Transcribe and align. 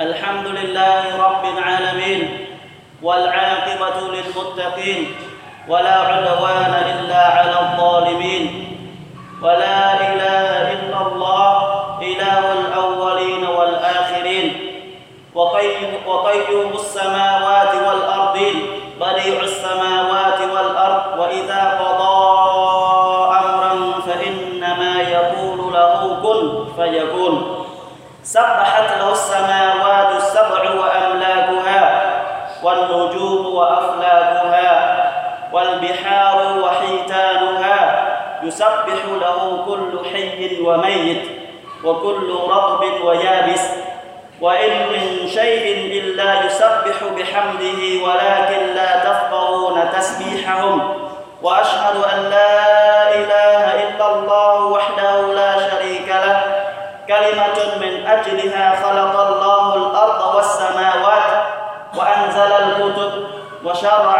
الحمد 0.00 0.46
لله 0.46 1.02
رب 1.26 1.44
العالمين 1.58 2.46
والعاقبة 3.02 4.00
للمتقين 4.00 5.14
ولا 5.68 5.94
عدوان 5.94 6.74
إلا 7.00 7.26
على 7.26 7.60
الظالمين 7.60 8.44
ولا 9.42 9.94
إله 10.12 10.72
إلا 10.72 11.00
الله 11.06 11.58
إله 12.02 12.52
الأولين 12.52 13.46
والآخرين 13.46 14.52
وقيوم 16.06 16.72
السماوات 16.74 17.74
والأرضين 17.74 18.54
بديع 19.00 19.40
السماوات 19.42 20.40
والأرض 20.40 21.18
وإذا 21.18 21.78
قضى 21.80 22.26
أمرا 23.38 24.00
فإنما 24.06 25.00
يقول 25.00 25.72
له 25.72 26.16
كن 26.22 26.66
فيكون 26.82 27.66
سبحت 28.26 28.98
له 28.98 29.12
السماوات 29.12 29.55
يسبح 38.46 39.04
له 39.20 39.64
كل 39.66 40.04
حي 40.12 40.60
وميت 40.62 41.22
وكل 41.84 42.36
رطب 42.50 42.82
ويابس 43.04 43.62
وإن 44.40 44.70
من 44.92 45.28
شيء 45.28 45.92
إلا 46.02 46.44
يسبح 46.46 47.04
بحمده 47.16 48.04
ولكن 48.06 48.74
لا 48.74 48.98
تفقهون 49.04 49.90
تسبيحهم 49.98 50.94
وأشهد 51.42 51.96
أن 52.14 52.30
لا 52.30 53.14
إله 53.14 53.82
إلا 53.88 54.14
الله 54.14 54.64
وحده 54.66 55.20
لا 55.34 55.70
شريك 55.70 56.08
له 56.08 56.42
كلمة 57.08 57.58
من 57.80 58.06
أجلها 58.06 58.74
خلق 58.82 59.20
الله 59.20 59.74
الأرض 59.76 60.34
والسماوات 60.34 61.44
وأنزل 61.96 62.52
الكتب 62.52 63.12
وشرع 63.64 64.15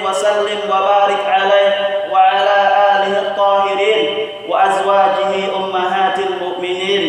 وسلم 0.00 0.60
وبارك 0.70 1.22
عليه 1.26 1.72
وعلى 2.12 2.58
آله 2.92 3.14
الطاهرين 3.18 4.28
وأزواجه 4.48 5.32
أمهات 5.56 6.18
المؤمنين 6.18 7.02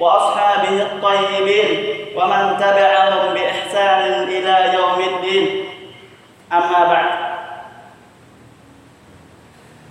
وأصحابه 0.00 0.82
الطيبين 0.82 1.68
ومن 2.16 2.42
تبعهم 2.60 3.34
بإحسان 3.34 4.02
إلى 4.28 4.74
يوم 4.74 4.98
الدين. 5.00 5.46
أما 6.52 6.80
بعد. 6.92 7.10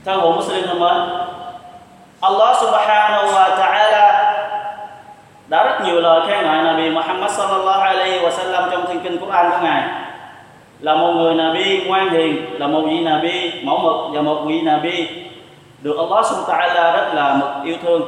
تو 0.05 0.31
مسلم 0.37 0.71
الله 0.71 0.95
الله 2.25 2.51
سبحانه 2.53 3.21
وتعالى 3.25 4.05
دارت 5.49 5.81
نيولا 5.81 6.25
كان 6.29 6.45
نبي 6.73 6.89
محمد 6.89 7.29
صلى 7.29 7.55
الله 7.61 7.79
عليه 7.81 8.15
وسلم. 8.25 8.61
جمتين 8.69 8.99
كن 9.01 9.15
قرآن 9.25 9.47
là 10.80 10.94
một 10.94 11.12
người 11.12 11.34
Nabi 11.34 11.84
ngoan 11.86 12.10
hiền 12.10 12.60
là 12.60 12.66
một 12.66 12.80
vị 12.86 13.00
Nabi 13.00 13.52
mẫu 13.62 13.78
mực 13.78 14.14
và 14.14 14.22
một 14.22 14.42
vị 14.46 14.60
Nabi 14.60 15.08
được 15.82 15.96
Allah 15.98 16.26
subhanahu 16.26 16.68
wa 16.68 16.74
ta'ala 16.74 16.92
rất 16.92 17.14
là 17.14 17.34
mực 17.34 17.64
yêu 17.64 17.76
thương 17.82 18.02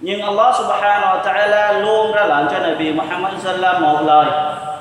nhưng 0.00 0.22
Allah 0.22 0.54
subhanahu 0.54 1.16
wa 1.16 1.22
ta'ala 1.24 1.80
luôn 1.80 2.12
ra 2.12 2.26
lệnh 2.26 2.46
cho 2.50 2.58
Nabi 2.58 2.92
Muhammad 2.92 3.32
sallam 3.38 3.82
một 3.82 4.00
lời 4.04 4.26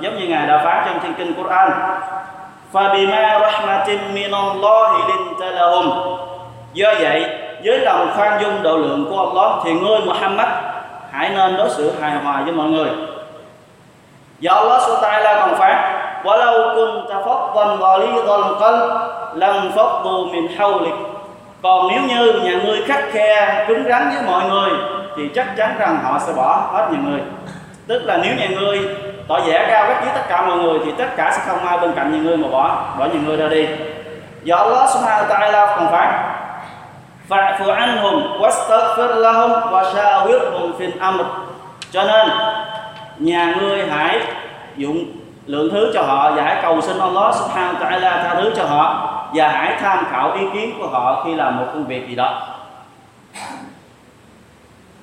giống 0.01 0.19
như 0.19 0.27
Ngài 0.27 0.47
đã 0.47 0.61
phán 0.65 0.83
trong 0.85 0.99
thiên 0.99 1.13
kinh 1.13 1.33
Quran 1.33 1.71
فَبِمَا 2.73 3.39
رَحْمَةٍ 3.39 3.87
مِّنَ 4.13 4.33
اللَّهِ 4.33 4.89
لِنْتَ 5.09 5.41
لَهُمْ 5.41 5.85
Do 6.73 6.93
vậy, 6.99 7.25
với 7.63 7.79
lòng 7.79 8.11
khoan 8.15 8.41
dung 8.41 8.63
độ 8.63 8.77
lượng 8.77 9.05
của 9.09 9.19
Allah 9.19 9.61
thì 9.63 9.73
ngươi 9.73 9.99
Muhammad 10.05 10.47
hãy 11.11 11.29
nên 11.29 11.57
đối 11.57 11.69
xử 11.69 11.91
hài 12.01 12.11
hòa 12.11 12.41
với 12.41 12.53
mọi 12.53 12.69
người. 12.69 12.89
Và 14.41 14.53
Allah 14.53 14.81
SWT 14.81 15.35
còn 15.39 15.55
phán 15.55 15.96
وَلَوْ 16.25 16.55
كُنْتَ 16.75 17.11
فَضًّا 17.25 17.65
غَلِيظَ 17.83 18.27
الْقَلْبِ 18.41 18.89
لَنْ 19.35 19.71
فَضُّوا 19.75 20.31
مِنْ 20.33 20.47
حَوْلِكَ 20.57 20.97
Còn 21.63 21.87
nếu 21.87 22.01
như 22.01 22.33
nhà 22.33 22.59
ngươi 22.65 22.81
khắc 22.81 23.03
khe, 23.11 23.65
cứng 23.67 23.83
rắn 23.89 24.09
với 24.09 24.23
mọi 24.27 24.49
người 24.49 24.69
thì 25.17 25.29
chắc 25.35 25.47
chắn 25.57 25.75
rằng 25.79 25.99
họ 26.03 26.19
sẽ 26.19 26.33
bỏ 26.33 26.69
hết 26.73 26.87
nhà 26.91 26.97
ngươi. 27.05 27.21
Tức 27.87 28.01
là 28.05 28.17
nếu 28.17 28.35
nhà 28.35 28.47
ngươi 28.59 28.79
tỏ 29.27 29.39
vẻ 29.39 29.67
cao 29.69 29.87
gắt 29.87 30.03
với 30.03 30.13
tất 30.15 30.21
cả 30.29 30.41
mọi 30.47 30.57
người 30.57 30.79
thì 30.85 30.91
tất 30.97 31.07
cả 31.15 31.31
sẽ 31.35 31.41
không 31.47 31.65
ai 31.67 31.77
bên 31.77 31.91
cạnh 31.95 32.11
nhà 32.11 32.19
ngươi 32.19 32.37
mà 32.37 32.47
bỏ 32.47 32.85
bỏ 32.99 33.05
nhà 33.05 33.19
ngươi 33.25 33.37
ra 33.37 33.47
đi 33.47 33.67
do 34.43 34.55
Allah 34.55 34.89
subhanahu 34.89 35.23
wa 35.23 35.27
ta'ala 35.27 35.75
còn 35.75 35.91
phán 35.91 36.09
fa'fu 37.29 37.73
anhum 37.73 38.41
wastaghfir 38.41 39.15
lahum 39.15 39.51
wa 39.51 39.83
shawirhum 39.93 40.73
fil 40.79 40.91
amr 40.99 41.25
cho 41.91 42.03
nên 42.03 42.29
nhà 43.17 43.55
ngươi 43.59 43.87
hãy 43.87 44.19
dụng 44.77 45.05
lượng 45.48 45.70
thứ 45.70 45.90
cho 45.94 46.02
họ 46.02 46.30
và 46.30 46.42
hãy 46.42 46.56
cầu 46.62 46.80
xin 46.80 46.98
Allah 46.98 47.34
subhanahu 47.34 47.74
wa 47.74 47.80
ta'ala 47.80 48.22
tha 48.22 48.34
thứ 48.34 48.52
cho 48.56 48.64
họ 48.64 49.14
và 49.34 49.48
hãy 49.48 49.76
tham 49.80 50.06
khảo 50.10 50.32
ý 50.32 50.42
kiến 50.52 50.74
của 50.78 50.86
họ 50.86 51.22
khi 51.24 51.34
làm 51.34 51.56
một 51.56 51.64
công 51.72 51.86
việc 51.86 52.08
gì 52.08 52.14
đó. 52.14 52.42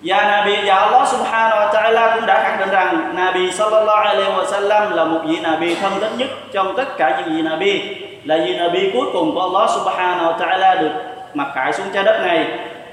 Và 0.04 0.24
Nabi 0.24 0.56
và 0.66 0.76
Allah 0.76 1.08
subhanahu 1.08 1.62
wa 1.62 1.74
ta'ala 1.74 2.16
cũng 2.16 2.26
đã 2.26 2.44
khẳng 2.44 2.60
định 2.60 2.70
rằng 2.70 3.16
Nabi 3.16 3.52
sallallahu 3.52 4.04
alaihi 4.04 4.32
wa 4.32 4.46
sallam 4.46 4.92
là 4.92 5.06
một 5.06 5.20
vị 5.26 5.40
Nabi 5.44 5.76
thân 5.76 5.94
tín 6.02 6.18
nhất 6.18 6.30
trong 6.54 6.76
tất 6.78 6.98
cả 6.98 7.20
những 7.20 7.36
vị 7.36 7.42
Nabi, 7.42 7.82
là 8.24 8.38
vị 8.46 8.58
Nabi 8.58 8.92
cuối 8.94 9.06
cùng 9.14 9.36
của 9.36 9.42
Allah 9.42 9.70
subhanahu 9.70 10.32
wa 10.32 10.38
ta'ala 10.38 10.82
được 10.82 10.92
mặc 11.34 11.48
khải 11.56 11.74
xuống 11.74 11.88
trái 11.94 12.04
đất 12.04 12.22
này 12.26 12.48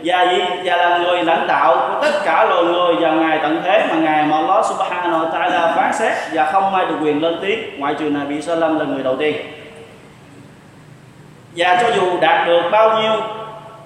và 0.05 0.33
gì 0.33 0.43
và 0.65 0.77
là 0.77 0.99
người 0.99 1.23
lãnh 1.23 1.47
đạo 1.47 1.77
của 1.77 1.99
tất 2.03 2.25
cả 2.25 2.45
loài 2.45 2.65
người 2.65 2.95
vào 2.95 3.13
ngày 3.13 3.39
tận 3.43 3.63
thế 3.65 3.87
mà 3.91 3.95
ngày 3.95 4.25
mà 4.25 4.37
Allah 4.37 4.65
subhanahu 4.67 5.25
wa 5.25 5.31
ta'ala 5.31 5.75
phán 5.77 5.93
xét 5.93 6.13
và 6.33 6.45
không 6.45 6.75
ai 6.75 6.87
được 6.87 6.95
quyền 7.03 7.23
lên 7.23 7.39
tiếng, 7.43 7.81
ngoại 7.81 7.95
trừ 7.99 8.05
Nabi 8.05 8.43
sallam 8.43 8.79
là 8.79 8.85
người 8.85 9.03
đầu 9.03 9.17
tiên. 9.17 9.37
Và 11.57 11.79
cho 11.83 11.91
dù 11.97 12.21
đạt 12.21 12.47
được 12.47 12.63
bao 12.73 13.03
nhiêu 13.03 13.13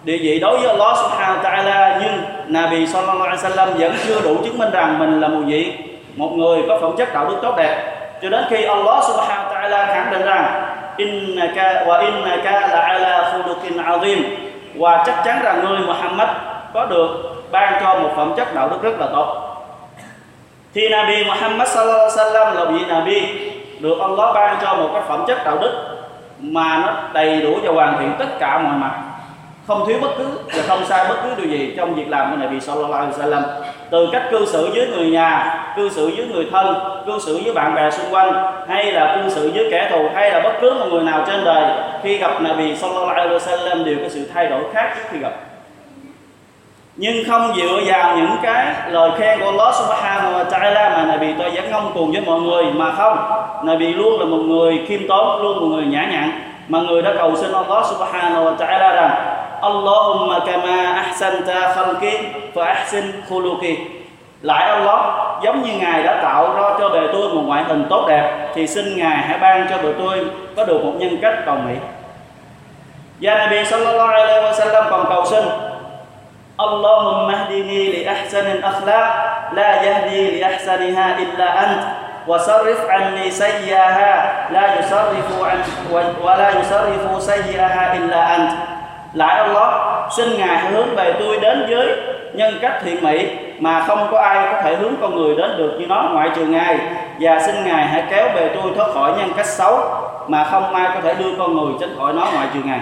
địa 0.04 0.18
vị 0.18 0.38
đối 0.40 0.58
với 0.58 0.68
Allah 0.68 0.96
subhanahu 0.96 1.38
wa 1.38 1.42
ta'ala, 1.42 2.00
nhưng 2.02 2.22
Nabi 2.46 2.86
sallallahu 2.86 3.22
alaihi 3.22 3.42
wasallam 3.42 3.66
vẫn 3.78 3.94
chưa 4.06 4.20
đủ 4.20 4.36
chứng 4.44 4.58
minh 4.58 4.70
rằng 4.72 4.98
mình 4.98 5.20
là 5.20 5.28
một 5.28 5.42
vị, 5.46 5.72
một 6.16 6.32
người 6.32 6.62
có 6.68 6.78
phẩm 6.80 6.94
chất 6.98 7.14
đạo 7.14 7.26
đức 7.28 7.36
tốt 7.42 7.54
đẹp. 7.56 7.92
Cho 8.22 8.28
đến 8.28 8.44
khi 8.50 8.64
Allah 8.64 9.04
subhanahu 9.04 9.48
wa 9.48 9.54
ta'ala 9.54 9.86
khẳng 9.86 10.12
định 10.12 10.22
rằng, 10.22 10.62
innaka 10.96 11.84
wa 11.86 12.00
innaka 12.00 12.60
la 12.60 12.80
ala 12.80 13.32
khuluqin 13.32 13.84
azim 13.84 14.22
và 14.78 15.02
chắc 15.06 15.22
chắn 15.24 15.42
rằng 15.42 15.64
người 15.64 15.78
Muhammad 15.78 16.28
có 16.74 16.86
được 16.86 17.08
ban 17.50 17.82
cho 17.82 17.98
một 17.98 18.10
phẩm 18.16 18.34
chất 18.36 18.54
đạo 18.54 18.68
đức 18.68 18.78
rất 18.82 19.00
là 19.00 19.06
tốt. 19.12 19.42
Thì 20.74 20.88
Nabi 20.88 21.24
Muhammad 21.24 21.68
sallallahu 21.68 21.98
alaihi 21.98 22.16
wasallam 22.16 22.54
là 22.54 22.64
vị 22.64 22.84
Nabi 22.88 23.22
được 23.80 23.98
Allah 24.00 24.34
ban 24.34 24.56
cho 24.62 24.74
một 24.74 24.90
cái 24.92 25.02
phẩm 25.08 25.24
chất 25.26 25.38
đạo 25.44 25.58
đức 25.60 25.96
mà 26.40 26.78
nó 26.78 26.92
đầy 27.12 27.42
đủ 27.42 27.58
và 27.62 27.72
hoàn 27.72 27.98
thiện 27.98 28.12
tất 28.18 28.38
cả 28.38 28.58
mọi 28.58 28.72
mặt. 28.72 28.92
Không 29.66 29.86
thiếu 29.86 29.98
bất 30.00 30.10
cứ 30.18 30.38
và 30.56 30.62
không 30.68 30.84
sai 30.84 31.08
bất 31.08 31.16
cứ 31.22 31.34
điều 31.34 31.46
gì 31.46 31.74
trong 31.76 31.94
việc 31.94 32.08
làm 32.08 32.30
của 32.30 32.36
Nabi 32.36 32.60
Sallallahu 32.60 32.92
Alaihi 32.92 33.12
Wasallam 33.12 33.42
từ 33.90 34.08
cách 34.12 34.22
cư 34.30 34.46
xử 34.46 34.70
với 34.74 34.88
người 34.88 35.10
nhà, 35.10 35.62
cư 35.76 35.88
xử 35.88 36.10
với 36.16 36.26
người 36.26 36.46
thân, 36.52 36.74
cư 37.06 37.18
xử 37.18 37.40
với 37.44 37.54
bạn 37.54 37.74
bè 37.74 37.90
xung 37.90 38.14
quanh 38.14 38.32
hay 38.68 38.92
là 38.92 39.16
cư 39.16 39.30
xử 39.30 39.50
với 39.54 39.68
kẻ 39.70 39.88
thù 39.90 40.08
hay 40.14 40.30
là 40.30 40.40
bất 40.40 40.52
cứ 40.60 40.74
một 40.74 40.86
người 40.90 41.02
nào 41.02 41.24
trên 41.26 41.44
đời 41.44 41.64
khi 42.02 42.18
gặp 42.18 42.42
Nabi 42.42 42.76
Sallallahu 42.76 43.06
Alaihi 43.06 43.34
Wasallam 43.34 43.84
đều 43.84 43.96
có 44.02 44.08
sự 44.08 44.28
thay 44.34 44.46
đổi 44.46 44.64
khác 44.72 44.92
trước 44.94 45.02
khi 45.10 45.18
gặp. 45.18 45.32
Nhưng 46.96 47.24
không 47.28 47.52
dựa 47.56 47.80
vào 47.86 48.16
những 48.16 48.36
cái 48.42 48.74
lời 48.90 49.10
khen 49.18 49.40
của 49.40 49.46
Allah 49.46 49.74
Subhanahu 49.74 50.32
wa 50.32 50.44
Ta'ala 50.44 50.90
mà 50.90 51.04
Nabi 51.08 51.34
tôi 51.38 51.50
vẫn 51.50 51.70
ngông 51.70 51.92
cuồng 51.94 52.12
với 52.12 52.20
mọi 52.20 52.40
người 52.40 52.64
mà 52.64 52.92
không. 52.92 53.18
Nabi 53.66 53.94
luôn 53.94 54.20
là 54.20 54.26
một 54.26 54.42
người 54.42 54.84
khiêm 54.88 55.08
tốn 55.08 55.42
luôn 55.42 55.60
một 55.60 55.76
người 55.76 55.86
nhã 55.86 56.04
nhặn 56.10 56.30
mà 56.68 56.80
người 56.80 57.02
đã 57.02 57.12
cầu 57.18 57.36
xin 57.36 57.52
Allah 57.52 57.86
Subhanahu 57.86 58.44
wa 58.44 58.56
Ta'ala 58.56 58.94
rằng 58.94 59.35
Allahumma 59.65 60.39
kama 60.45 60.77
ahsanta 61.05 61.73
khalqi 61.75 62.13
fa 62.55 62.63
ahsin 62.65 63.21
khuluqi 63.29 63.77
lại 64.41 64.69
Allah 64.69 64.99
giống 65.43 65.61
như 65.63 65.73
ngài 65.79 66.03
đã 66.03 66.19
tạo 66.21 66.53
ra 66.55 66.63
cho 66.79 66.89
bề 66.89 66.99
tôi 67.13 67.33
một 67.33 67.41
ngoại 67.45 67.63
hình 67.63 67.85
tốt 67.89 68.05
đẹp 68.09 68.51
thì 68.55 68.67
xin 68.67 68.97
ngài 68.97 69.17
hãy 69.17 69.37
ban 69.37 69.67
cho 69.69 69.77
bề 69.77 69.89
tôi 69.99 70.25
có 70.55 70.63
được 70.65 70.83
một 70.83 70.93
nhân 70.97 71.17
cách 71.21 71.33
cầu 71.45 71.55
mỹ 71.55 71.75
và 73.21 73.35
Nabi 73.35 73.65
sallallahu 73.65 74.11
alaihi 74.13 74.45
wasallam 74.45 74.89
còn 74.89 75.05
cầu 75.09 75.25
xin 75.25 75.43
اللهم 76.61 77.29
اهدني 77.29 77.81
لأحسن 78.03 78.45
الأخلاق 78.51 79.13
لا 79.53 79.81
يهدي 79.81 80.39
لأحسنها 80.39 81.17
إلا 81.17 81.47
أنت 81.63 81.83
وصرف 82.27 82.89
عني 82.89 83.31
سيئها 83.31 84.13
لا 84.51 84.79
يصرف 84.79 85.27
عن 85.43 85.59
ولا 86.23 86.49
يصرف 86.59 87.23
سيئها 87.23 87.93
إلا 87.97 88.35
أنت 88.35 88.51
lại 89.16 89.40
Allah 89.40 89.70
xin 90.10 90.38
ngài 90.38 90.56
hãy 90.58 90.72
hướng 90.72 90.94
về 90.96 91.14
tôi 91.18 91.36
đến 91.40 91.66
với 91.68 91.96
nhân 92.34 92.54
cách 92.62 92.80
thiện 92.84 93.04
mỹ 93.04 93.28
mà 93.58 93.84
không 93.86 94.08
có 94.10 94.18
ai 94.18 94.52
có 94.52 94.62
thể 94.62 94.76
hướng 94.76 94.92
con 95.00 95.16
người 95.16 95.36
đến 95.36 95.50
được 95.56 95.76
như 95.78 95.86
nó, 95.86 96.08
ngoại 96.12 96.30
trừ 96.36 96.44
ngài. 96.44 96.78
Và 97.20 97.40
xin 97.40 97.54
ngài 97.64 97.86
hãy 97.86 98.04
kéo 98.10 98.28
về 98.34 98.50
tôi 98.54 98.72
thoát 98.76 98.88
khỏi 98.94 99.12
nhân 99.18 99.28
cách 99.36 99.46
xấu 99.46 99.78
mà 100.28 100.44
không 100.44 100.74
ai 100.74 100.90
có 100.94 101.00
thể 101.02 101.14
đưa 101.14 101.36
con 101.38 101.56
người 101.56 101.74
tránh 101.80 101.94
khỏi 101.98 102.12
nó, 102.12 102.26
ngoại 102.34 102.46
trừ 102.54 102.60
ngài. 102.64 102.80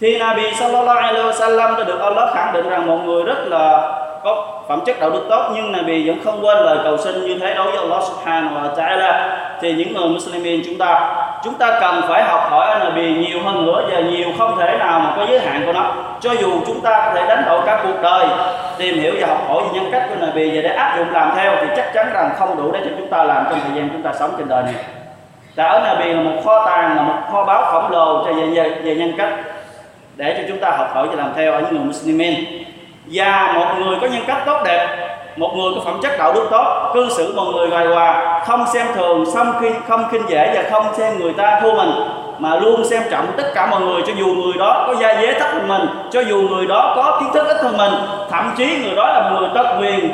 Thì 0.00 0.18
Nabi 0.18 0.52
sallallahu 0.54 0.98
alaihi 0.98 1.28
wasallam 1.28 1.76
đã 1.78 1.84
được 1.84 2.00
Allah 2.00 2.34
khẳng 2.34 2.52
định 2.52 2.68
rằng 2.68 2.86
một 2.86 2.98
người 3.04 3.22
rất 3.22 3.46
là 3.46 3.92
có 4.24 4.62
phẩm 4.68 4.80
chất 4.86 5.00
đạo 5.00 5.10
đức 5.10 5.26
tốt, 5.30 5.50
nhưng 5.54 5.72
Nabi 5.72 6.08
vẫn 6.08 6.18
không 6.24 6.44
quên 6.44 6.58
lời 6.58 6.78
cầu 6.84 6.98
xin 6.98 7.24
như 7.24 7.38
thế 7.38 7.54
đối 7.54 7.66
với 7.66 7.76
Allah 7.76 8.02
subhanahu 8.02 8.56
wa 8.56 8.74
ta'ala. 8.74 9.28
Thì 9.60 9.72
những 9.72 9.94
người 9.94 10.08
Muslimin 10.08 10.62
chúng 10.66 10.78
ta 10.78 11.16
chúng 11.44 11.54
ta 11.54 11.78
cần 11.80 12.02
phải 12.08 12.24
học 12.24 12.46
hỏi 12.50 12.66
ở 12.66 12.92
nhiều 12.96 13.40
hơn 13.44 13.66
nữa 13.66 13.88
và 13.90 14.00
nhiều 14.00 14.28
không 14.38 14.58
thể 14.60 14.76
nào 14.78 15.00
mà 15.00 15.12
có 15.16 15.26
giới 15.28 15.40
hạn 15.40 15.62
của 15.66 15.72
nó. 15.72 15.92
Cho 16.20 16.32
dù 16.32 16.50
chúng 16.66 16.80
ta 16.80 17.02
có 17.04 17.12
thể 17.14 17.26
đánh 17.28 17.42
đổi 17.46 17.60
cả 17.66 17.80
cuộc 17.82 18.02
đời 18.02 18.26
tìm 18.78 18.94
hiểu 18.94 19.14
và 19.20 19.26
học 19.26 19.38
hỏi 19.48 19.62
về 19.62 19.68
nhân 19.72 19.92
cách 19.92 20.06
của 20.08 20.26
Nabi 20.26 20.50
và 20.56 20.62
để 20.62 20.68
áp 20.68 20.96
dụng 20.98 21.10
làm 21.10 21.32
theo 21.36 21.56
thì 21.60 21.66
chắc 21.76 21.94
chắn 21.94 22.06
rằng 22.12 22.30
không 22.38 22.56
đủ 22.56 22.72
để 22.72 22.80
cho 22.84 22.90
chúng 22.98 23.10
ta 23.10 23.24
làm 23.24 23.44
trong 23.50 23.60
thời 23.60 23.76
gian 23.76 23.88
chúng 23.92 24.02
ta 24.02 24.12
sống 24.12 24.30
trên 24.38 24.48
đời 24.48 24.62
này. 24.62 24.74
Tại 25.56 25.68
ở 25.68 25.80
Nabi 25.80 26.12
là 26.12 26.22
một 26.22 26.42
kho 26.44 26.66
tàng 26.66 26.96
là 26.96 27.02
một 27.02 27.14
kho 27.32 27.44
báu 27.44 27.64
khổng 27.64 27.90
lồ 27.90 28.24
về, 28.24 28.32
về, 28.32 28.70
về 28.82 28.94
nhân 28.94 29.12
cách 29.18 29.32
để 30.16 30.34
cho 30.38 30.44
chúng 30.48 30.58
ta 30.58 30.70
học 30.70 30.94
hỏi 30.94 31.08
và 31.08 31.14
làm 31.14 31.32
theo 31.36 31.52
ở 31.52 31.60
những 31.60 31.70
người 31.70 31.84
Muslimin 31.84 32.34
và 33.06 33.52
một 33.54 33.66
người 33.78 33.98
có 34.00 34.06
nhân 34.06 34.22
cách 34.26 34.42
tốt 34.46 34.62
đẹp 34.64 34.88
một 35.36 35.54
người 35.56 35.72
có 35.74 35.80
phẩm 35.84 36.00
chất 36.02 36.12
đạo 36.18 36.32
đức 36.32 36.48
tốt, 36.50 36.90
cư 36.94 37.08
xử 37.08 37.32
mọi 37.36 37.46
người 37.52 37.70
hài 37.70 37.86
hòa, 37.86 38.40
không 38.46 38.64
xem 38.72 38.86
thường, 38.94 39.24
không 39.34 39.52
khi 39.60 39.68
không 39.88 40.04
khinh 40.10 40.22
dễ 40.28 40.52
và 40.54 40.70
không 40.70 40.94
xem 40.94 41.18
người 41.18 41.32
ta 41.32 41.60
thua 41.62 41.74
mình, 41.74 41.90
mà 42.38 42.54
luôn 42.56 42.84
xem 42.84 43.02
trọng 43.10 43.26
tất 43.36 43.52
cả 43.54 43.66
mọi 43.66 43.80
người 43.80 44.02
cho 44.06 44.12
dù 44.16 44.26
người 44.26 44.54
đó 44.58 44.84
có 44.86 44.94
gia 45.00 45.20
dế 45.20 45.32
thấp 45.38 45.48
hơn 45.52 45.68
mình, 45.68 45.86
cho 46.10 46.20
dù 46.20 46.40
người 46.40 46.66
đó 46.66 46.92
có 46.96 47.20
kiến 47.20 47.30
thức 47.34 47.46
ít 47.48 47.56
hơn 47.62 47.76
mình, 47.76 47.92
thậm 48.30 48.54
chí 48.56 48.78
người 48.82 48.94
đó 48.96 49.06
là 49.06 49.30
người 49.30 49.48
tất 49.54 49.76
quyền. 49.80 50.12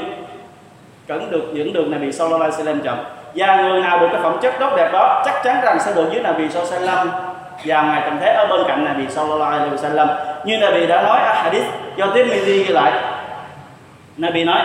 Cẩn 1.09 1.31
được 1.31 1.45
những 1.53 1.73
đường 1.73 1.91
này 1.91 2.01
bị 2.01 2.13
Sallallahu 2.13 2.43
Alaihi 2.43 2.63
Wasallam 2.63 2.85
chậm. 2.85 2.97
Và 3.35 3.57
người 3.57 3.81
nào 3.81 3.99
được 3.99 4.09
cái 4.13 4.23
phẩm 4.23 4.37
chất 4.43 4.55
tốt 4.61 4.71
đẹp 4.77 4.91
đó, 4.93 5.23
chắc 5.25 5.43
chắn 5.45 5.61
rằng 5.63 5.79
sẽ 5.81 5.93
được 5.95 6.09
dưới 6.13 6.23
Nabi 6.23 6.49
Sallallahu 6.49 6.77
Alaihi 6.77 6.91
Wasallam 6.91 7.07
và 7.65 7.83
ngài 7.83 8.03
tầm 8.05 8.19
thế 8.21 8.33
ở 8.33 8.47
bên 8.47 8.61
cạnh 8.69 8.85
Nabi 8.85 9.09
Sallallahu 9.09 9.53
Alaihi 9.53 9.71
Wasallam 9.77 10.07
như 10.45 10.59
Nabi 10.59 10.87
đã 10.87 11.03
nói 11.03 11.19
ở 11.19 11.33
hadith 11.35 11.65
do 11.97 12.07
Tirmidhi 12.15 12.65
ghi 12.65 12.73
lại. 12.73 12.93
Nabi 14.17 14.45
nói 14.45 14.59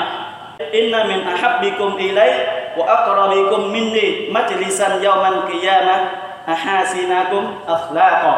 inna 0.71 1.03
min 1.03 1.25
ahabbikum 1.25 1.97
ilay 1.97 2.31
wa 2.77 2.85
aqrabikum 2.85 3.71
minni 3.73 4.29
majlisan 4.31 5.01
yawmal 5.01 5.47
qiyamah. 5.49 5.99
Ahasinakum 6.45 7.63
akhlaqa. 7.67 8.33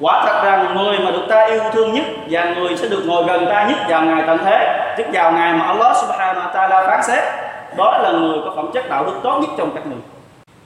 Quả 0.00 0.22
thật 0.26 0.42
rằng 0.44 0.76
người 0.76 0.98
mà 0.98 1.10
được 1.10 1.26
ta 1.28 1.44
yêu 1.44 1.60
thương 1.72 1.92
nhất 1.92 2.04
và 2.30 2.44
người 2.44 2.76
sẽ 2.76 2.88
được 2.88 3.02
ngồi 3.06 3.24
gần 3.24 3.46
ta 3.46 3.64
nhất 3.68 3.78
vào 3.88 4.02
ngày 4.02 4.22
tận 4.26 4.38
thế, 4.44 4.92
tức 4.96 5.06
vào 5.12 5.32
ngày 5.32 5.52
mà 5.52 5.66
Allah 5.66 5.96
subhanahu 5.96 6.40
wa 6.40 6.52
ta'ala 6.52 6.86
phán 6.86 7.02
xét, 7.02 7.24
đó 7.76 7.98
là 8.02 8.10
người 8.10 8.38
có 8.44 8.52
phẩm 8.56 8.70
chất 8.74 8.88
đạo 8.90 9.04
đức 9.04 9.12
tốt 9.22 9.38
nhất 9.40 9.50
trong 9.58 9.70
các 9.74 9.86
người. 9.86 9.98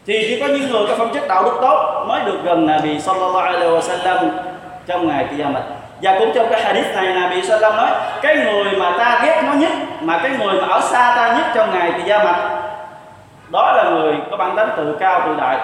Thì 0.07 0.27
chỉ 0.29 0.41
có 0.41 0.47
những 0.47 0.73
người 0.73 0.87
có 0.89 0.95
phẩm 0.95 1.09
chất 1.15 1.29
đạo 1.29 1.45
đức 1.45 1.59
tốt 1.61 2.05
mới 2.09 2.21
được 2.25 2.39
gần 2.45 2.67
Nabi 2.67 3.01
sallallahu 3.01 3.47
alaihi 3.47 3.71
wasallam 3.71 4.29
trong 4.87 5.09
ngày 5.09 5.27
Qiyamah 5.31 5.63
và 6.03 6.17
cũng 6.19 6.31
trong 6.35 6.47
cái 6.51 6.63
hadith 6.63 6.95
này 6.95 7.07
là 7.07 7.29
bị 7.29 7.43
sallallahu 7.43 7.77
nói, 7.77 7.91
cái 8.23 8.37
người 8.37 8.65
mà 8.79 8.93
ta 8.99 9.21
ghét 9.25 9.43
nó 9.47 9.53
nhất, 9.53 9.73
mà 10.01 10.19
cái 10.23 10.31
người 10.39 10.63
mà 10.63 10.69
ở 10.69 10.81
xa 10.81 11.13
ta 11.17 11.35
nhất 11.37 11.47
trong 11.55 11.71
ngày 11.71 11.93
thì 11.97 12.03
gia 12.07 12.25
mặt. 12.25 12.37
Đó 13.53 13.73
là 13.77 13.91
người 13.91 14.15
có 14.31 14.37
bản 14.37 14.57
tánh 14.57 14.69
tự 14.77 14.97
cao 15.01 15.23
tự 15.27 15.35
đại. 15.39 15.59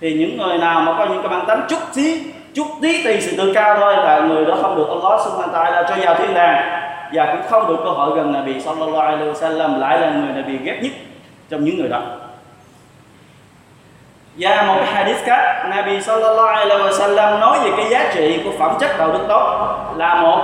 Thì 0.00 0.12
những 0.12 0.38
người 0.38 0.58
nào 0.58 0.80
mà 0.80 0.94
có 0.98 1.06
những 1.06 1.22
cái 1.22 1.28
bản 1.28 1.46
tánh 1.46 1.62
chút 1.68 1.78
xí 1.92 2.22
chút 2.54 2.66
tí 2.82 3.04
tì 3.04 3.20
sự 3.20 3.36
tự 3.36 3.52
cao 3.54 3.76
thôi 3.80 3.96
là 3.96 4.20
người 4.20 4.44
đó 4.44 4.54
không 4.62 4.76
được 4.76 4.86
Allah 4.88 5.20
subhanahu 5.24 5.52
wa 5.52 5.64
ta'ala 5.64 5.88
cho 5.88 5.94
vào 6.04 6.14
thiên 6.14 6.34
đàng. 6.34 6.82
Và 7.12 7.26
cũng 7.26 7.42
không 7.50 7.68
được 7.68 7.76
cơ 7.84 7.90
hội 7.90 8.16
gần 8.16 8.32
Nabi 8.32 8.60
sallallahu 8.60 9.06
alaihi 9.06 9.32
wasallam, 9.32 9.78
lại 9.78 10.00
là 10.00 10.10
người 10.10 10.42
Nabi 10.42 10.56
ghét 10.56 10.78
nhất 10.82 10.92
trong 11.50 11.64
những 11.64 11.78
người 11.78 11.88
đó 11.88 12.00
và 14.38 14.62
một 14.62 14.74
cái 14.76 14.86
hadith 14.86 15.24
khác, 15.24 15.64
Nabi 15.68 16.00
sallallahu 16.00 16.48
alaihi 16.48 16.82
wasallam 16.82 17.38
nói 17.38 17.58
về 17.64 17.70
cái 17.76 17.86
giá 17.90 18.10
trị 18.14 18.40
của 18.44 18.50
phẩm 18.58 18.76
chất 18.80 18.98
đạo 18.98 19.12
đức 19.12 19.24
tốt 19.28 19.68
là 19.96 20.14
một, 20.14 20.38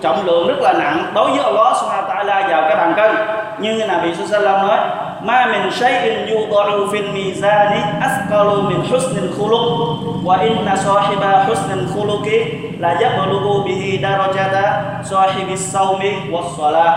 trọng 0.00 0.26
lượng 0.26 0.48
rất 0.48 0.58
là 0.60 0.72
nặng 0.72 1.12
đối 1.14 1.30
với 1.30 1.44
Allah 1.44 1.76
subhanahu 1.80 2.08
wa 2.08 2.16
ta'ala 2.16 2.48
vào 2.48 2.62
cái 2.62 2.76
bàn 2.76 2.94
cân. 2.96 3.16
Như 3.58 3.84
Nabi 3.88 4.14
sallallahu 4.14 4.34
alaihi 4.34 4.46
wasallam 4.46 4.66
nói, 4.66 4.78
ma 5.22 5.46
min 5.52 5.70
shay'in 5.70 6.26
yudha'u 6.26 6.86
fil 6.92 7.12
mizani 7.14 7.80
asqalu 8.00 8.62
min 8.62 8.80
husnil 8.90 9.30
khuluq, 9.38 9.96
wa 10.24 10.38
inna 10.42 10.76
sahiba 10.76 11.44
husnil 11.44 11.86
khuluqi 11.94 12.44
la 12.80 12.88
yablughu 13.00 13.64
bihi 13.64 13.98
darajata 14.02 14.82
sahibis 15.04 15.76
sawmi 15.76 16.12
was 16.32 16.44
salah 16.58 16.94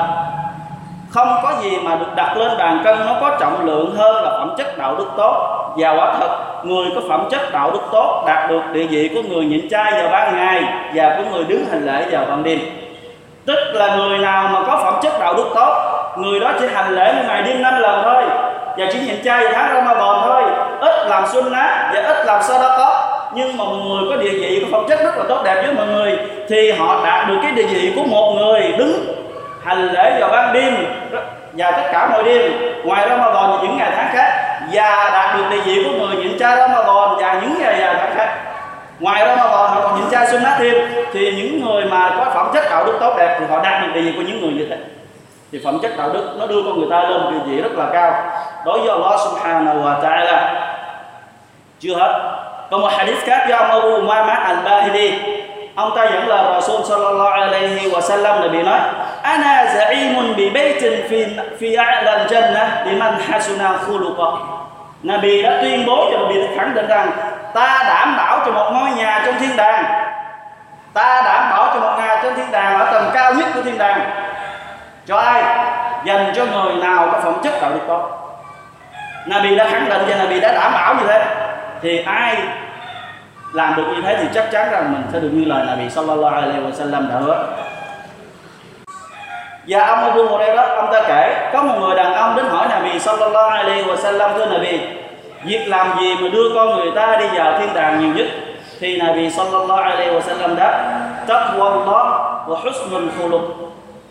không 1.10 1.40
có 1.44 1.54
gì 1.62 1.78
mà 1.84 1.96
được 1.96 2.16
đặt 2.16 2.38
lên 2.38 2.58
bàn 2.58 2.82
cân, 2.84 3.06
nó 3.06 3.14
có 3.22 3.38
trọng 3.40 3.66
lượng 3.66 3.96
hơn 3.96 4.24
là 4.24 4.30
phẩm 4.30 4.54
chất 4.58 4.78
đạo 4.78 4.96
đức 4.96 5.08
tốt 5.18 5.63
và 5.78 5.90
quả 5.90 6.14
thật, 6.20 6.38
người 6.64 6.86
có 6.96 7.02
phẩm 7.10 7.28
chất 7.32 7.54
đạo 7.54 7.72
đức 7.72 7.80
tốt, 7.92 8.24
đạt 8.28 8.50
được 8.50 8.62
địa 8.74 8.86
vị 8.86 9.12
của 9.16 9.22
người 9.22 9.46
nhịn 9.46 9.70
chay 9.70 9.92
vào 9.92 10.10
ban 10.12 10.36
ngày 10.36 10.64
và 10.94 11.16
của 11.18 11.24
người 11.32 11.44
đứng 11.44 11.66
hành 11.72 11.86
lễ 11.86 12.06
vào 12.12 12.26
ban 12.30 12.44
đêm. 12.44 12.60
Tức 13.46 13.60
là 13.74 13.96
người 13.96 14.18
nào 14.18 14.48
mà 14.48 14.60
có 14.68 14.82
phẩm 14.84 15.00
chất 15.02 15.20
đạo 15.20 15.34
đức 15.34 15.46
tốt, 15.56 15.74
người 16.18 16.40
đó 16.40 16.52
chỉ 16.60 16.66
hành 16.74 16.96
lễ 16.96 17.14
một 17.14 17.24
ngày 17.28 17.42
đêm 17.42 17.62
năm 17.62 17.80
lần 17.80 18.02
thôi 18.04 18.24
và 18.78 18.86
chỉ 18.94 19.00
nhịn 19.00 19.24
chay 19.24 19.46
tháng 19.54 19.74
Ramadan 19.74 20.16
thôi. 20.24 20.44
Ít 20.82 21.08
làm 21.08 21.28
sunnah 21.28 21.90
và 21.94 22.02
ít 22.08 22.26
làm 22.26 22.44
sao 22.44 22.60
đó 22.62 22.76
có 22.78 23.10
nhưng 23.36 23.58
mà 23.58 23.64
một 23.64 23.78
người 23.88 24.10
có 24.10 24.16
địa 24.16 24.30
vị, 24.30 24.60
có 24.62 24.68
phẩm 24.72 24.86
chất 24.90 25.04
rất 25.04 25.18
là 25.18 25.24
tốt 25.30 25.42
đẹp 25.44 25.56
với 25.56 25.74
mọi 25.74 25.88
người 25.88 26.18
thì 26.50 26.72
họ 26.72 27.06
đạt 27.06 27.28
được 27.28 27.36
cái 27.44 27.52
địa 27.52 27.66
vị 27.66 27.94
của 27.96 28.04
một 28.04 28.34
người 28.38 28.74
đứng 28.78 29.06
hành 29.64 29.92
lễ 29.92 30.18
vào 30.20 30.30
ban 30.30 30.54
đêm 30.54 30.74
và 31.54 31.72
tất 31.72 31.84
cả 31.92 32.10
mọi 32.12 32.24
đêm. 32.24 32.52
Ngoài 32.84 33.10
ra 33.10 33.18
ma 33.18 33.30
và 33.34 33.60
những 33.62 33.78
ngày 33.78 33.92
tháng 33.96 34.08
khác 34.14 34.43
và 34.72 35.10
đạt 35.14 35.38
được 35.38 35.44
địa 35.50 35.62
vị 35.62 35.84
của 35.84 35.92
người 35.98 36.16
những 36.16 36.40
chay 36.40 36.58
Ramadan 36.58 37.16
và 37.18 37.40
những 37.42 37.56
ngày 37.60 37.96
tháng 38.00 38.16
khác 38.16 38.36
ngoài 39.00 39.26
Ramadan, 39.26 39.50
họ 39.50 39.82
còn 39.84 39.96
nhịn 39.96 40.10
chay 40.12 40.28
sunnah 40.28 40.54
thêm 40.58 40.76
thì 41.14 41.32
những 41.36 41.66
người 41.66 41.86
mà 41.86 42.14
có 42.18 42.32
phẩm 42.34 42.52
chất 42.54 42.64
đạo 42.70 42.86
đức 42.86 42.98
tốt 43.00 43.14
đẹp 43.18 43.38
thì 43.40 43.46
họ 43.50 43.64
đạt 43.64 43.82
được 43.82 43.88
địa 43.94 44.02
vị 44.02 44.14
của 44.16 44.22
những 44.22 44.42
người 44.42 44.52
như 44.52 44.68
thế. 44.70 44.78
Thì 45.52 45.60
phẩm 45.66 45.80
chất 45.82 45.92
đạo 45.98 46.10
đức 46.14 46.36
nó 46.40 46.48
đưa 46.48 46.64
con 46.64 46.80
người 46.80 46.88
ta 46.92 47.10
lên 47.10 47.22
địa 47.32 47.40
vị 47.46 47.62
rất 47.62 47.72
là 47.76 47.86
cao. 47.94 48.14
Đối 48.66 48.80
với 48.80 48.90
Allah 48.90 49.20
subhanahu 49.20 49.80
wa 49.82 50.02
ta'ala, 50.02 50.56
chưa 51.80 51.96
hết. 51.96 52.40
Còn 52.72 52.82
một 52.82 52.92
hadith 52.92 53.26
khác 53.26 53.46
do 53.50 53.58
ông 53.58 53.70
Abu 53.70 53.96
Umama 53.96 54.34
al-Bahili, 54.34 55.12
ông 55.76 55.96
ta 55.96 56.06
dẫn 56.06 56.28
lời 56.28 56.54
Rasul 56.54 56.82
sallallahu 56.84 57.30
alaihi 57.30 57.92
wa 57.92 58.02
sallam 58.02 58.52
bị 58.52 58.64
nói 58.64 58.80
Ana 59.24 59.66
za'imun 59.66 60.36
bi 60.36 60.50
baytin 60.50 61.08
fi 61.10 61.20
fi 61.60 61.76
a'la 61.76 62.12
al-jannah 62.12 62.86
liman 62.86 63.14
hasuna 63.20 63.78
khuluqa. 63.88 64.30
Nabi 65.04 65.42
đã 65.44 65.62
tuyên 65.62 65.86
bố 65.86 66.10
cho 66.12 66.18
Nabi 66.18 66.36
khẳng 66.58 66.74
định 66.74 66.88
rằng, 66.88 67.12
ta 67.54 67.84
đảm 67.88 68.18
bảo 68.18 68.40
cho 68.46 68.52
một 68.52 68.72
ngôi 68.74 68.90
nhà 68.92 69.24
trong 69.26 69.36
thiên 69.40 69.56
đàng. 69.56 69.84
Ta 70.94 71.22
đảm 71.26 71.50
bảo 71.52 71.74
cho 71.74 71.80
một 71.80 71.98
nhà 71.98 72.20
trên 72.24 72.36
thiên 72.36 72.52
đàng 72.52 72.80
ở 72.80 72.92
tầng 72.92 73.12
cao 73.14 73.34
nhất 73.34 73.46
của 73.56 73.62
thiên 73.62 73.78
đàng. 73.78 74.02
Cho 75.08 75.18
ai? 75.18 75.44
Dành 76.06 76.34
cho 76.36 76.46
người 76.46 76.76
nào 76.76 77.10
có 77.12 77.20
phẩm 77.20 77.34
chất 77.44 77.54
đạo 77.62 77.72
đức 77.74 77.80
tốt 77.88 78.10
Nabi 79.26 79.56
đã 79.56 79.70
khẳng 79.70 79.90
định 79.90 80.02
và 80.08 80.16
Nabi 80.16 80.40
đã 80.40 80.52
đảm 80.54 80.74
bảo 80.74 80.96
như 80.96 81.04
thế. 81.08 81.26
Thì 81.82 82.04
ai 82.06 82.38
làm 83.54 83.76
được 83.76 83.84
như 83.96 84.02
thế 84.02 84.18
thì 84.18 84.28
chắc 84.34 84.52
chắn 84.52 84.72
rằng 84.72 84.94
mình 84.94 85.04
sẽ 85.14 85.20
được 85.20 85.30
như 85.34 85.46
lời 85.46 85.64
Nabi 85.68 85.90
sallallahu 85.90 86.36
alaihi 86.36 86.60
wasallam 86.60 87.10
đã 87.10 87.16
hứa 87.16 87.46
và 89.68 89.88
ông 89.88 90.00
Abu 90.00 90.28
Hurairah 90.28 90.70
ông 90.70 90.90
ta 90.92 91.02
kể, 91.08 91.50
có 91.54 91.64
một 91.64 91.74
người 91.80 91.96
đàn 91.96 92.14
ông 92.14 92.36
đến 92.36 92.46
hỏi 92.46 92.68
Nabi 92.70 93.00
sallallahu 93.00 93.50
alaihi 93.50 93.84
wasallam, 93.84 94.34
thưa 94.36 94.46
Nabi, 94.46 94.80
việc 95.44 95.66
làm 95.68 96.00
gì 96.00 96.16
mà 96.22 96.28
đưa 96.28 96.56
con 96.56 96.76
người 96.76 96.92
ta 96.96 97.18
đi 97.20 97.26
vào 97.38 97.60
thiên 97.60 97.74
đàng 97.74 98.00
nhiều 98.00 98.10
nhất? 98.16 98.28
Thì 98.80 98.98
Nabi 98.98 99.30
sallallahu 99.30 99.82
alaihi 99.82 100.12
wasallam 100.12 100.56
đáp, 100.56 101.00
taqwallah 101.28 102.06
wa 102.48 102.56
husnul 102.56 103.08
khuluq. 103.20 103.42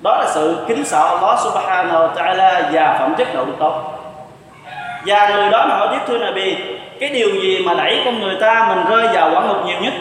Đó 0.03 0.17
là 0.17 0.27
sự 0.29 0.65
kính 0.69 0.85
sợ 0.85 1.03
Allah 1.03 1.39
subhanahu 1.45 2.07
wa 2.07 2.15
ta'ala 2.15 2.63
và 2.73 2.97
phẩm 2.99 3.15
chất 3.19 3.35
đạo 3.35 3.45
đức 3.45 3.53
tốt. 3.59 3.99
Và 5.07 5.29
người 5.29 5.51
đó 5.51 5.67
hỏi 5.69 5.89
tiếp, 5.91 5.99
thưa 6.07 6.19
Nabi, 6.19 6.57
cái 7.01 7.09
điều 7.09 7.29
gì 7.29 7.65
mà 7.67 7.75
đẩy 7.75 8.03
con 8.05 8.21
người 8.21 8.37
ta 8.41 8.67
mình 8.69 8.85
rơi 8.89 9.09
vào 9.15 9.31
quả 9.35 9.43
ngục 9.43 9.67
nhiều 9.67 9.81
nhất? 9.81 9.93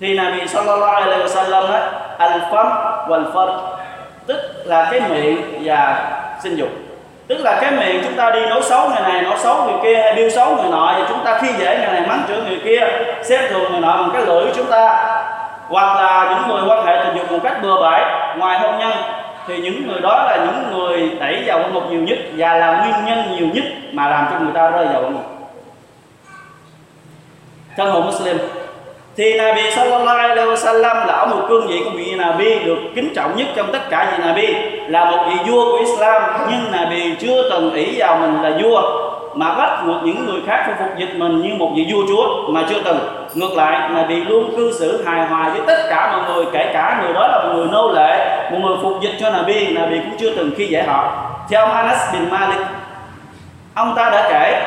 Thì 0.00 0.14
Nabi 0.14 0.46
sallallahu 0.46 1.02
alaihi 1.02 1.22
wasallam 1.22 1.70
nói 1.70 1.80
al 2.18 2.40
fam 2.50 2.66
wal-farq 3.08 3.79
tức 4.26 4.62
là 4.64 4.88
cái 4.90 5.00
miệng 5.00 5.62
và 5.64 6.10
sinh 6.42 6.56
dục. 6.56 6.68
Tức 7.28 7.40
là 7.40 7.58
cái 7.60 7.72
miệng 7.72 8.02
chúng 8.04 8.14
ta 8.14 8.30
đi 8.30 8.46
nói 8.46 8.62
xấu 8.62 8.88
người 8.88 9.02
này 9.02 9.22
nói 9.22 9.38
xấu 9.38 9.64
người 9.64 9.80
kia 9.82 10.02
hay 10.02 10.14
biêu 10.14 10.30
xấu 10.30 10.56
người 10.56 10.70
nọ 10.70 10.94
và 10.98 11.06
chúng 11.08 11.24
ta 11.24 11.38
khi 11.42 11.48
dễ 11.58 11.78
người 11.78 12.00
này 12.00 12.06
mắng 12.08 12.24
chửi 12.28 12.42
người 12.42 12.60
kia 12.64 12.80
xem 13.22 13.40
thường 13.48 13.72
người 13.72 13.80
nọ 13.80 13.96
bằng 13.96 14.10
cái 14.12 14.26
lưỡi 14.26 14.44
của 14.44 14.52
chúng 14.56 14.70
ta, 14.70 15.16
hoặc 15.68 15.96
là 15.96 16.34
những 16.34 16.48
người 16.48 16.68
quan 16.68 16.86
hệ 16.86 17.04
tình 17.04 17.16
dục 17.16 17.32
một 17.32 17.38
cách 17.42 17.62
bừa 17.62 17.82
bãi, 17.82 18.02
ngoài 18.36 18.58
hôn 18.58 18.78
nhân, 18.78 18.92
thì 19.48 19.60
những 19.60 19.88
người 19.88 20.00
đó 20.00 20.26
là 20.30 20.36
những 20.36 20.78
người 20.78 21.10
đẩy 21.20 21.42
vào 21.46 21.58
quan 21.58 21.74
ngục 21.74 21.82
nhiều 21.90 22.00
nhất 22.00 22.18
và 22.36 22.54
là 22.54 22.76
nguyên 22.76 23.04
nhân 23.04 23.36
nhiều 23.36 23.48
nhất 23.54 23.64
mà 23.92 24.08
làm 24.08 24.26
cho 24.30 24.38
người 24.38 24.52
ta 24.54 24.70
rơi 24.70 24.86
vào 24.86 25.02
quan 25.02 25.12
ngục. 25.12 25.24
Thân 27.76 27.92
một 27.92 28.00
Muslim 28.00 28.38
thì 29.16 29.38
Nabi 29.38 29.70
sallallahu 29.70 30.18
alaihi 30.18 30.50
wasallam 30.50 31.06
là 31.06 31.12
ở 31.12 31.26
một 31.26 31.46
cương 31.48 31.66
vị 31.66 31.82
của 31.84 31.90
vị 31.90 32.14
Nabi 32.16 32.58
được 32.58 32.78
kính 32.94 33.14
trọng 33.14 33.36
nhất 33.36 33.46
trong 33.56 33.72
tất 33.72 33.90
cả 33.90 34.12
vị 34.12 34.24
Nabi, 34.26 34.54
là 34.88 35.04
một 35.04 35.24
vị 35.28 35.50
vua 35.50 35.72
của 35.72 35.78
Islam. 35.78 36.22
Nhưng 36.50 36.72
Nabi 36.72 37.14
chưa 37.20 37.50
từng 37.50 37.74
ý 37.74 37.94
vào 37.98 38.16
mình 38.16 38.42
là 38.42 38.50
vua, 38.62 38.82
mà 39.34 39.54
bắt 39.54 39.84
một 39.84 39.96
những 40.04 40.26
người 40.26 40.40
khác 40.46 40.62
phải 40.66 40.74
phục 40.78 40.98
dịch 40.98 41.14
mình 41.16 41.42
như 41.42 41.54
một 41.54 41.70
vị 41.76 41.86
vua 41.92 42.02
chúa, 42.08 42.50
mà 42.52 42.62
chưa 42.68 42.80
từng. 42.84 42.98
Ngược 43.34 43.56
lại 43.56 43.90
là 43.90 44.02
bị 44.02 44.14
luôn 44.14 44.56
cư 44.56 44.72
xử 44.72 45.02
hài 45.04 45.26
hòa 45.26 45.48
với 45.48 45.60
tất 45.66 45.86
cả 45.90 46.16
mọi 46.16 46.34
người, 46.34 46.44
kể 46.52 46.70
cả 46.72 47.00
người 47.02 47.12
đó 47.12 47.28
là 47.28 47.42
một 47.44 47.52
người 47.54 47.66
nô 47.72 47.92
lệ, 47.92 48.40
một 48.52 48.58
người 48.62 48.76
phục 48.82 49.02
dịch 49.02 49.12
cho 49.20 49.30
Nabi. 49.30 49.74
Nabi 49.74 49.98
cũng 49.98 50.16
chưa 50.18 50.30
từng 50.36 50.50
khi 50.56 50.66
dễ 50.66 50.82
họ. 50.82 51.12
Theo 51.50 51.60
ông 51.60 51.72
Anas 51.72 52.12
bin 52.12 52.30
Malik, 52.30 52.60
ông 53.74 53.92
ta 53.96 54.10
đã 54.10 54.28
kể, 54.30 54.62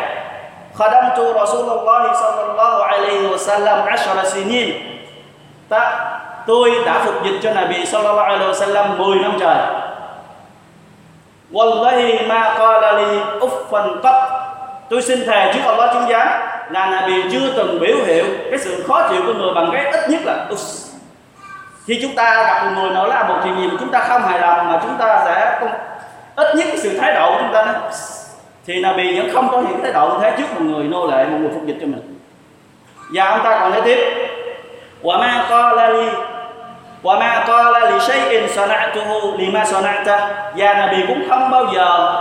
khadamtu 0.77 1.33
Rasulullah 1.33 2.15
sallallahu 2.21 2.81
alaihi 2.81 3.02
wasallam 3.43 3.85
ashara 3.85 4.29
sinin. 4.29 4.71
Ta, 5.69 6.11
tôi 6.47 6.71
đã 6.85 7.01
phục 7.05 7.23
dịch 7.23 7.39
cho 7.43 7.53
Nabi 7.53 7.85
sallallahu 7.85 8.19
alaihi 8.19 8.51
wasallam 8.51 8.97
10 8.97 9.19
năm 9.19 9.37
trời. 9.39 9.57
Wallahi 11.51 12.27
ma 12.27 12.55
qala 12.57 12.91
li 12.91 13.19
uffan 13.39 14.01
qat. 14.01 14.29
Tôi 14.89 15.01
xin 15.01 15.25
thề 15.25 15.51
trước 15.53 15.59
Allah 15.65 15.93
chứng 15.93 16.09
giám 16.09 16.27
là 16.69 16.85
Nabi 16.85 17.23
chưa 17.31 17.53
từng 17.55 17.79
biểu 17.79 17.97
hiện 18.05 18.25
cái 18.49 18.59
sự 18.59 18.83
khó 18.87 19.07
chịu 19.09 19.21
của 19.27 19.33
người 19.33 19.53
bằng 19.53 19.69
cái 19.73 19.85
ít 19.85 20.09
nhất 20.09 20.21
là 20.25 20.45
uff. 20.49 20.93
Khi 21.87 21.99
chúng 22.01 22.15
ta 22.15 22.43
gặp 22.43 22.65
một 22.65 22.81
người 22.81 22.91
nào 22.91 23.07
là 23.07 23.23
một 23.23 23.35
chuyện 23.43 23.55
gì 23.55 23.67
mà 23.67 23.73
chúng 23.79 23.89
ta 23.89 23.99
không 23.99 24.21
hài 24.21 24.39
lòng 24.39 24.67
mà 24.67 24.79
chúng 24.83 24.97
ta 24.99 25.23
sẽ 25.25 25.57
không, 25.59 25.69
ít 26.35 26.55
nhất 26.55 26.65
cái 26.67 26.77
sự 26.77 26.97
thái 26.99 27.13
độ 27.13 27.31
của 27.31 27.37
chúng 27.41 27.53
ta 27.53 27.63
đó 27.63 27.73
thì 28.67 28.81
Nabi 28.81 29.19
vẫn 29.19 29.29
không 29.33 29.49
có 29.51 29.61
những 29.61 29.81
thái 29.81 29.93
độ 29.93 30.09
như 30.09 30.17
thế 30.21 30.33
trước 30.37 30.43
một 30.55 30.61
người 30.61 30.83
nô 30.83 31.07
lệ, 31.07 31.25
một 31.25 31.37
người 31.41 31.51
phục 31.53 31.65
dịch 31.65 31.77
cho 31.81 31.87
mình 31.87 32.12
và 33.13 33.25
ông 33.29 33.39
ta 33.43 33.59
còn 33.59 33.71
nói 33.71 33.81
tiếp. 33.85 33.99
Wa 35.03 35.19
ma 35.19 35.45
qala 35.49 35.89
li, 35.89 36.07
wa 37.03 37.19
ma 37.19 37.43
qala 37.47 37.79
li 37.79 37.99
shay'in 37.99 38.47
sana'tuhu 38.47 39.37
lima 39.37 39.63
sana'ta. 39.63 40.17
Và 40.55 40.73
Nabi 40.73 41.03
cũng 41.07 41.29
không 41.29 41.51
bao 41.51 41.65
giờ 41.75 42.13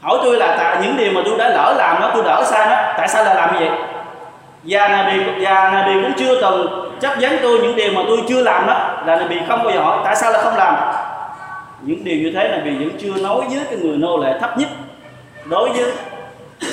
hỏi 0.00 0.18
tôi 0.24 0.36
là 0.36 0.56
tại 0.58 0.76
những 0.82 0.96
điều 0.96 1.12
mà 1.12 1.20
tôi 1.24 1.38
đã 1.38 1.48
lỡ 1.48 1.74
làm 1.78 2.00
đó, 2.00 2.10
tôi 2.14 2.24
đỡ 2.24 2.42
sai 2.46 2.66
đó. 2.66 2.92
Tại 2.96 3.08
sao 3.08 3.24
lại 3.24 3.34
làm 3.34 3.54
như 3.54 3.66
vậy? 3.66 3.78
Và 4.62 4.88
Nabi 4.88 5.18
và 5.40 5.70
Nabi 5.72 5.92
cũng 6.02 6.12
chưa 6.16 6.40
từng 6.40 6.90
chấp 7.00 7.12
vấn 7.20 7.38
tôi 7.42 7.58
những 7.58 7.76
điều 7.76 7.92
mà 7.92 8.00
tôi 8.08 8.18
chưa 8.28 8.42
làm 8.42 8.66
đó. 8.66 8.74
Là 9.06 9.16
Nabi 9.16 9.40
không 9.48 9.64
bao 9.64 9.72
giờ 9.72 9.80
hỏi, 9.80 9.98
tại 10.04 10.16
sao 10.16 10.32
lại 10.32 10.42
không 10.44 10.56
làm? 10.56 10.76
Những 11.80 12.04
điều 12.04 12.16
như 12.16 12.32
thế 12.34 12.48
là 12.48 12.58
vì 12.64 12.70
vẫn 12.70 12.98
chưa 13.00 13.22
nói 13.22 13.40
với 13.50 13.60
cái 13.70 13.78
người 13.78 13.96
nô 13.96 14.16
lệ 14.16 14.38
thấp 14.40 14.58
nhất 14.58 14.68
đối 15.44 15.68
với 15.68 15.92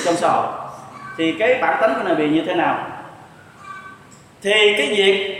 trong 0.04 0.14
xã 0.14 0.28
hội. 0.28 0.46
Thì 1.18 1.32
cái 1.38 1.54
bản 1.62 1.76
tính 1.80 1.92
của 1.94 2.08
Nabi 2.08 2.28
như 2.28 2.42
thế 2.46 2.54
nào? 2.54 2.74
Thì 4.42 4.74
cái 4.78 4.86
việc 4.86 5.36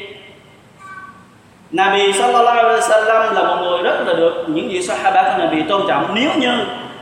Nabi 1.70 2.12
sallallahu 2.12 2.56
alaihi 2.56 2.80
wasallam 2.80 3.32
là 3.32 3.42
một 3.42 3.56
người 3.62 3.82
rất 3.82 4.06
là 4.06 4.14
được 4.14 4.44
những 4.46 4.68
vị 4.68 4.82
sahaba 4.82 5.22
của 5.22 5.38
Nabi 5.38 5.62
tôn 5.62 5.82
trọng. 5.88 6.14
Nếu 6.14 6.30
như 6.36 6.50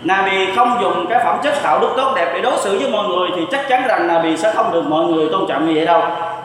Nabi 0.02 0.46
không 0.56 0.78
dùng 0.80 1.06
cái 1.10 1.20
phẩm 1.24 1.38
chất 1.42 1.54
đạo 1.64 1.78
đức 1.80 1.88
tốt 1.96 2.12
đẹp 2.16 2.30
để 2.34 2.40
đối 2.40 2.58
xử 2.58 2.78
với 2.78 2.90
mọi 2.90 3.08
người 3.08 3.28
thì 3.36 3.42
chắc 3.50 3.68
chắn 3.68 3.82
rằng 3.88 4.06
Nabi 4.06 4.36
sẽ 4.36 4.52
không 4.52 4.72
được 4.72 4.82
mọi 4.82 5.04
người 5.04 5.28
tôn 5.32 5.46
trọng 5.48 5.66
như 5.66 5.72
vậy 5.74 5.86
đâu. 5.86 6.02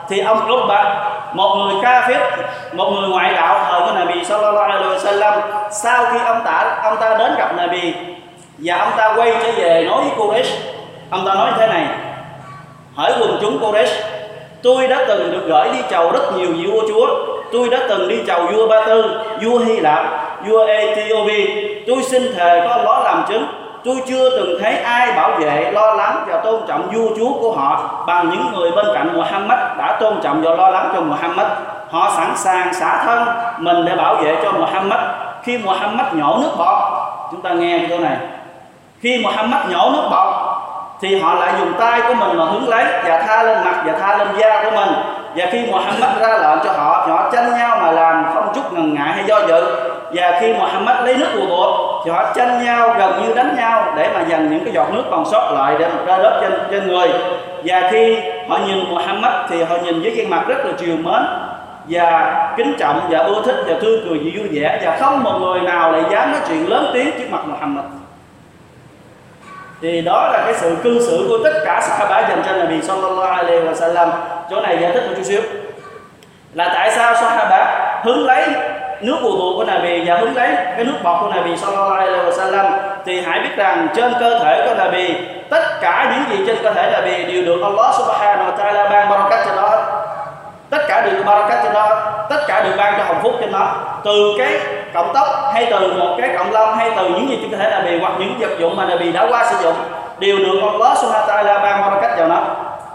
Thì 0.08 0.20
ông 0.20 0.52
Utba 0.52 1.10
một 1.34 1.56
người 1.56 1.74
ca 1.82 2.08
phết, 2.08 2.22
một 2.72 2.90
người 2.90 3.08
ngoại 3.08 3.34
đạo 3.34 3.66
thời 3.70 3.80
của 3.80 3.92
Nabi 3.94 4.24
sallallahu 4.24 4.70
alaihi 4.70 4.84
wasallam 4.84 5.40
sau 5.70 6.06
khi 6.12 6.18
ông 6.24 6.40
ta 6.44 6.80
ông 6.82 6.96
ta 7.00 7.16
đến 7.18 7.34
gặp 7.38 7.56
Nabi 7.56 7.94
và 8.58 8.76
ông 8.76 8.92
ta 8.96 9.14
quay 9.16 9.32
trở 9.42 9.52
về 9.52 9.84
nói 9.88 10.02
với 10.04 10.10
Quraysh 10.16 10.56
ông 11.10 11.26
ta 11.26 11.34
nói 11.34 11.50
như 11.50 11.56
thế 11.58 11.66
này 11.66 11.86
hỏi 12.94 13.12
quần 13.20 13.38
chúng 13.40 13.58
Quraysh 13.60 14.13
tôi 14.64 14.86
đã 14.86 15.04
từng 15.08 15.32
được 15.32 15.42
gửi 15.46 15.68
đi 15.72 15.78
chầu 15.90 16.12
rất 16.12 16.36
nhiều 16.36 16.48
vị 16.52 16.66
vua 16.66 16.82
chúa. 16.88 17.06
Tôi 17.52 17.68
đã 17.68 17.78
từng 17.88 18.08
đi 18.08 18.18
chầu 18.26 18.46
vua 18.46 18.68
Ba 18.68 18.86
Tư, 18.86 19.20
vua 19.42 19.58
Hy 19.58 19.80
Lạp, 19.80 20.06
vua 20.46 20.66
Ethiopia. 20.66 21.46
Tôi 21.86 22.02
xin 22.02 22.34
thề 22.36 22.66
có 22.68 22.82
đó 22.84 23.02
làm 23.04 23.24
chứng. 23.28 23.46
Tôi 23.84 23.96
chưa 24.06 24.30
từng 24.30 24.58
thấy 24.62 24.76
ai 24.76 25.12
bảo 25.12 25.30
vệ, 25.40 25.70
lo 25.72 25.94
lắng 25.94 26.24
và 26.26 26.36
tôn 26.36 26.60
trọng 26.68 26.88
vua 26.92 27.08
chúa 27.16 27.32
của 27.40 27.52
họ 27.52 28.04
bằng 28.06 28.30
những 28.30 28.52
người 28.54 28.70
bên 28.70 28.86
cạnh 28.94 29.16
Muhammad 29.16 29.58
đã 29.78 29.96
tôn 30.00 30.20
trọng 30.22 30.42
và 30.42 30.54
lo 30.54 30.70
lắng 30.70 30.90
cho 30.94 31.00
Muhammad. 31.00 31.46
Họ 31.90 32.12
sẵn 32.16 32.36
sàng 32.36 32.74
xả 32.74 33.04
thân 33.04 33.28
mình 33.58 33.84
để 33.84 33.96
bảo 33.96 34.14
vệ 34.14 34.36
cho 34.42 34.52
Muhammad. 34.52 35.00
Khi 35.42 35.58
Muhammad 35.58 36.06
nhổ 36.14 36.38
nước 36.42 36.50
bọt, 36.58 36.82
chúng 37.30 37.42
ta 37.42 37.50
nghe 37.50 37.86
chỗ 37.90 37.98
này. 37.98 38.16
Khi 39.00 39.20
Muhammad 39.22 39.60
nhổ 39.70 39.90
nước 39.90 40.08
bọt 40.10 40.43
thì 41.00 41.20
họ 41.20 41.34
lại 41.34 41.52
dùng 41.58 41.72
tay 41.78 42.00
của 42.08 42.14
mình 42.14 42.36
mà 42.36 42.44
hứng 42.44 42.68
lấy 42.68 42.84
và 43.04 43.22
tha 43.26 43.42
lên 43.42 43.58
mặt 43.64 43.82
và 43.86 43.92
tha 44.00 44.18
lên 44.18 44.28
da 44.38 44.64
của 44.64 44.70
mình. 44.70 44.88
Và 45.36 45.46
khi 45.52 45.66
Muhammad 45.70 46.18
ra 46.20 46.28
lệnh 46.28 46.58
cho 46.64 46.72
họ 46.72 47.06
họ 47.08 47.30
tranh 47.32 47.52
nhau 47.58 47.78
mà 47.82 47.90
làm 47.90 48.26
không 48.34 48.52
chút 48.54 48.72
ngần 48.72 48.94
ngại 48.94 49.12
hay 49.12 49.24
do 49.26 49.40
dự. 49.48 49.90
Và 50.12 50.38
khi 50.40 50.52
Muhammad 50.52 50.96
lấy 51.04 51.16
nước 51.16 51.28
của 51.34 51.46
bột, 51.48 52.02
thì 52.04 52.10
họ 52.10 52.32
tranh 52.34 52.64
nhau, 52.64 52.94
gần 52.98 53.22
như 53.22 53.34
đánh 53.34 53.56
nhau, 53.56 53.92
để 53.96 54.10
mà 54.14 54.20
dành 54.28 54.50
những 54.50 54.64
cái 54.64 54.74
giọt 54.74 54.86
nước 54.92 55.02
còn 55.10 55.24
sót 55.24 55.50
lại 55.52 55.76
để 55.78 55.88
ra 56.06 56.18
đớp 56.18 56.38
trên 56.40 56.52
trên 56.70 56.88
người. 56.88 57.08
Và 57.64 57.88
khi 57.90 58.18
họ 58.48 58.58
nhìn 58.66 58.84
Muhammad, 58.90 59.32
thì 59.48 59.62
họ 59.62 59.76
nhìn 59.84 60.02
với 60.02 60.10
gương 60.10 60.30
mặt 60.30 60.42
rất 60.46 60.66
là 60.66 60.72
chiều 60.78 60.96
mến 60.96 61.22
và 61.88 62.54
kính 62.56 62.74
trọng 62.78 63.00
và 63.10 63.18
ưa 63.18 63.42
thích 63.44 63.64
và 63.66 63.74
tươi 63.82 64.00
cười 64.08 64.18
và 64.18 64.30
vui 64.38 64.48
vẻ. 64.52 64.80
Và 64.84 64.96
không 65.00 65.22
một 65.22 65.38
người 65.38 65.60
nào 65.60 65.92
lại 65.92 66.02
dám 66.10 66.32
nói 66.32 66.40
chuyện 66.48 66.70
lớn 66.70 66.90
tiếng 66.94 67.10
trước 67.18 67.26
mặt 67.30 67.40
Muhammad 67.46 67.84
thì 69.82 70.00
đó 70.00 70.28
là 70.32 70.42
cái 70.44 70.54
sự 70.54 70.76
cư 70.82 71.00
xử 71.06 71.26
của 71.28 71.38
tất 71.44 71.60
cả 71.64 71.80
Sahaba 71.80 72.28
dành 72.28 72.42
cho 72.46 72.52
Nabi 72.52 72.82
sallallahu 72.82 73.32
alaihi 73.36 73.64
wasallam 73.64 74.10
chỗ 74.50 74.60
này 74.60 74.78
giải 74.80 74.92
thích 74.92 75.02
một 75.06 75.12
chút 75.16 75.22
xíu. 75.24 75.40
Là 76.54 76.70
tại 76.74 76.90
sao 76.90 77.14
Sahaba 77.14 77.90
hứng 78.04 78.26
lấy 78.26 78.46
nước 79.00 79.16
bùa 79.22 79.30
tụ 79.30 79.52
của 79.56 79.64
Nabi 79.64 80.02
và 80.06 80.16
hứng 80.16 80.36
lấy 80.36 80.48
cái 80.76 80.84
nước 80.84 80.98
bọt 81.02 81.20
của 81.20 81.32
Nabi 81.34 81.56
sallallahu 81.56 81.90
alaihi 81.90 82.30
wasallam 82.30 82.70
thì 83.06 83.20
hãy 83.20 83.40
biết 83.40 83.56
rằng 83.56 83.88
trên 83.94 84.12
cơ 84.20 84.38
thể 84.38 84.66
của 84.68 84.74
Nabi, 84.74 85.14
tất 85.50 85.80
cả 85.80 86.12
những 86.12 86.38
gì 86.38 86.44
trên 86.46 86.56
cơ 86.62 86.72
thể 86.72 86.90
Nabi 86.92 87.24
đều 87.24 87.44
được 87.44 87.62
Allah 87.62 87.94
subhanahu 87.94 88.50
wa 88.50 88.56
ta'ala 88.56 88.90
ban 88.90 89.08
barakat 89.08 89.46
cho 89.46 89.54
nó 89.54 89.83
tất 90.70 90.78
cả 90.88 91.00
đều 91.00 91.14
được 91.14 91.22
barakat 91.26 91.64
cho 91.64 91.72
nó 91.72 91.88
tất 92.30 92.44
cả 92.48 92.62
đều 92.64 92.72
ban 92.76 92.94
cho 92.98 93.04
hồng 93.04 93.18
phúc 93.22 93.32
cho 93.40 93.46
nó 93.46 93.74
từ 94.04 94.34
cái 94.38 94.52
cộng 94.94 95.14
tóc 95.14 95.26
hay 95.54 95.66
từ 95.70 95.92
một 95.92 96.16
cái 96.20 96.30
cộng 96.38 96.52
lông 96.52 96.76
hay 96.76 96.90
từ 96.96 97.08
những 97.08 97.28
gì 97.28 97.38
chúng 97.42 97.52
ta 97.52 97.58
thể 97.58 97.70
là 97.70 97.78
Nabi 97.78 97.98
hoặc 97.98 98.12
những 98.18 98.38
vật 98.38 98.58
dụng 98.58 98.76
mà 98.76 98.84
Nabi 98.84 99.12
đã 99.12 99.26
qua 99.28 99.44
sử 99.50 99.56
dụng, 99.62 99.74
đều 100.18 100.38
được 100.38 100.60
Allah 100.72 100.98
subhanahu 100.98 101.28
wa 101.28 101.44
ta'ala 101.44 101.62
ban 101.62 101.80
barakat 101.80 102.18
vào 102.18 102.28
nó. 102.28 102.40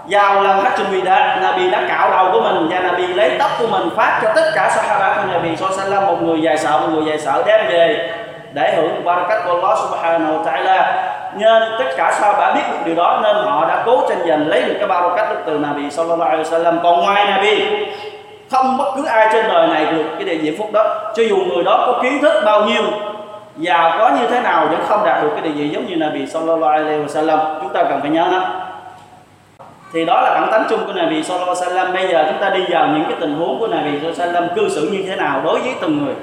Vào 0.09 0.43
lần 0.43 0.63
hajj 0.63 0.91
wida 0.91 1.41
Nabi 1.41 1.69
đã 1.69 1.81
cạo 1.89 2.11
đầu 2.11 2.29
của 2.31 2.41
mình 2.41 2.67
và 2.69 2.79
Nabi 2.79 3.07
lấy 3.07 3.31
tóc 3.39 3.51
của 3.59 3.67
mình 3.67 3.89
phát 3.95 4.19
cho 4.23 4.29
tất 4.35 4.51
cả 4.55 4.69
sahaba 4.75 5.15
của 5.15 5.31
Nabi 5.31 5.55
sallallahu 5.55 6.05
một 6.05 6.21
người 6.21 6.41
dài 6.41 6.57
sợ, 6.57 6.79
một 6.79 6.87
người 6.93 7.05
dài 7.05 7.19
sợ 7.19 7.43
đem 7.45 7.67
về 7.67 8.09
để 8.53 8.75
hưởng 8.75 9.05
barakat 9.05 9.41
của 9.45 9.51
Allah 9.51 9.77
subhanahu 9.77 10.33
wa 10.33 10.43
ta'ala. 10.43 10.83
Nên 11.37 11.63
tất 11.79 11.85
cả 11.97 12.17
sao 12.19 12.33
bà 12.37 12.53
biết 12.53 12.61
được 12.71 12.77
điều 12.85 12.95
đó, 12.95 13.19
nên 13.23 13.35
họ 13.35 13.65
đã 13.67 13.83
cố 13.85 14.05
tranh 14.09 14.27
giành 14.27 14.47
lấy 14.47 14.63
được 14.63 14.75
cái 14.79 14.87
barakat 14.87 15.27
từ 15.45 15.57
Nabi 15.59 15.89
sallallahu 15.89 16.29
alaihi 16.29 16.49
wasallam. 16.49 16.79
Còn 16.83 16.99
ngoài 16.99 17.25
Nabi, 17.25 17.63
không 18.51 18.77
bất 18.77 18.91
cứ 18.95 19.05
ai 19.05 19.27
trên 19.33 19.45
đời 19.47 19.67
này 19.67 19.85
được 19.85 20.05
cái 20.15 20.25
địa 20.25 20.37
vị 20.37 20.55
phúc 20.57 20.69
đó. 20.73 21.11
Cho 21.15 21.23
dù 21.23 21.37
người 21.37 21.63
đó 21.63 21.83
có 21.87 21.99
kiến 22.03 22.19
thức 22.21 22.41
bao 22.45 22.65
nhiêu 22.65 22.83
giàu 23.57 23.95
có 23.99 24.09
như 24.09 24.27
thế 24.27 24.41
nào 24.41 24.67
vẫn 24.67 24.83
không 24.87 25.05
đạt 25.05 25.23
được 25.23 25.29
cái 25.33 25.41
địa 25.41 25.51
vị 25.51 25.69
giống 25.69 25.85
như 25.85 25.95
Nabi 25.95 26.25
sallallahu 26.25 26.71
alaihi 26.71 27.03
wasallam. 27.03 27.37
Chúng 27.61 27.73
ta 27.73 27.83
cần 27.83 28.01
phải 28.01 28.09
nhớ 28.09 28.27
đó 28.31 28.41
thì 29.93 30.05
đó 30.05 30.21
là 30.21 30.33
bản 30.33 30.51
tánh 30.51 30.65
chung 30.69 30.79
của 30.85 30.93
Nabi 30.93 31.23
Sallallahu 31.23 31.55
Alaihi 31.55 31.75
Wasallam. 31.75 31.93
Bây 31.93 32.07
giờ 32.07 32.25
chúng 32.29 32.41
ta 32.41 32.49
đi 32.49 32.65
vào 32.69 32.87
những 32.87 33.03
cái 33.03 33.17
tình 33.19 33.35
huống 33.35 33.59
của 33.59 33.67
Nabi 33.67 33.99
Sallallahu 33.99 34.21
Alaihi 34.21 34.33
Wasallam 34.33 34.55
cư 34.55 34.69
xử 34.69 34.89
như 34.91 35.03
thế 35.07 35.15
nào 35.15 35.41
đối 35.43 35.59
với 35.59 35.73
từng 35.81 36.05
người? 36.05 36.15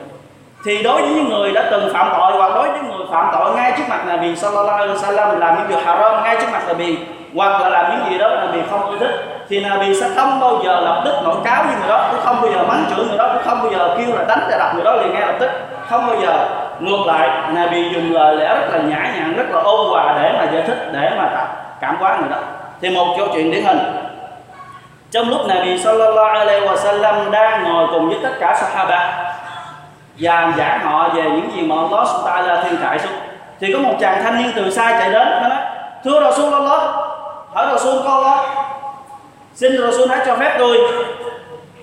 Thì 0.67 0.83
đối 0.83 1.03
với 1.03 1.11
những 1.11 1.29
người 1.29 1.53
đã 1.53 1.69
từng 1.71 1.93
phạm 1.93 2.09
tội 2.13 2.33
hoặc 2.33 2.55
đối 2.55 2.71
với 2.71 2.81
người 2.81 3.07
phạm 3.13 3.31
tội 3.33 3.55
ngay 3.57 3.73
trước 3.77 3.85
mặt 3.89 4.01
Nabi 4.07 4.37
Sallallahu 4.37 4.79
Alaihi 4.79 4.95
Wasallam 4.95 5.39
làm 5.39 5.57
những 5.59 5.69
điều 5.69 5.79
haram 5.79 6.25
ngay 6.25 6.37
trước 6.41 6.47
mặt 6.53 6.63
Nabi, 6.69 6.99
hoặc 7.35 7.61
là 7.61 7.69
làm 7.69 7.91
những 7.91 8.11
gì 8.11 8.19
đó 8.19 8.29
Nabi 8.29 8.59
không 8.71 8.91
yêu 8.91 8.99
thích, 8.99 9.25
thì 9.49 9.61
Nabi 9.61 10.01
sẽ 10.01 10.07
không 10.17 10.41
bao 10.41 10.61
giờ 10.65 10.81
lập 10.81 11.03
tức 11.05 11.15
nổi 11.25 11.37
cáo 11.45 11.65
với 11.65 11.75
người 11.81 11.89
đó, 11.89 12.09
cũng 12.11 12.21
không 12.25 12.37
bao 12.43 12.51
giờ 12.53 12.63
mắng 12.69 12.85
chửi 12.91 13.07
người 13.07 13.19
đó, 13.19 13.29
cũng 13.33 13.43
không 13.45 13.59
bao 13.63 13.73
giờ 13.73 13.95
kêu 13.99 14.17
là 14.17 14.25
đánh 14.29 14.47
để 14.51 14.59
đập 14.59 14.75
người 14.75 14.85
đó 14.85 14.97
liền 14.97 15.13
ngay 15.13 15.27
lập 15.27 15.35
tức. 15.41 15.51
Không 15.89 16.07
bao 16.07 16.17
giờ. 16.23 16.47
Ngược 16.81 17.07
lại, 17.07 17.31
Nabi 17.53 17.89
dùng 17.95 18.13
lời 18.13 18.37
lẽ 18.37 18.49
rất 18.49 18.67
là 18.73 18.79
nhã 18.79 19.13
nhặn, 19.15 19.35
rất 19.37 19.47
là 19.51 19.61
ôn 19.61 19.91
hòa 19.91 20.19
để 20.23 20.33
mà 20.39 20.53
giải 20.53 20.63
thích, 20.67 20.89
để 20.93 21.11
mà 21.19 21.47
cảm 21.81 21.97
hóa 22.01 22.17
người 22.21 22.29
đó. 22.31 22.37
Thì 22.81 22.91
một 22.91 23.15
câu 23.19 23.29
chuyện 23.35 23.51
điển 23.51 23.65
hình. 23.65 23.79
Trong 25.11 25.29
lúc 25.29 25.41
Nabi 25.49 25.79
sallallahu 25.79 26.39
alaihi 26.39 26.67
wasallam 26.67 27.31
đang 27.31 27.65
ngồi 27.65 27.87
cùng 27.93 28.09
với 28.09 28.19
tất 28.23 28.31
cả 28.41 28.55
sahaba 28.55 29.26
và 30.21 30.53
giảng 30.59 30.81
họ 30.81 31.09
về 31.09 31.23
những 31.23 31.51
gì 31.57 31.63
mà 31.63 31.75
Allah 31.77 32.09
subhanahu 32.09 32.49
wa 32.49 32.63
thiên 32.63 32.81
trại 32.83 32.99
xuống. 32.99 33.13
Thì 33.61 33.73
có 33.73 33.79
một 33.79 33.95
chàng 34.01 34.23
thanh 34.23 34.43
niên 34.43 34.53
từ 34.57 34.71
xa 34.71 34.97
chạy 35.01 35.11
đến, 35.11 35.29
nó 35.43 35.49
nói, 35.49 35.59
thưa 36.05 36.21
Rasulullah 36.21 36.81
hỏi 37.53 37.67
Rasul 37.73 38.05
con 38.05 38.23
lót 38.23 38.47
xin 39.55 39.83
Rasul 39.83 40.09
hãy 40.11 40.19
cho 40.27 40.37
phép 40.37 40.57
tôi. 40.59 40.79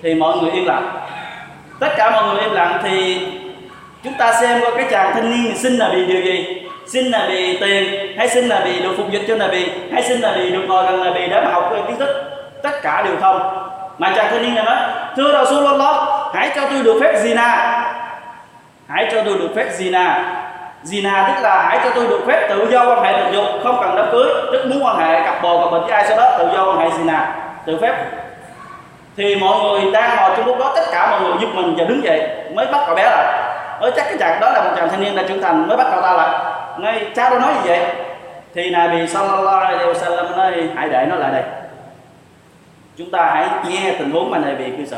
Thì 0.02 0.14
mọi 0.14 0.36
người 0.36 0.50
im 0.50 0.64
lặng. 0.64 0.90
Tất 1.80 1.88
cả 1.96 2.10
mọi 2.10 2.24
người 2.24 2.42
im 2.42 2.52
lặng 2.52 2.78
thì 2.82 3.26
chúng 4.04 4.12
ta 4.18 4.32
xem 4.40 4.60
qua 4.60 4.70
cái 4.76 4.86
chàng 4.90 5.12
thanh 5.14 5.30
niên 5.30 5.56
xin 5.56 5.76
là 5.76 5.90
vì 5.92 6.06
điều 6.06 6.22
gì? 6.22 6.62
Xin 6.86 7.06
là 7.06 7.26
vì 7.28 7.58
tiền, 7.60 8.16
hay 8.18 8.28
xin 8.28 8.48
là 8.48 8.60
vì 8.64 8.80
được 8.80 8.94
phục 8.96 9.10
dịch 9.10 9.24
cho 9.28 9.36
là 9.36 9.46
vì 9.46 9.70
hay 9.92 10.02
xin 10.02 10.20
là 10.20 10.32
vì 10.36 10.50
được 10.50 10.62
ngồi 10.68 10.84
gần 10.84 11.02
là 11.02 11.10
vì 11.14 11.26
để 11.26 11.40
mà 11.44 11.50
học 11.50 11.72
kiến 11.86 11.96
thức? 11.96 12.08
Tất 12.62 12.82
cả 12.82 13.02
đều 13.02 13.16
không. 13.20 13.40
Mà 13.98 14.12
chàng 14.16 14.26
thanh 14.30 14.42
niên 14.42 14.54
này 14.54 14.64
nói, 14.64 14.76
thưa 15.16 15.32
Rasulullah 15.32 15.96
hãy 16.34 16.50
cho 16.54 16.62
tôi 16.70 16.82
được 16.82 16.98
phép 17.00 17.14
zina 17.24 17.80
hãy 18.88 19.08
cho 19.12 19.22
tôi 19.24 19.38
được 19.38 19.48
phép 19.56 19.66
zina 19.78 20.14
zina 20.84 21.34
tức 21.34 21.42
là 21.42 21.62
hãy 21.68 21.78
cho 21.84 21.90
tôi 21.94 22.06
được 22.06 22.20
phép 22.26 22.46
tự 22.48 22.68
do 22.70 22.86
quan 22.86 23.02
hệ 23.02 23.12
tình 23.12 23.32
dục, 23.32 23.44
không 23.62 23.78
cần 23.80 23.96
đám 23.96 24.08
cưới. 24.12 24.28
Tức 24.52 24.66
muốn 24.66 24.84
quan 24.84 24.96
hệ 24.96 25.20
cặp 25.24 25.42
bồ 25.42 25.64
cặp 25.64 25.72
bình 25.72 25.82
với 25.82 25.92
ai 25.92 26.04
sau 26.08 26.16
đó, 26.16 26.38
tự 26.38 26.48
do 26.54 26.66
quan 26.66 26.78
hệ 26.78 26.88
zina 26.98 27.26
tự 27.66 27.78
phép. 27.82 27.94
Thì 29.16 29.36
mọi 29.36 29.62
người 29.62 29.90
đang 29.92 30.16
ngồi 30.16 30.30
trong 30.36 30.46
lúc 30.46 30.58
đó, 30.58 30.72
tất 30.76 30.82
cả 30.92 31.10
mọi 31.10 31.20
người 31.20 31.32
giúp 31.40 31.48
mình 31.54 31.74
và 31.78 31.84
đứng 31.84 32.04
dậy, 32.04 32.28
mới 32.54 32.66
bắt 32.66 32.80
cậu 32.86 32.94
bé 32.94 33.02
lại. 33.02 33.42
Mới 33.80 33.92
chắc 33.96 34.04
cái 34.04 34.16
chàng 34.18 34.40
đó 34.40 34.50
là 34.50 34.64
một 34.64 34.70
chàng 34.76 34.88
thanh 34.88 35.00
niên 35.00 35.16
đã 35.16 35.22
trưởng 35.28 35.42
thành, 35.42 35.68
mới 35.68 35.76
bắt 35.76 35.86
cậu 35.90 36.02
ta 36.02 36.12
lại. 36.12 36.54
Ngay 36.78 37.06
cha 37.14 37.30
tôi 37.30 37.40
nói 37.40 37.52
gì 37.54 37.68
vậy. 37.68 37.80
Thì 38.54 38.70
Nabi 38.70 39.06
sallallahu 39.06 39.58
alaihi 39.58 39.92
wasallam 39.92 40.36
nói, 40.36 40.52
hãy 40.76 40.88
để 40.88 41.06
nó 41.10 41.16
lại 41.16 41.32
đây. 41.32 41.42
Chúng 42.98 43.10
ta 43.10 43.30
hãy 43.34 43.48
nghe 43.68 43.94
tình 43.98 44.10
huống 44.10 44.30
mà 44.30 44.38
Nabi 44.38 44.70
cư 44.78 44.84
xử 44.84 44.96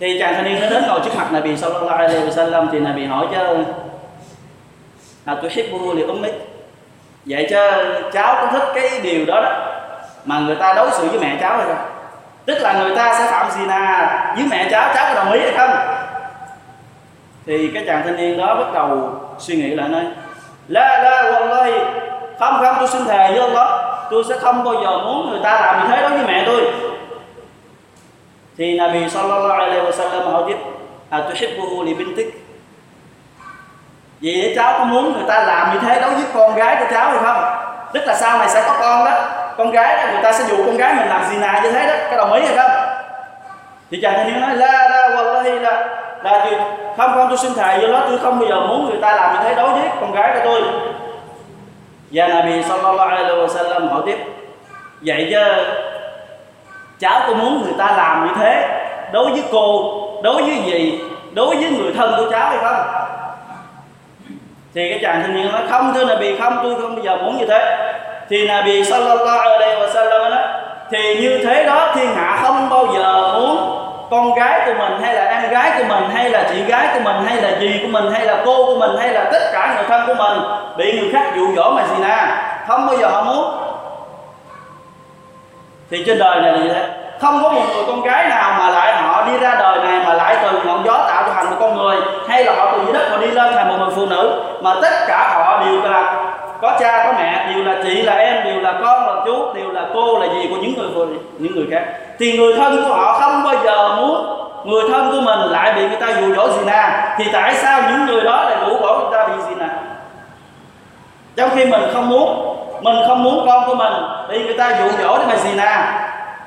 thì 0.00 0.18
chàng 0.18 0.34
thanh 0.34 0.44
niên 0.44 0.60
nó 0.60 0.70
đến 0.70 0.84
ngồi 0.88 1.00
trước 1.04 1.10
mặt 1.16 1.26
Nabi 1.32 1.56
sallallahu 1.56 1.98
alaihi 1.98 2.28
wasallam 2.28 2.66
thì 2.72 2.80
Nabi 2.80 3.04
hỏi 3.04 3.26
cho 3.32 3.54
à 5.24 5.36
tôi 5.42 5.50
hibbu 5.50 5.94
li 5.94 6.02
ummi? 6.02 6.28
Vậy 7.24 7.46
cho 7.50 7.84
cháu 8.12 8.34
có 8.34 8.48
thích 8.52 8.68
cái 8.74 9.00
điều 9.02 9.24
đó 9.26 9.40
đó. 9.40 9.52
Mà 10.24 10.38
người 10.38 10.56
ta 10.56 10.74
đối 10.74 10.90
xử 10.90 11.08
với 11.08 11.20
mẹ 11.20 11.36
cháu 11.40 11.56
hay 11.56 11.66
không? 11.66 11.86
Tức 12.46 12.58
là 12.60 12.72
người 12.72 12.96
ta 12.96 13.14
sẽ 13.18 13.30
phạm 13.30 13.48
zina 13.48 14.06
với 14.34 14.44
mẹ 14.50 14.68
cháu 14.70 14.92
cháu 14.94 15.06
có 15.08 15.24
đồng 15.24 15.32
ý 15.32 15.40
hay 15.40 15.52
không? 15.56 15.70
Thì 17.46 17.70
cái 17.74 17.84
chàng 17.86 18.02
thanh 18.04 18.16
niên 18.16 18.38
đó 18.38 18.54
bắt 18.54 18.72
đầu 18.74 19.12
suy 19.38 19.56
nghĩ 19.56 19.74
lại 19.74 19.88
nói, 19.88 20.04
la 20.68 21.02
la, 21.02 21.22
wallahi, 21.22 21.84
không 22.38 22.58
không, 22.60 22.76
tôi 22.78 22.88
xin 22.88 23.04
thề 23.04 23.32
với 23.32 23.40
Allah 23.40 23.68
tôi 24.10 24.24
sẽ 24.28 24.38
không 24.38 24.64
bao 24.64 24.74
giờ 24.74 24.98
muốn 24.98 25.30
người 25.30 25.40
ta 25.42 25.60
làm 25.60 25.80
như 25.80 25.96
thế 25.96 26.02
đối 26.02 26.10
với 26.10 26.26
mẹ 26.26 26.42
tôi 26.46 26.72
thì 28.58 28.78
Nabi 28.78 29.08
sallallahu 29.08 29.60
alaihi 29.60 29.80
wasallam 29.86 30.30
hỏi 30.30 30.42
tiếp 30.48 30.56
à 31.10 31.20
tuhibbuhu 31.20 31.82
li 31.82 31.94
bintik? 31.94 32.44
Vậy 34.22 34.52
cháu 34.56 34.78
có 34.78 34.84
muốn 34.84 35.12
người 35.12 35.24
ta 35.28 35.42
làm 35.42 35.74
như 35.74 35.80
thế 35.80 36.00
đối 36.00 36.10
với 36.10 36.24
con 36.34 36.54
gái 36.54 36.76
của 36.80 36.86
cháu 36.90 37.10
hay 37.10 37.18
không? 37.22 37.44
Tức 37.92 38.02
là 38.06 38.14
sau 38.14 38.38
này 38.38 38.48
sẽ 38.48 38.62
có 38.66 38.76
con 38.80 39.04
đó, 39.04 39.12
con 39.56 39.70
gái 39.70 39.96
đó 39.96 40.12
người 40.12 40.22
ta 40.22 40.32
sẽ 40.32 40.44
dụ 40.44 40.56
con 40.66 40.76
gái 40.76 40.94
mình 40.94 41.08
làm 41.08 41.24
gì 41.30 41.36
nào 41.36 41.62
như 41.62 41.72
thế 41.72 41.86
đó, 41.86 41.94
có 42.10 42.16
đồng 42.16 42.32
ý 42.32 42.46
hay 42.46 42.56
không? 42.56 42.70
Thì 43.90 44.00
chàng 44.02 44.14
thanh 44.16 44.32
niên 44.32 44.40
nói, 44.40 44.56
la 44.56 44.88
la, 44.88 45.08
wallahi, 45.08 45.60
la 45.60 45.86
là 46.22 46.44
gì 46.44 46.56
không 46.96 47.12
không, 47.14 47.26
tôi 47.28 47.38
xin 47.38 47.54
thề 47.54 47.78
do 47.82 47.88
đó 47.88 48.04
tôi 48.08 48.18
không 48.18 48.38
bao 48.38 48.48
giờ 48.48 48.60
muốn 48.60 48.86
người 48.90 48.98
ta 49.02 49.16
làm 49.16 49.34
như 49.34 49.40
thế 49.42 49.54
đối 49.54 49.70
với 49.70 49.88
con 50.00 50.12
gái 50.12 50.30
của 50.34 50.40
tôi. 50.44 50.62
Và 52.10 52.28
Nabi 52.28 52.62
sallallahu 52.62 53.08
alaihi 53.08 53.30
wasallam 53.30 53.88
hỏi 53.88 54.02
tiếp, 54.06 54.18
vậy 55.00 55.28
chứ 55.30 55.40
cháu 57.00 57.20
có 57.26 57.34
muốn 57.34 57.62
người 57.62 57.74
ta 57.78 57.94
làm 57.96 58.26
như 58.26 58.32
thế? 58.40 58.68
Đối 59.12 59.30
với 59.30 59.42
cô, 59.52 59.94
đối 60.22 60.42
với 60.42 60.62
gì 60.66 61.00
đối 61.34 61.56
với 61.56 61.70
người 61.70 61.92
thân 61.96 62.14
của 62.16 62.30
cháu 62.30 62.50
hay 62.50 62.58
không? 62.58 62.86
Thì 64.74 64.90
cái 64.90 64.98
chàng 65.02 65.22
thanh 65.22 65.36
niên 65.36 65.52
nói, 65.52 65.62
không, 65.70 65.92
thưa 65.94 66.04
Nabi, 66.04 66.36
không, 66.38 66.60
tôi 66.62 66.74
không 66.80 66.94
bao 66.94 67.04
giờ 67.04 67.16
muốn 67.16 67.38
như 67.38 67.46
thế. 67.46 67.92
Thì 68.30 68.46
Nabi 68.46 68.84
sallallahu 68.84 69.50
alaihi 69.50 69.80
wasallam 69.80 70.30
nói, 70.30 70.42
thì 70.90 71.20
như 71.20 71.44
thế 71.44 71.64
đó 71.64 71.92
thiên 71.94 72.14
hạ 72.14 72.38
không 72.42 72.68
bao 72.70 72.86
giờ 72.94 73.32
muốn 73.34 73.74
con 74.10 74.34
gái 74.34 74.60
của 74.66 74.72
mình 74.78 75.00
hay 75.02 75.14
là 75.14 75.24
em 75.24 75.50
gái 75.50 75.72
của 75.78 75.84
mình 75.88 76.10
hay 76.14 76.30
là 76.30 76.48
chị 76.52 76.62
gái 76.62 76.88
của 76.94 77.00
mình 77.04 77.16
hay 77.26 77.42
là 77.42 77.50
dì 77.60 77.80
của 77.82 77.88
mình 77.88 78.12
hay 78.12 78.24
là 78.24 78.42
cô 78.44 78.66
của 78.66 78.78
mình 78.78 78.90
hay 78.98 79.12
là 79.12 79.24
tất 79.32 79.50
cả 79.52 79.74
người 79.74 79.84
thân 79.88 80.02
của 80.06 80.14
mình 80.14 80.38
bị 80.76 81.00
người 81.00 81.10
khác 81.12 81.32
dụ 81.36 81.54
dỗ 81.56 81.70
mà 81.70 81.82
gì 81.82 82.02
nè. 82.02 82.26
Không 82.68 82.86
bao 82.86 82.96
giờ 82.96 83.08
họ 83.08 83.22
muốn 83.22 83.67
thì 85.90 86.04
trên 86.06 86.18
đời 86.18 86.40
này 86.40 86.52
là 86.52 86.58
như 86.58 86.68
thế. 86.68 86.86
Không 87.20 87.42
có 87.42 87.48
một 87.48 87.62
người 87.74 87.84
con 87.86 88.02
gái 88.02 88.28
nào 88.28 88.54
mà 88.58 88.70
lại 88.70 89.02
họ 89.02 89.26
đi 89.26 89.38
ra 89.38 89.54
đời 89.58 89.78
này 89.78 90.06
mà 90.06 90.14
lại 90.14 90.36
từ 90.42 90.60
ngọn 90.64 90.82
gió 90.84 90.98
tạo 91.08 91.22
cho 91.26 91.32
thành 91.34 91.50
một 91.50 91.56
con 91.60 91.76
người, 91.76 91.96
hay 92.28 92.44
là 92.44 92.52
họ 92.56 92.72
từ 92.72 92.84
dưới 92.84 92.92
đất 92.92 93.10
họ 93.10 93.16
đi 93.16 93.26
lên 93.26 93.54
thành 93.54 93.68
một 93.68 93.76
người 93.78 93.94
phụ 93.96 94.06
nữ, 94.06 94.42
mà 94.62 94.74
tất 94.82 94.92
cả 95.08 95.30
họ 95.34 95.64
đều 95.64 95.82
là 95.82 96.24
có 96.60 96.76
cha, 96.80 97.04
có 97.04 97.12
mẹ, 97.18 97.52
đều 97.54 97.64
là 97.64 97.82
chị, 97.84 98.02
là 98.02 98.12
em, 98.12 98.44
đều 98.44 98.60
là 98.60 98.72
con, 98.84 99.06
là 99.06 99.22
chú, 99.26 99.54
đều 99.54 99.70
là 99.70 99.82
cô, 99.94 100.18
là 100.18 100.26
gì 100.26 100.46
của 100.50 100.56
những 100.56 100.74
người 100.78 100.88
phụ 100.94 101.04
những 101.38 101.54
người 101.54 101.66
khác. 101.70 101.84
Thì 102.18 102.38
người 102.38 102.54
thân 102.56 102.84
của 102.84 102.94
họ 102.94 103.18
không 103.20 103.42
bao 103.44 103.54
giờ 103.64 103.96
muốn 103.96 104.38
người 104.64 104.82
thân 104.88 105.10
của 105.12 105.20
mình 105.20 105.38
lại 105.38 105.72
bị 105.72 105.88
người 105.88 106.00
ta 106.00 106.06
dụ 106.20 106.34
dỗ 106.34 106.48
gì 106.48 106.64
nè 106.66 107.14
thì 107.18 107.24
tại 107.32 107.54
sao 107.54 107.82
những 107.90 108.06
người 108.06 108.20
đó 108.20 108.44
lại 108.44 108.56
rủ 108.66 108.78
bỏ 108.80 108.98
người 108.98 109.08
ta 109.12 109.28
bị 109.28 109.42
gì 109.42 109.54
nè 109.58 109.66
trong 111.36 111.50
khi 111.54 111.64
mình 111.64 111.82
không 111.94 112.08
muốn 112.08 112.56
mình 112.80 112.96
không 113.06 113.22
muốn 113.22 113.46
con 113.46 113.66
của 113.66 113.74
mình 113.74 113.92
bị 114.28 114.44
người 114.44 114.58
ta 114.58 114.78
dụ 114.78 115.02
dỗ 115.02 115.18
để 115.18 115.24
mà 115.26 115.36
gì 115.36 115.54
nè 115.56 115.76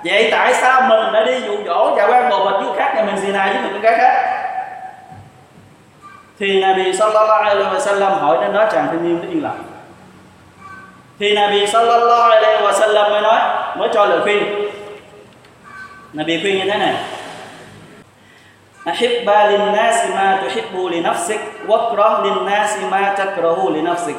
vậy 0.04 0.30
tại 0.32 0.54
sao 0.54 0.82
mình 0.82 1.00
lại 1.00 1.26
đi 1.26 1.40
dụ 1.40 1.58
dỗ 1.66 1.96
và 1.96 2.08
quan 2.08 2.30
một 2.30 2.46
bịch 2.46 2.68
với 2.68 2.78
khác 2.78 2.94
nhà 2.96 3.04
mình 3.04 3.18
gì 3.18 3.32
nè 3.32 3.40
với 3.40 3.62
người 3.62 3.70
con 3.74 3.82
gái 3.82 3.98
khác? 3.98 4.38
Thì 6.40 6.62
Nabi 6.62 6.94
sallallahu 6.94 7.44
alaihi 7.44 7.64
wasallam 7.64 8.10
hỏi 8.10 8.38
nên 8.42 8.54
nói 8.54 8.66
chàng 8.72 8.88
thanh 8.88 9.04
niên 9.04 9.20
nó 9.22 9.30
yên 9.30 9.44
lặng. 9.44 9.64
Thì 11.20 11.36
Nabi 11.36 11.68
sallallahu 11.68 12.32
alaihi 12.32 12.64
wasallam 12.64 13.12
mới 13.12 13.22
nói, 13.22 13.40
mới 13.78 13.90
cho 13.94 14.06
lời 14.06 14.20
khuyên. 14.24 14.44
Nabi 16.14 16.42
khuyên 16.42 16.58
như 16.58 16.72
thế 16.72 16.78
này. 16.78 16.96
Ahibba 18.86 19.46
lin 19.46 19.74
nasi 19.74 20.14
ma 20.14 20.40
tuhibbu 20.42 20.90
li 20.90 21.02
nafsik, 21.02 21.40
wakrah 21.68 22.24
lin 22.24 22.46
nasi 22.46 22.86
ma 22.86 23.14
takrahu 23.18 23.74
li 23.74 23.82
nafsik. 23.82 24.16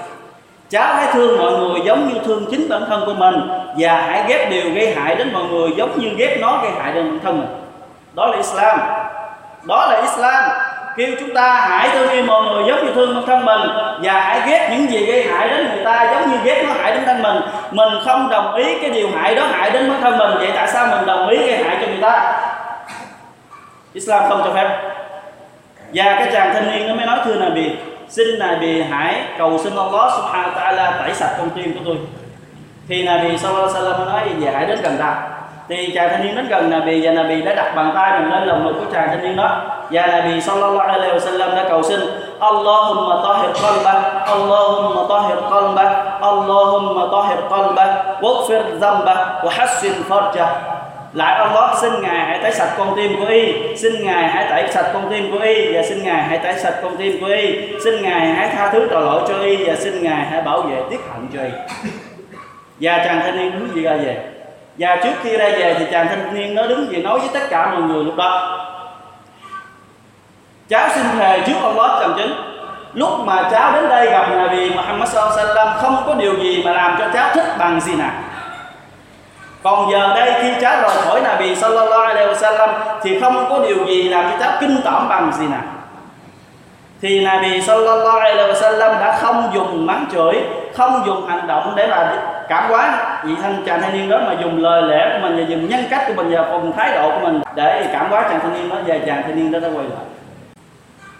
Cháu 0.73 0.95
hãy 0.95 1.07
thương 1.13 1.39
mọi 1.39 1.53
người 1.53 1.81
giống 1.85 2.09
như 2.09 2.21
thương 2.25 2.47
chính 2.51 2.69
bản 2.69 2.83
thân 2.89 3.03
của 3.07 3.15
mình, 3.15 3.49
và 3.79 4.03
hãy 4.09 4.25
ghét 4.29 4.49
điều 4.51 4.71
gây 4.75 4.95
hại 4.95 5.15
đến 5.15 5.33
mọi 5.33 5.43
người 5.45 5.71
giống 5.77 5.99
như 5.99 6.09
ghét 6.17 6.37
nó 6.41 6.59
gây 6.63 6.73
hại 6.83 6.93
đến 6.93 7.11
bản 7.11 7.19
thân 7.25 7.39
mình. 7.39 7.49
Đó 8.15 8.27
là 8.27 8.37
Islam. 8.37 8.81
Đó 9.63 9.87
là 9.91 10.01
Islam 10.01 10.45
kêu 10.97 11.09
chúng 11.21 11.35
ta 11.35 11.67
hãy 11.69 11.89
thương 11.93 12.09
yêu 12.11 12.25
mọi 12.25 12.43
người 12.43 12.65
giống 12.67 12.87
như 12.87 12.93
thương 12.95 13.15
bản 13.15 13.25
thân 13.27 13.45
mình, 13.45 13.61
và 14.03 14.21
hãy 14.21 14.41
ghét 14.47 14.69
những 14.73 14.91
gì 14.91 15.07
gây 15.07 15.25
hại 15.25 15.49
đến 15.49 15.69
người 15.75 15.85
ta 15.85 16.13
giống 16.13 16.31
như 16.31 16.37
ghét 16.45 16.65
nó 16.67 16.73
hại 16.83 16.93
đến 16.93 17.05
thân 17.07 17.23
mình 17.23 17.41
mình 17.71 17.89
không 18.05 18.29
đồng 18.31 18.55
ý 18.55 18.79
cái 18.81 18.91
điều 18.91 19.09
hại 19.17 19.35
đó 19.35 19.43
hại 19.53 19.71
đến 19.71 19.91
bản 19.91 20.01
thân 20.01 20.19
mình, 20.19 20.31
vậy 20.39 20.51
tại 20.55 20.69
sao 20.69 20.87
mình 20.87 21.07
đồng 21.07 21.29
ý 21.29 21.37
gây 21.37 21.65
hại 21.65 21.77
cho 21.81 21.87
người 21.87 22.03
ta 22.03 22.41
Islam 23.93 24.23
không 24.29 24.43
cho 24.45 24.53
phép 24.55 24.79
và 25.95 26.05
cái 26.05 26.29
chàng 26.33 26.55
thanh 26.55 26.73
niên 26.73 26.89
nó 26.89 26.95
mới 26.95 27.07
nói 27.07 27.19
thưa 27.25 27.35
Nabi 27.35 27.71
xin 28.13 28.39
Nabi 28.39 28.83
hãy 28.83 29.15
cầu 29.39 29.59
xin 29.59 29.73
Allah 29.77 30.13
subhanahu 30.17 30.51
wa 30.51 30.61
ta'ala 30.61 30.99
tẩy 30.99 31.15
sạch 31.15 31.35
con 31.39 31.51
tim 31.51 31.75
của 31.75 31.81
tôi. 31.85 31.97
Thì 32.89 33.03
Nabi 33.03 33.39
sallallahu 33.39 33.69
alaihi 33.69 33.75
wasallam 33.75 34.07
nói 34.07 34.23
về 34.41 34.53
hãy 34.53 34.67
đến 34.67 34.79
gần 34.83 34.97
ta. 34.99 35.29
Thì 35.69 35.93
chàng 35.95 36.09
thanh 36.11 36.27
niên 36.27 36.37
đến 36.37 36.49
gần 36.49 36.71
Nabi, 36.71 37.07
và 37.07 37.13
Nabi 37.13 37.43
đã 37.43 37.55
đặt 37.55 37.73
bàn 37.77 37.93
tay 37.95 38.21
mình 38.21 38.31
lên 38.31 38.49
lòng 38.49 38.65
ngực 38.65 38.73
của 38.73 38.93
chàng 38.93 39.09
thanh 39.09 39.23
niên 39.23 39.37
đó. 39.37 39.61
Và 39.91 40.07
Nabi 40.07 40.41
sallallahu 40.41 40.79
alaihi 40.79 41.15
wasallam 41.15 41.57
đã 41.57 41.65
cầu 41.69 41.83
xin, 41.83 42.01
Allahumma 42.41 43.17
tahir 43.25 43.63
qalba 43.63 43.93
Allahumma 44.27 45.03
tahir 45.09 45.39
qalba 45.51 45.85
Allahumma 46.21 47.03
tahir 47.13 47.39
qalba 47.51 47.87
waghfir 48.21 48.63
dhanba 48.81 49.15
wa 49.45 49.51
hassin 49.51 49.93
farja 50.09 50.47
lại 51.13 51.35
Allah 51.35 51.79
xin 51.81 51.93
ngài 52.03 52.27
hãy 52.27 52.39
tẩy 52.43 52.53
sạch 52.53 52.75
con 52.79 52.97
tim 52.97 53.21
của 53.21 53.27
y. 53.27 53.77
Xin 53.77 54.05
ngài 54.05 54.29
hãy 54.29 54.47
tẩy 54.51 54.69
sạch 54.73 54.91
con 54.93 55.11
tim 55.11 55.33
của 55.33 55.39
y 55.39 55.73
và 55.75 55.83
xin 55.83 56.05
ngài 56.05 56.23
hãy 56.23 56.39
tẩy 56.39 56.55
sạch 56.59 56.75
con 56.83 56.97
tim 56.97 57.21
của 57.21 57.27
y. 57.27 57.59
Xin 57.85 58.03
ngài 58.03 58.27
hãy 58.27 58.49
tha 58.49 58.71
thứ 58.73 58.89
tội 58.91 59.03
lỗi 59.03 59.23
cho 59.29 59.39
y 59.39 59.65
và 59.65 59.75
xin 59.77 60.03
ngài 60.03 60.27
hãy 60.31 60.43
bảo 60.43 60.63
vệ 60.63 60.83
tiết 60.91 61.01
hận 61.13 61.29
cho 61.35 61.43
y. 61.43 61.51
Và 62.81 62.99
chàng 63.05 63.21
thanh 63.21 63.37
niên 63.37 63.53
đứng 63.53 63.69
gì 63.75 63.83
ra 63.83 63.97
về? 63.97 64.17
Và 64.79 64.97
trước 65.05 65.13
khi 65.23 65.37
ra 65.37 65.49
về 65.49 65.75
thì 65.79 65.85
chàng 65.93 66.09
thanh 66.09 66.35
niên 66.35 66.55
nó 66.55 66.67
đứng 66.67 66.89
về 66.91 66.99
nói 66.99 67.19
với 67.19 67.29
tất 67.33 67.47
cả 67.51 67.71
mọi 67.71 67.83
người 67.83 68.05
lúc 68.05 68.17
đó? 68.17 68.59
Cháu 70.69 70.89
xin 70.95 71.05
thề 71.19 71.41
trước 71.47 71.57
Allah 71.63 71.91
cầm 72.01 72.15
chứng 72.19 72.33
lúc 72.95 73.11
mà 73.25 73.49
cháu 73.51 73.73
đến 73.73 73.89
đây 73.89 74.11
gặp 74.11 74.27
Nabi 74.31 74.71
Muhammad 74.71 75.09
sallallahu 75.09 75.39
alaihi 75.39 75.55
wasallam, 75.55 75.79
không 75.79 75.97
có 76.07 76.15
điều 76.15 76.35
gì 76.39 76.63
mà 76.65 76.73
làm 76.73 76.97
cho 76.99 77.09
cháu 77.15 77.31
thích 77.35 77.45
bằng 77.59 77.81
gì 77.81 77.95
nào 77.95 78.11
còn 79.63 79.91
giờ 79.93 80.15
đây 80.15 80.33
khi 80.43 80.61
cháu 80.61 80.83
rời 80.83 81.03
khỏi 81.05 81.21
Nabi 81.21 81.55
sallallahu 81.57 82.03
alaihi 82.03 82.33
wasallam 82.33 82.69
thì 83.03 83.21
không 83.21 83.47
có 83.51 83.59
điều 83.69 83.87
gì 83.87 84.03
làm 84.03 84.31
cho 84.31 84.37
cháu 84.41 84.53
kinh 84.61 84.81
tởm 84.85 85.09
bằng 85.09 85.33
gì 85.39 85.47
nào 85.47 85.63
thì 87.03 87.21
Nabi 87.21 87.63
sallallahu 87.63 88.19
alaihi 88.19 88.53
wasallam 88.53 89.01
đã 89.01 89.19
không 89.21 89.51
dùng 89.55 89.87
mắng 89.87 90.07
chửi, 90.13 90.35
không 90.75 91.03
dùng 91.07 91.27
hành 91.27 91.47
động 91.47 91.73
để 91.77 91.87
mà 91.87 92.23
cảm 92.49 92.71
hóa 92.71 93.19
vị 93.25 93.33
thanh 93.43 93.63
chàng 93.67 93.81
thanh 93.81 93.93
niên 93.93 94.09
đó, 94.09 94.19
mà 94.27 94.37
dùng 94.43 94.63
lời 94.63 94.83
lẽ 94.83 95.11
của 95.13 95.29
mình 95.29 95.37
và 95.37 95.45
dùng 95.49 95.69
nhân 95.69 95.85
cách 95.91 96.05
của 96.07 96.15
mình 96.15 96.31
và 96.31 96.49
cùng 96.53 96.73
thái 96.77 96.91
độ 96.95 97.11
của 97.11 97.27
mình 97.27 97.41
để 97.55 97.89
cảm 97.93 98.11
hóa 98.11 98.23
chàng 98.23 98.41
thanh 98.41 98.55
niên 98.55 98.69
đó, 98.69 98.77
và 98.87 98.99
chàng 99.07 99.23
thanh 99.23 99.37
niên 99.37 99.53
đó 99.53 99.59
đã 99.59 99.69
quay 99.69 99.85
lại. 99.85 100.05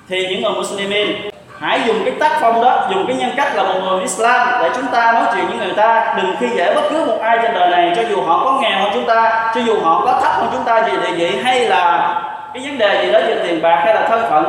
Thì 0.09 0.29
những 0.29 0.43
người 0.43 0.53
Muslimin 0.53 1.32
hãy 1.63 1.81
dùng 1.87 1.97
cái 2.05 2.15
tác 2.21 2.31
phong 2.41 2.63
đó, 2.63 2.87
dùng 2.91 3.07
cái 3.07 3.17
nhân 3.17 3.31
cách 3.37 3.55
là 3.55 3.63
một 3.63 3.81
người 3.85 4.01
Islam 4.01 4.49
để 4.63 4.71
chúng 4.75 4.87
ta 4.87 5.13
nói 5.13 5.25
chuyện 5.35 5.47
với 5.47 5.57
người 5.57 5.75
ta. 5.77 6.15
Đừng 6.17 6.37
khi 6.41 6.49
dễ 6.49 6.75
bất 6.75 6.83
cứ 6.91 7.05
một 7.05 7.19
ai 7.23 7.39
trên 7.43 7.55
đời 7.55 7.71
này, 7.71 7.93
cho 7.97 8.03
dù 8.03 8.23
họ 8.23 8.45
có 8.45 8.59
nghèo 8.63 8.79
hơn 8.79 8.91
chúng 8.95 9.07
ta, 9.07 9.51
cho 9.55 9.61
dù 9.61 9.81
họ 9.83 10.03
có 10.05 10.13
thấp 10.13 10.33
hơn 10.33 10.49
chúng 10.53 10.65
ta 10.65 10.83
gì 10.83 10.93
địa 10.93 11.13
vị 11.13 11.41
hay 11.45 11.61
là 11.61 12.15
cái 12.55 12.63
vấn 12.67 12.79
đề 12.79 13.05
gì 13.05 13.13
đó, 13.13 13.19
về 13.27 13.41
tiền 13.43 13.63
bạc 13.63 13.83
hay 13.85 13.95
là 13.95 14.07
thân 14.09 14.23
phận, 14.31 14.45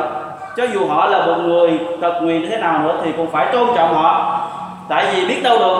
cho 0.56 0.64
dù 0.64 0.88
họ 0.88 1.06
là 1.06 1.26
một 1.26 1.36
người 1.38 1.78
tật 2.02 2.12
nguyền 2.20 2.42
như 2.42 2.48
thế 2.50 2.56
nào 2.56 2.78
nữa 2.78 2.94
thì 3.04 3.12
cũng 3.16 3.30
phải 3.32 3.46
tôn 3.52 3.68
trọng 3.76 3.94
họ. 3.94 4.40
Tại 4.88 5.06
vì 5.12 5.26
biết 5.26 5.40
đâu 5.42 5.58
được, 5.58 5.78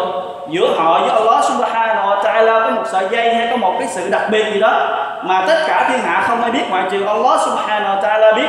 giữa 0.48 0.68
họ 0.78 1.00
với 1.00 1.10
Allah 1.10 1.44
subhanahu 1.44 2.08
wa 2.08 2.22
ta'ala 2.22 2.64
có 2.64 2.70
một 2.70 2.82
sợi 2.92 3.04
dây 3.10 3.34
hay 3.34 3.48
có 3.50 3.56
một 3.56 3.74
cái 3.78 3.88
sự 3.88 4.10
đặc 4.10 4.22
biệt 4.30 4.52
gì 4.52 4.60
đó 4.60 4.88
mà 5.22 5.44
tất 5.48 5.56
cả 5.66 5.86
thiên 5.88 5.98
hạ 5.98 6.24
không 6.28 6.42
ai 6.42 6.50
biết, 6.50 6.70
ngoại 6.70 6.82
trừ 6.90 7.04
Allah 7.06 7.40
subhanahu 7.40 7.96
wa 7.96 8.00
ta'ala 8.00 8.34
biết 8.34 8.48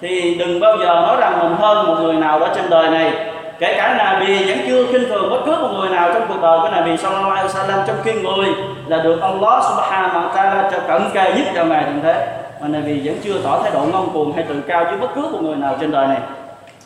thì 0.00 0.34
đừng 0.34 0.60
bao 0.60 0.78
giờ 0.78 0.86
nói 0.86 1.16
rằng 1.20 1.38
mình 1.38 1.56
hơn 1.58 1.86
một 1.86 1.94
người 2.00 2.14
nào 2.14 2.40
đó 2.40 2.48
trên 2.54 2.70
đời 2.70 2.90
này. 2.90 3.12
Kể 3.58 3.74
cả 3.76 3.94
Nabi 3.98 4.44
vẫn 4.44 4.58
chưa 4.66 4.86
khinh 4.92 5.08
thường 5.08 5.30
bất 5.30 5.40
cứ 5.46 5.56
một 5.62 5.68
người 5.78 5.88
nào 5.88 6.10
trong 6.14 6.22
cuộc 6.28 6.42
đời 6.42 6.58
của 6.62 6.68
Nabi 6.68 6.96
sallallahu 6.96 7.30
alaihi 7.30 7.48
wasallam 7.48 7.86
trong 7.86 7.96
khi 8.04 8.12
người 8.12 8.48
là 8.86 8.98
được 8.98 9.20
Allah 9.20 9.64
subhanahu 9.64 10.20
wa 10.20 10.30
ta'ala 10.32 10.70
cho 10.70 10.78
cận 10.88 11.02
kề 11.14 11.32
nhất 11.36 11.46
cho 11.54 11.64
ngày 11.64 11.84
như 11.94 12.00
thế. 12.02 12.26
Mà 12.60 12.68
Nabi 12.68 13.00
vẫn 13.04 13.16
chưa 13.24 13.34
tỏ 13.44 13.58
thái 13.62 13.70
độ 13.74 13.80
ngông 13.80 14.10
cuồng 14.12 14.32
hay 14.32 14.44
tự 14.48 14.60
cao 14.68 14.84
với 14.84 14.96
bất 14.96 15.08
cứ 15.14 15.20
một 15.20 15.38
người 15.42 15.56
nào 15.56 15.76
trên 15.80 15.90
đời 15.90 16.06
này. 16.06 16.18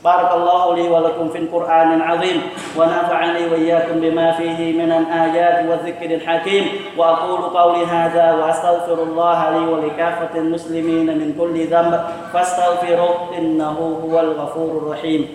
بارك 0.05 0.35
الله 0.35 0.75
لي 0.75 0.89
ولكم 0.89 1.29
في 1.29 1.39
القرآن 1.39 1.95
العظيم 1.95 2.43
ونفعني 2.77 3.47
وإياكم 3.47 4.01
بما 4.01 4.33
فيه 4.33 4.73
من 4.83 4.93
الآيات 4.93 5.67
والذكر 5.69 6.15
الحكيم 6.15 6.65
وأقول 6.97 7.41
قولي 7.41 7.87
هذا 7.87 8.33
وأستغفر 8.33 9.03
الله 9.03 9.51
لي 9.51 9.67
ولكافة 9.67 10.39
المسلمين 10.39 11.07
من 11.07 11.35
كل 11.39 11.67
ذنب 11.67 12.01
فاستغفروه 12.33 13.39
إنه 13.39 13.79
هو 14.05 14.21
الغفور 14.21 14.71
الرحيم. 14.83 15.29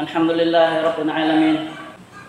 الحمد 0.00 0.30
لله 0.30 0.82
رب 0.82 0.98
العالمين 1.04 1.68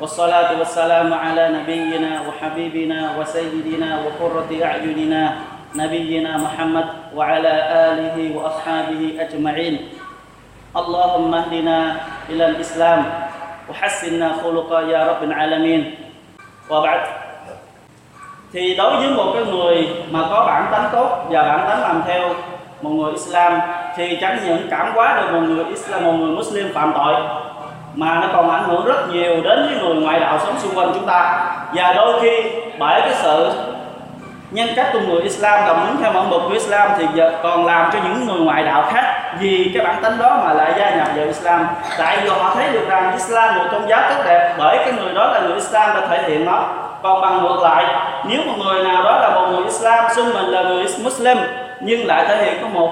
والصلاة 0.02 0.60
والسلام 0.60 1.14
على 1.14 1.50
نبينا 1.62 2.22
وحبيبنا 2.28 3.20
وسيدنا 3.20 4.00
وقرة 4.06 4.50
أعيننا 4.64 5.36
نبينا 5.76 6.38
محمد 6.38 6.86
وعلى 7.16 7.54
آله 7.88 8.38
وأصحابه 8.38 9.02
أجمعين. 9.20 9.80
اللهم 10.77 11.35
اهدنا 11.35 11.79
إلى 12.31 12.45
الإسلام 12.47 13.01
وحسنا 13.69 14.29
خلقا 14.43 14.81
يا 14.91 15.01
رب 15.11 15.23
العالمين 15.23 15.81
وبعد 16.71 17.01
thì 18.53 18.75
đối 18.77 18.97
với 18.97 19.11
một 19.11 19.33
cái 19.35 19.45
người 19.45 19.89
mà 20.11 20.21
có 20.31 20.45
bản 20.47 20.69
tánh 20.73 20.89
tốt 20.93 21.27
và 21.31 21.43
bản 21.43 21.69
tánh 21.69 21.81
làm 21.83 22.03
theo 22.07 22.35
một 22.83 22.91
người 22.91 23.13
Islam 23.13 23.61
thì 23.97 24.19
chẳng 24.21 24.39
những 24.47 24.67
cảm 24.71 24.93
hóa 24.95 25.21
được 25.21 25.33
một 25.33 25.47
người 25.49 25.65
Islam 25.65 26.05
một 26.05 26.13
người 26.13 26.37
Muslim 26.37 26.73
phạm 26.75 26.93
tội 26.95 27.15
mà 27.95 28.21
nó 28.21 28.29
còn 28.33 28.51
ảnh 28.51 28.65
hưởng 28.65 28.85
rất 28.85 29.09
nhiều 29.13 29.41
đến 29.43 29.67
với 29.67 29.77
người 29.83 29.95
ngoại 29.95 30.21
đạo 30.21 30.39
sống 30.39 30.59
xung 30.59 30.75
quanh 30.75 30.91
chúng 30.95 31.07
ta 31.07 31.47
và 31.75 31.93
đôi 31.93 32.21
khi 32.23 32.51
bởi 32.79 33.01
cái 33.01 33.15
sự 33.15 33.53
nhân 34.51 34.69
cách 34.77 34.91
của 34.93 35.01
người 35.01 35.23
Islam 35.23 35.67
đồng 35.67 35.87
đứng 35.87 35.97
theo 36.03 36.13
mẫu 36.13 36.25
mực 36.25 36.43
của 36.43 36.55
Islam 36.55 36.91
thì 36.99 37.07
giờ 37.15 37.33
còn 37.43 37.67
làm 37.67 37.91
cho 37.93 37.99
những 38.05 38.27
người 38.27 38.41
ngoại 38.41 38.65
đạo 38.65 38.91
khác 38.93 39.08
vì 39.40 39.72
cái 39.74 39.86
bản 39.86 40.04
tính 40.04 40.18
đó 40.20 40.42
mà 40.46 40.54
lại 40.54 40.74
gia 40.78 40.90
nhập 40.90 41.08
vào 41.16 41.26
Islam. 41.26 41.68
Tại 41.98 42.18
vì 42.24 42.30
họ 42.30 42.52
thấy 42.56 42.68
được 42.72 42.86
rằng 42.90 43.12
Islam 43.14 43.56
là 43.56 43.64
một 43.64 43.70
tôn 43.72 43.88
giáo 43.88 44.02
tốt 44.10 44.24
đẹp 44.26 44.56
bởi 44.58 44.78
cái 44.78 44.94
người 44.94 45.14
đó 45.14 45.28
là 45.34 45.40
người 45.40 45.56
Islam 45.56 45.90
đã 45.96 46.08
thể 46.08 46.24
hiện 46.30 46.46
nó. 46.46 46.64
Còn 47.04 47.22
bằng 47.22 47.44
ngược 47.44 47.60
lại, 47.64 47.86
nếu 48.28 48.42
một 48.46 48.54
người 48.66 48.84
nào 48.84 49.04
đó 49.04 49.20
là 49.20 49.30
một 49.30 49.48
người 49.52 49.64
Islam, 49.66 50.06
xưng 50.16 50.34
mình 50.34 50.46
là 50.46 50.64
người 50.64 50.86
Muslim, 51.04 51.38
nhưng 51.80 52.08
lại 52.08 52.26
thể 52.28 52.44
hiện 52.44 52.58
có 52.62 52.68
một 52.68 52.90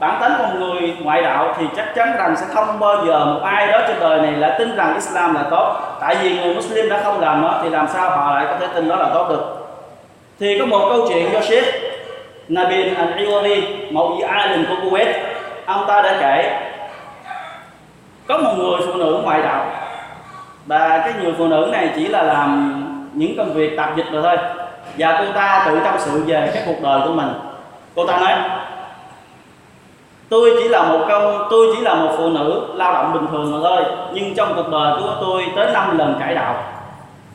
bản 0.00 0.18
tính 0.20 0.32
của 0.38 0.44
một 0.44 0.54
người 0.58 0.96
ngoại 1.00 1.22
đạo, 1.22 1.54
thì 1.58 1.64
chắc 1.76 1.94
chắn 1.94 2.16
rằng 2.18 2.36
sẽ 2.36 2.46
không 2.54 2.78
bao 2.80 2.96
giờ 3.06 3.24
một 3.24 3.40
ai 3.44 3.66
đó 3.66 3.78
trên 3.88 3.96
đời 4.00 4.18
này 4.18 4.32
lại 4.32 4.52
tin 4.58 4.76
rằng 4.76 4.94
Islam 4.94 5.34
là 5.34 5.42
tốt. 5.50 5.76
Tại 6.00 6.16
vì 6.22 6.38
người 6.38 6.54
Muslim 6.54 6.88
đã 6.88 7.00
không 7.04 7.20
làm 7.20 7.42
nó, 7.42 7.54
thì 7.62 7.70
làm 7.70 7.88
sao 7.88 8.10
họ 8.10 8.34
lại 8.34 8.44
có 8.48 8.56
thể 8.60 8.66
tin 8.74 8.88
đó 8.88 8.96
là 8.96 9.06
tốt 9.14 9.26
được? 9.28 9.56
Thì 10.40 10.58
có 10.58 10.66
một 10.66 10.86
câu 10.88 11.06
chuyện 11.08 11.32
do 11.32 11.40
Sheikh 11.40 11.64
Nabil 12.48 12.94
Al-Iwari, 12.94 13.62
một 13.90 14.16
vị 14.18 14.24
alim 14.28 14.66
của 14.66 14.74
Kuwait 14.74 15.12
ông 15.66 15.84
ta 15.88 16.02
đã 16.02 16.16
kể, 16.20 16.60
có 18.28 18.38
một 18.38 18.52
người 18.56 18.80
phụ 18.86 18.92
nữ 18.92 19.20
ngoại 19.24 19.42
đạo. 19.42 19.66
Và 20.66 20.98
cái 20.98 21.12
người 21.22 21.34
phụ 21.38 21.46
nữ 21.46 21.68
này 21.72 21.90
chỉ 21.96 22.08
là 22.08 22.22
làm 22.22 22.80
những 23.12 23.36
công 23.36 23.52
việc 23.52 23.76
tạp 23.76 23.96
dịch 23.96 24.06
rồi 24.12 24.22
thôi. 24.22 24.36
Và 24.98 25.16
cô 25.18 25.32
ta 25.34 25.64
tự 25.66 25.80
tâm 25.84 25.94
sự 25.98 26.22
về 26.26 26.50
cái 26.54 26.62
cuộc 26.66 26.82
đời 26.82 27.00
của 27.04 27.12
mình. 27.12 27.32
Cô 27.96 28.06
ta 28.06 28.18
nói, 28.18 28.32
tôi 30.28 30.50
chỉ 30.62 30.68
là 30.68 30.82
một 30.82 30.98
công, 31.08 31.46
tôi 31.50 31.66
chỉ 31.76 31.82
là 31.82 31.94
một 31.94 32.14
phụ 32.16 32.28
nữ 32.28 32.66
lao 32.74 32.92
động 32.92 33.12
bình 33.12 33.26
thường 33.30 33.52
mà 33.52 33.58
thôi, 33.68 33.84
nhưng 34.12 34.34
trong 34.34 34.52
cuộc 34.56 34.68
đời 34.68 34.94
của 35.00 35.16
tôi 35.20 35.44
tới 35.56 35.72
5 35.72 35.98
lần 35.98 36.16
cải 36.20 36.34
đạo. 36.34 36.54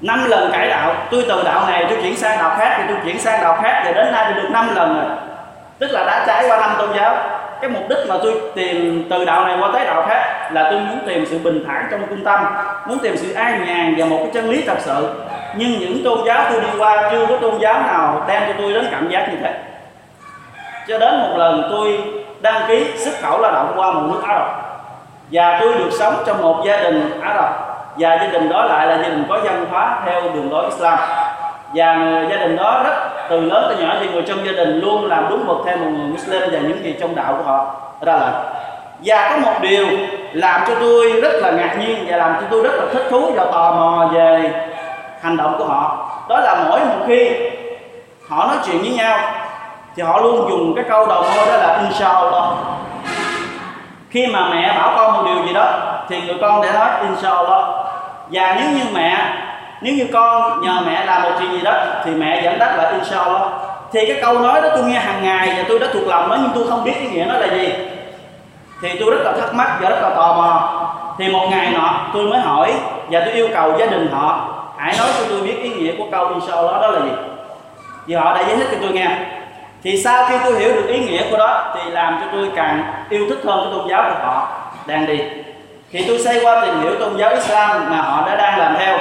Năm 0.01 0.25
lần 0.29 0.51
cải 0.51 0.69
đạo, 0.69 0.95
tôi 1.11 1.25
từ 1.27 1.43
đạo 1.43 1.67
này 1.67 1.85
tôi 1.89 1.97
chuyển 2.01 2.17
sang 2.17 2.37
đạo 2.37 2.55
khác, 2.59 2.75
thì 2.77 2.83
tôi 2.87 2.97
chuyển 3.05 3.19
sang 3.19 3.43
đạo 3.43 3.59
khác, 3.61 3.81
và 3.85 3.91
đến 3.91 4.11
nay 4.11 4.25
tôi 4.25 4.43
được 4.43 4.49
5 4.51 4.75
lần 4.75 4.95
rồi. 4.95 5.17
Tức 5.79 5.87
là 5.91 6.03
đã 6.03 6.23
trải 6.27 6.45
qua 6.49 6.59
năm 6.59 6.71
tôn 6.77 6.89
giáo 6.95 7.15
cái 7.61 7.69
mục 7.69 7.83
đích 7.89 7.97
mà 8.07 8.15
tôi 8.23 8.41
tìm 8.55 9.07
từ 9.09 9.25
đạo 9.25 9.45
này 9.45 9.57
qua 9.59 9.69
tới 9.73 9.85
đạo 9.85 10.05
khác 10.09 10.49
là 10.51 10.63
tôi 10.71 10.79
muốn 10.79 10.99
tìm 11.07 11.25
sự 11.25 11.39
bình 11.39 11.63
thản 11.67 11.87
trong 11.91 12.01
trung 12.09 12.23
tâm, 12.23 12.45
muốn 12.87 12.99
tìm 12.99 13.17
sự 13.17 13.33
an 13.33 13.65
nhàn 13.65 13.95
và 13.97 14.05
một 14.05 14.17
cái 14.19 14.29
chân 14.33 14.49
lý 14.49 14.63
thật 14.67 14.77
sự. 14.79 15.09
Nhưng 15.55 15.79
những 15.79 16.03
tôn 16.03 16.19
giáo 16.25 16.43
tôi 16.51 16.61
đi 16.61 16.67
qua 16.77 17.09
chưa 17.11 17.25
có 17.25 17.37
tôn 17.41 17.59
giáo 17.59 17.73
nào 17.73 18.23
đem 18.27 18.43
cho 18.47 18.53
tôi 18.57 18.73
đến 18.73 18.87
cảm 18.91 19.09
giác 19.09 19.27
như 19.29 19.37
thế. 19.43 19.53
Cho 20.87 20.99
đến 20.99 21.19
một 21.19 21.37
lần 21.37 21.67
tôi 21.71 21.99
đăng 22.41 22.61
ký 22.67 22.97
xuất 22.97 23.13
khẩu 23.21 23.41
lao 23.41 23.51
động 23.51 23.73
qua 23.75 23.91
một 23.91 24.01
nước 24.07 24.21
Ả 24.27 24.33
Rập. 24.39 24.47
Và 25.31 25.57
tôi 25.61 25.73
được 25.73 25.89
sống 25.99 26.13
trong 26.25 26.41
một 26.41 26.63
gia 26.65 26.77
đình 26.77 27.21
Ả 27.21 27.33
Rập, 27.33 27.49
và 27.97 28.15
gia 28.15 28.27
đình 28.27 28.49
đó 28.49 28.63
lại 28.63 28.87
là 28.87 28.95
gia 28.95 29.09
đình 29.09 29.25
có 29.29 29.39
văn 29.43 29.65
hóa 29.71 29.99
theo 30.05 30.21
đường 30.21 30.51
lối 30.51 30.65
Islam. 30.65 30.99
Và 31.73 31.97
gia 32.29 32.37
đình 32.37 32.55
đó 32.55 32.81
rất 32.85 33.09
từ 33.29 33.41
lớn 33.41 33.65
tới 33.67 33.85
nhỏ 33.85 33.95
thì 33.99 34.07
người 34.09 34.21
trong 34.27 34.45
gia 34.45 34.51
đình 34.51 34.79
luôn 34.79 35.05
làm 35.05 35.29
đúng 35.29 35.47
mực 35.47 35.57
theo 35.65 35.77
một 35.77 35.89
người 35.97 36.07
Muslim 36.07 36.41
và 36.51 36.59
những 36.59 36.83
gì 36.83 36.95
trong 37.01 37.15
đạo 37.15 37.33
của 37.37 37.43
họ. 37.51 37.65
Ra 38.01 38.13
lệnh 38.13 38.33
và 39.05 39.29
có 39.29 39.37
một 39.37 39.59
điều 39.61 39.87
làm 40.33 40.61
cho 40.67 40.75
tôi 40.79 41.21
rất 41.21 41.33
là 41.33 41.51
ngạc 41.51 41.75
nhiên 41.79 42.05
và 42.07 42.17
làm 42.17 42.35
cho 42.41 42.47
tôi 42.49 42.63
rất 42.63 42.73
là 42.73 42.83
thích 42.93 43.07
thú 43.09 43.31
và 43.35 43.45
tò 43.45 43.71
mò 43.71 44.09
về 44.13 44.51
hành 45.21 45.37
động 45.37 45.55
của 45.57 45.65
họ. 45.65 46.09
Đó 46.29 46.39
là 46.39 46.65
mỗi 46.69 46.79
một 46.79 47.05
khi 47.07 47.31
họ 48.29 48.47
nói 48.47 48.57
chuyện 48.65 48.81
với 48.81 48.89
nhau 48.89 49.19
thì 49.95 50.03
họ 50.03 50.19
luôn 50.21 50.49
dùng 50.49 50.73
cái 50.75 50.85
câu 50.89 51.07
đầu 51.07 51.23
môi 51.23 51.45
đó 51.45 51.57
là 51.57 51.81
inshallah. 51.83 52.43
Khi 54.09 54.27
mà 54.27 54.49
mẹ 54.49 54.73
bảo 54.77 54.93
con 54.95 55.13
một 55.13 55.23
điều 55.25 55.45
gì 55.45 55.53
đó 55.53 55.71
thì 56.09 56.21
người 56.21 56.37
con 56.41 56.61
để 56.61 56.71
nói 56.71 56.89
inshallah. 57.01 57.63
Và 58.31 58.55
nếu 58.59 58.71
như 58.71 58.83
mẹ 58.93 59.17
nếu 59.81 59.93
như 59.93 60.07
con 60.13 60.61
nhờ 60.61 60.81
mẹ 60.85 61.05
làm 61.05 61.23
một 61.23 61.29
chuyện 61.39 61.51
gì 61.51 61.61
đó 61.61 61.73
thì 62.05 62.11
mẹ 62.11 62.41
dẫn 62.43 62.59
dắt 62.59 62.77
lại, 62.77 62.93
inshallah. 62.93 63.41
Thì 63.93 64.05
cái 64.05 64.21
câu 64.21 64.39
nói 64.39 64.61
đó 64.61 64.69
tôi 64.75 64.83
nghe 64.83 64.99
hàng 64.99 65.23
ngày 65.23 65.53
và 65.57 65.63
tôi 65.67 65.79
đã 65.79 65.87
thuộc 65.93 66.07
lòng 66.07 66.29
nó, 66.29 66.37
nhưng 66.41 66.51
tôi 66.55 66.67
không 66.69 66.83
biết 66.83 66.93
ý 66.99 67.09
nghĩa 67.09 67.25
nó 67.25 67.33
là 67.33 67.47
gì. 67.47 67.73
Thì 68.81 68.89
tôi 68.99 69.11
rất 69.11 69.21
là 69.23 69.31
thắc 69.39 69.53
mắc 69.53 69.77
và 69.81 69.89
rất 69.89 69.99
là 70.01 70.09
tò 70.09 70.33
mò. 70.33 70.85
Thì 71.17 71.27
một 71.27 71.47
ngày 71.51 71.71
nọ, 71.73 71.93
tôi 72.13 72.23
mới 72.23 72.39
hỏi 72.39 72.73
và 73.09 73.19
tôi 73.25 73.33
yêu 73.33 73.49
cầu 73.53 73.73
gia 73.79 73.85
đình 73.85 74.09
họ, 74.11 74.47
hãy 74.77 74.95
nói 74.97 75.07
cho 75.17 75.23
tôi 75.29 75.41
biết 75.41 75.55
ý 75.61 75.69
nghĩa 75.69 75.91
của 75.97 76.05
câu 76.11 76.27
inshallah 76.27 76.81
đó 76.81 76.87
là 76.87 76.99
gì. 76.99 77.11
Thì 78.07 78.13
họ 78.13 78.33
đã 78.33 78.41
giải 78.41 78.55
thích 78.55 78.67
cho 78.71 78.77
tôi 78.81 78.91
nghe. 78.91 79.09
Thì 79.83 80.01
sau 80.03 80.25
khi 80.29 80.35
tôi 80.43 80.59
hiểu 80.59 80.73
được 80.73 80.87
ý 80.87 80.99
nghĩa 80.99 81.23
của 81.31 81.37
đó 81.37 81.73
thì 81.75 81.91
làm 81.91 82.19
cho 82.21 82.27
tôi 82.31 82.51
càng 82.55 82.93
yêu 83.09 83.25
thích 83.29 83.39
hơn 83.45 83.59
cái 83.63 83.73
tôn 83.73 83.89
giáo 83.89 84.03
của 84.03 84.25
họ 84.25 84.47
đang 84.85 85.05
đi. 85.05 85.19
Thì 85.91 86.05
tôi 86.07 86.19
xây 86.19 86.39
qua 86.43 86.65
tìm 86.65 86.81
hiểu 86.81 86.95
tôn 86.99 87.17
giáo 87.17 87.29
Islam 87.29 87.89
mà 87.89 87.97
họ 87.97 88.27
đã 88.27 88.35
đang 88.35 88.59
làm 88.59 88.75
theo 88.79 88.97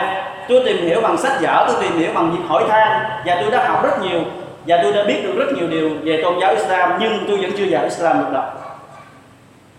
tôi 0.48 0.62
tìm 0.66 0.76
hiểu 0.76 1.00
bằng 1.00 1.18
sách 1.18 1.32
vở, 1.40 1.64
tôi 1.68 1.76
tìm 1.80 1.98
hiểu 1.98 2.10
bằng 2.14 2.30
việc 2.30 2.42
hỏi 2.48 2.64
than. 2.68 3.02
Và 3.24 3.38
tôi 3.40 3.50
đã 3.50 3.68
học 3.68 3.84
rất 3.84 4.02
nhiều. 4.02 4.20
Và 4.66 4.78
tôi 4.82 4.92
đã 4.92 5.02
biết 5.04 5.20
được 5.22 5.34
rất 5.36 5.52
nhiều 5.56 5.68
điều 5.68 5.90
về 6.02 6.20
tôn 6.22 6.40
giáo 6.40 6.50
Islam, 6.50 6.92
nhưng 7.00 7.24
tôi 7.28 7.36
vẫn 7.36 7.50
chưa 7.58 7.64
vào 7.70 7.82
Islam 7.84 8.18
được 8.18 8.32
đâu. 8.32 8.44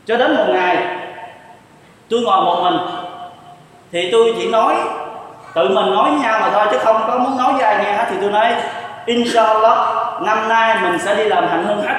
Cho 0.06 0.18
đến 0.18 0.36
một 0.36 0.46
ngày, 0.48 0.78
tôi 2.10 2.22
ngồi 2.22 2.46
một 2.46 2.62
mình, 2.64 2.80
thì 3.92 4.10
tôi 4.12 4.34
chỉ 4.38 4.50
nói, 4.50 4.76
tự 5.54 5.70
mình 5.70 5.92
nói 5.96 6.10
với 6.12 6.20
nhau 6.20 6.40
mà 6.40 6.50
thôi, 6.50 6.68
chứ 6.72 6.78
không 6.78 7.02
có 7.08 7.18
muốn 7.18 7.38
nói 7.38 7.54
với 7.54 7.62
ai 7.62 7.78
nghe 7.78 7.94
hết, 7.94 8.06
thì 8.10 8.16
tôi 8.22 8.32
nói, 8.32 8.56
inshallah, 9.06 9.78
năm 10.22 10.50
nay 10.50 10.78
mình 10.82 11.00
sẽ 11.00 11.16
đi 11.16 11.24
làm 11.24 11.48
hành 11.48 11.66
hương 11.66 11.82
hết. 11.82 11.96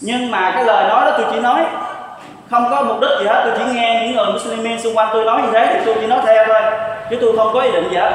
Nhưng 0.00 0.30
mà 0.30 0.50
cái 0.54 0.64
lời 0.64 0.88
nói 0.88 1.04
đó 1.04 1.18
tôi 1.18 1.26
chỉ 1.32 1.40
nói 1.40 1.64
không 2.50 2.66
có 2.70 2.82
mục 2.82 3.00
đích 3.00 3.10
gì 3.20 3.26
hết, 3.26 3.42
tôi 3.44 3.54
chỉ 3.58 3.74
nghe 3.74 4.00
những 4.02 4.16
người 4.16 4.32
muslimin 4.32 4.80
xung 4.80 4.96
quanh 4.96 5.08
tôi 5.12 5.24
nói 5.24 5.42
như 5.42 5.48
thế, 5.52 5.66
thì 5.72 5.80
tôi 5.84 5.94
chỉ 6.00 6.06
nói 6.06 6.18
theo 6.26 6.44
thôi, 6.46 6.60
chứ 7.10 7.18
tôi 7.20 7.36
không 7.36 7.50
có 7.54 7.60
ý 7.60 7.70
định 7.72 7.90
gì 7.90 7.96
hết. 7.96 8.12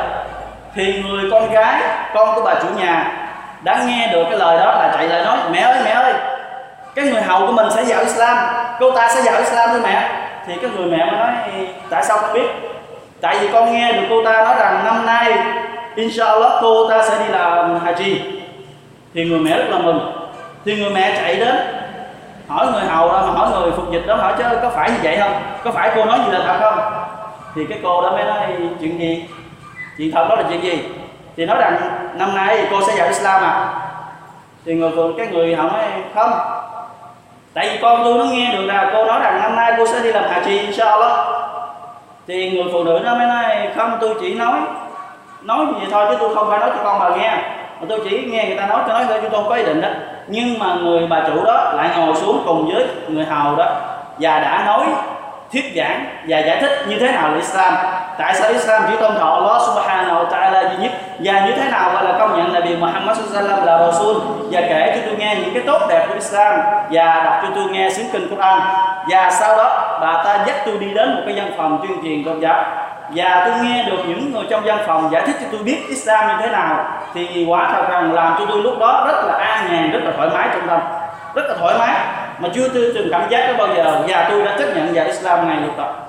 Thì 0.76 1.04
người 1.04 1.32
con 1.32 1.52
gái, 1.52 1.82
con 2.14 2.36
của 2.36 2.42
bà 2.42 2.54
chủ 2.54 2.68
nhà 2.78 3.12
đã 3.64 3.84
nghe 3.88 4.10
được 4.12 4.24
cái 4.30 4.40
lời 4.40 4.58
đó 4.58 4.66
là 4.66 4.92
chạy 4.98 5.08
lại 5.08 5.26
nói, 5.26 5.38
mẹ 5.52 5.60
ơi 5.60 5.78
mẹ 5.86 5.92
ơi, 5.92 6.14
cái 6.96 7.06
người 7.06 7.22
hầu 7.22 7.48
của 7.48 7.54
mình 7.54 7.68
sẽ 7.72 7.84
vào 7.88 8.00
Islam, 8.00 8.38
cô 8.80 8.92
ta 8.92 9.10
sẽ 9.16 9.32
vào 9.32 9.42
Islam 9.42 9.70
thôi 9.70 9.80
mẹ. 9.84 10.10
Thì 10.48 10.54
cái 10.62 10.70
người 10.76 10.86
mẹ 10.86 10.98
mới 10.98 11.20
nói, 11.20 11.32
tại 11.90 12.04
sao 12.04 12.18
không 12.18 12.34
biết? 12.34 12.48
Tại 13.22 13.38
vì 13.40 13.48
con 13.54 13.74
nghe 13.74 13.92
được 13.92 14.02
cô 14.10 14.26
ta 14.26 14.32
nói 14.32 14.56
rằng 14.60 14.82
năm 14.86 15.06
nay, 15.06 15.34
inshallah, 15.96 16.52
cô 16.62 16.90
ta 16.90 17.04
sẽ 17.04 17.16
đi 17.20 17.32
làm 17.32 17.80
haji. 17.86 18.16
Thì 19.14 19.26
người 19.26 19.40
mẹ 19.40 19.58
rất 19.58 19.66
là 19.70 19.78
mừng. 19.78 20.30
Thì 20.66 20.76
người 20.76 20.90
mẹ 20.90 21.16
chạy 21.18 21.36
đến 21.36 21.56
hỏi 22.52 22.68
người 22.72 22.84
hầu 22.84 23.08
đó, 23.08 23.24
mà 23.28 23.34
hỏi 23.34 23.50
người 23.52 23.72
phục 23.72 23.92
dịch 23.92 24.08
đó, 24.08 24.16
hỏi 24.16 24.34
chứ 24.38 24.44
có 24.62 24.70
phải 24.70 24.90
như 24.92 24.98
vậy 25.04 25.18
không? 25.20 25.42
Có 25.64 25.72
phải 25.72 25.92
cô 25.96 26.06
nói 26.06 26.20
gì 26.26 26.32
là 26.32 26.40
thật 26.46 26.58
không? 26.60 26.94
Thì 27.56 27.66
cái 27.70 27.80
cô 27.84 28.02
đó 28.02 28.12
mới 28.12 28.24
nói 28.24 28.40
chuyện 28.80 29.00
gì? 29.00 29.26
Chuyện 29.98 30.12
thật 30.12 30.26
đó 30.30 30.36
là 30.36 30.44
chuyện 30.50 30.64
gì? 30.64 30.90
Thì 31.38 31.46
nói 31.46 31.58
rằng 31.60 31.78
năm 32.16 32.36
nay 32.36 32.68
cô 32.72 32.82
sẽ 32.88 32.94
vào 32.98 33.08
Islam 33.08 33.44
à? 33.44 33.74
Thì 34.66 34.74
người 34.74 34.92
phụ, 34.96 35.12
cái 35.18 35.28
người 35.28 35.56
hầu 35.56 35.68
nói 35.68 35.84
không. 36.16 36.32
Tại 37.54 37.70
vì 37.70 37.80
con 37.82 38.02
tôi 38.04 38.18
nó 38.18 38.24
nghe 38.24 38.54
được 38.54 38.62
là 38.62 38.90
cô 38.94 39.06
nói 39.06 39.20
rằng 39.20 39.42
năm 39.42 39.56
nay 39.56 39.74
cô 39.78 39.88
sẽ 39.88 40.00
đi 40.00 40.12
làm 40.12 40.24
hà 40.30 40.42
chi 40.46 40.70
sao 40.74 41.00
đó 41.00 41.38
thì 42.28 42.52
người 42.52 42.66
phụ 42.74 42.84
nữ 42.84 43.02
nó 43.04 43.16
mới 43.16 43.28
nói, 43.28 43.44
không, 43.76 43.98
tôi 44.02 44.16
chỉ 44.22 44.34
nói 44.34 44.54
nói 45.42 45.66
gì 45.66 45.74
vậy 45.80 45.88
thôi 45.92 46.06
chứ 46.10 46.18
tôi 46.20 46.36
không 46.36 46.50
phải 46.50 46.60
nói 46.60 46.70
cho 46.76 46.84
con 46.84 47.00
bà 47.00 47.10
nghe 47.10 47.38
mà 47.82 47.86
tôi 47.90 48.00
chỉ 48.10 48.26
nghe 48.32 48.46
người 48.46 48.58
ta 48.58 48.66
nói 48.66 48.82
tôi 48.88 48.94
nói 48.94 49.06
thôi, 49.08 49.18
chứ 49.22 49.28
tôi 49.32 49.42
không 49.42 49.50
có 49.50 49.56
ý 49.56 49.64
định 49.64 49.82
đó. 49.82 49.90
Nhưng 50.28 50.60
mà 50.60 50.74
người 50.74 51.08
bà 51.08 51.20
chủ 51.28 51.46
đó 51.46 51.74
lại 51.76 51.90
ngồi 51.98 52.16
xuống 52.16 52.44
cùng 52.46 52.72
với 52.74 52.86
người 53.08 53.26
hầu 53.26 53.56
đó 53.56 53.66
và 54.20 54.40
đã 54.40 54.64
nói, 54.66 54.86
thuyết 55.52 55.74
giảng 55.76 56.06
và 56.28 56.40
giải 56.40 56.58
thích 56.62 56.72
như 56.88 57.00
thế 57.00 57.12
nào 57.12 57.30
là 57.30 57.36
Islam. 57.36 57.74
Tại 58.18 58.34
sao 58.34 58.52
Islam 58.52 58.84
chỉ 58.88 58.94
tôn 59.00 59.16
thọ 59.20 59.30
Allah 59.30 59.62
subhanahu 59.62 60.24
wa 60.24 60.30
ta'ala 60.30 60.70
duy 60.70 60.84
nhất? 60.84 60.92
Và 61.20 61.46
như 61.46 61.52
thế 61.52 61.72
nào 61.72 61.92
gọi 61.94 62.04
là 62.04 62.20
công 62.20 62.38
nhận 62.38 62.54
là 62.54 62.60
Nabi 62.60 62.76
Muhammad 62.76 63.18
sallallahu 63.18 63.66
là 63.66 63.78
Rasul? 63.78 64.18
Và 64.52 64.62
kể 64.62 64.94
cho 64.96 65.02
tôi 65.06 65.16
nghe 65.20 65.36
những 65.36 65.54
cái 65.54 65.64
tốt 65.68 65.82
đẹp 65.90 66.06
của 66.08 66.14
Islam 66.14 66.60
và 66.92 67.22
đọc 67.26 67.34
cho 67.42 67.48
tôi 67.56 67.66
nghe 67.72 67.90
sứ 67.90 68.04
kinh 68.14 68.30
Quran. 68.30 68.60
Và 69.10 69.30
sau 69.32 69.58
đó, 69.58 69.98
bà 70.02 70.24
ta 70.24 70.44
dắt 70.48 70.56
tôi 70.66 70.78
đi 70.78 70.94
đến 70.94 71.16
một 71.16 71.22
cái 71.26 71.36
văn 71.36 71.52
phòng 71.58 71.80
tuyên 71.82 72.04
truyền 72.04 72.24
tôn 72.26 72.40
giáo 72.40 72.64
và 73.16 73.44
tôi 73.46 73.66
nghe 73.66 73.84
được 73.84 74.04
những 74.08 74.34
người 74.34 74.44
trong 74.50 74.64
văn 74.64 74.78
phòng 74.88 75.10
giải 75.12 75.24
thích 75.26 75.36
cho 75.42 75.48
tôi 75.52 75.64
biết 75.64 75.78
Islam 75.90 76.28
như 76.28 76.34
thế 76.42 76.52
nào. 76.52 77.00
Thì 77.14 77.46
quả 77.50 77.70
thật 77.74 77.86
rằng 77.90 78.14
làm 78.14 78.36
cho 78.40 78.46
tôi 78.46 78.62
lúc 78.62 78.80
đó 78.80 79.04
rất 79.08 79.26
là 79.28 79.34
an 79.34 79.68
nhàn, 79.72 79.92
rất 79.92 80.00
là 80.04 80.12
thoải 80.18 80.30
mái 80.30 80.50
trong 80.54 80.68
tâm. 80.68 80.80
Rất 81.36 81.44
là 81.48 81.56
thoải 81.60 81.80
mái, 81.80 81.96
mà 82.40 82.50
chưa 82.54 82.68
tôi 82.68 82.92
từng 82.96 83.08
cảm 83.12 83.30
giác 83.30 83.48
đó 83.48 83.54
bao 83.58 83.76
giờ. 83.76 84.04
Và 84.08 84.28
tôi 84.30 84.44
đã 84.44 84.56
chấp 84.60 84.76
nhận 84.76 84.94
vào 84.94 85.06
Islam 85.06 85.48
ngày 85.48 85.58
lúc 85.62 85.74
tập 85.78 86.02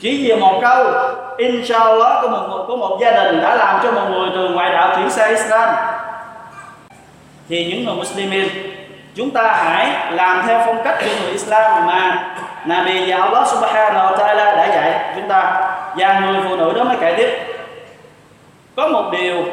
chỉ 0.00 0.24
vì 0.24 0.36
một 0.36 0.58
câu, 0.62 0.86
Inshallah 1.36 2.18
của 2.22 2.28
một 2.28 2.64
của 2.66 2.76
một 2.76 2.98
gia 3.00 3.12
đình 3.12 3.40
đã 3.42 3.54
làm 3.54 3.80
cho 3.82 3.92
một 3.92 4.08
người 4.10 4.30
từ 4.34 4.48
ngoại 4.48 4.72
đạo 4.72 4.96
chuyển 4.96 5.10
sang 5.10 5.30
Islam. 5.30 5.74
Thì 7.48 7.64
những 7.64 7.84
người 7.84 7.94
Muslimin, 7.94 8.48
chúng 9.16 9.30
ta 9.30 9.52
hãy 9.52 10.12
làm 10.12 10.42
theo 10.46 10.62
phong 10.66 10.82
cách 10.84 10.98
của 11.00 11.10
người 11.22 11.32
Islam 11.32 11.86
mà. 11.86 12.26
Nabi 12.66 13.10
và 13.10 13.16
Allah 13.16 13.48
Subhanahu 13.48 14.12
wa 14.12 14.16
Taala 14.16 14.44
đã 14.44 14.66
dạy 14.66 15.14
chúng 15.16 15.28
ta, 15.28 15.70
và 15.96 16.20
người 16.20 16.42
phụ 16.48 16.56
nữ 16.56 16.72
đó 16.76 16.84
mới 16.84 16.96
kể 17.00 17.14
tiếp. 17.16 17.30
Có 18.76 18.88
một 18.88 19.10
điều 19.12 19.44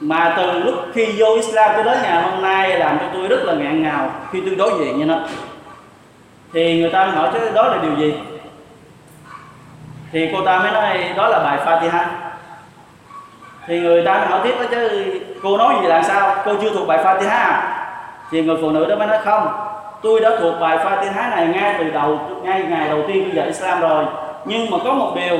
mà 0.00 0.34
từ 0.36 0.52
lúc 0.52 0.74
khi 0.94 1.14
vô 1.16 1.34
Islam 1.34 1.70
cho 1.76 1.82
đến 1.82 1.98
ngày 2.02 2.22
hôm 2.22 2.42
nay 2.42 2.78
làm 2.78 2.98
cho 2.98 3.06
tôi 3.12 3.28
rất 3.28 3.44
là 3.44 3.54
ngạn 3.54 3.82
ngào 3.82 4.10
khi 4.32 4.42
tôi 4.46 4.54
đối 4.54 4.78
diện 4.78 4.96
với 4.96 5.06
nó. 5.06 5.18
Thì 6.52 6.80
người 6.80 6.90
ta 6.90 7.06
hỏi 7.06 7.28
chứ 7.32 7.50
đó 7.54 7.68
là 7.68 7.78
điều 7.82 7.96
gì? 7.96 8.14
Thì 10.12 10.30
cô 10.32 10.44
ta 10.44 10.58
mới 10.58 10.72
nói, 10.72 11.12
đó 11.16 11.28
là 11.28 11.38
bài 11.38 11.58
Fatiha. 11.66 12.04
Thì 13.66 13.80
người 13.80 14.04
ta 14.04 14.18
mới 14.18 14.26
hỏi 14.26 14.40
tiếp 14.44 14.54
đó 14.58 14.64
chứ 14.70 15.12
cô 15.42 15.56
nói 15.56 15.74
gì 15.82 15.88
là 15.88 16.02
sao? 16.02 16.36
Cô 16.44 16.54
chưa 16.62 16.70
thuộc 16.70 16.88
bài 16.88 16.98
Fatiha 17.04 17.28
à? 17.28 17.78
thì 18.30 18.42
người 18.42 18.56
phụ 18.60 18.70
nữ 18.70 18.86
đó 18.86 18.96
mới 18.96 19.06
nói, 19.06 19.18
không 19.24 19.48
tôi 20.02 20.20
đã 20.20 20.30
thuộc 20.40 20.54
bài 20.60 20.78
Fatiha 20.78 21.30
này 21.30 21.46
ngay 21.46 21.74
từ 21.78 21.90
đầu, 21.90 22.20
ngay 22.42 22.62
ngày 22.62 22.88
đầu 22.88 23.02
tiên 23.06 23.22
tôi 23.24 23.36
dạy 23.36 23.46
Islam 23.46 23.80
rồi. 23.80 24.04
Nhưng 24.44 24.70
mà 24.70 24.78
có 24.84 24.92
một 24.92 25.12
điều, 25.16 25.38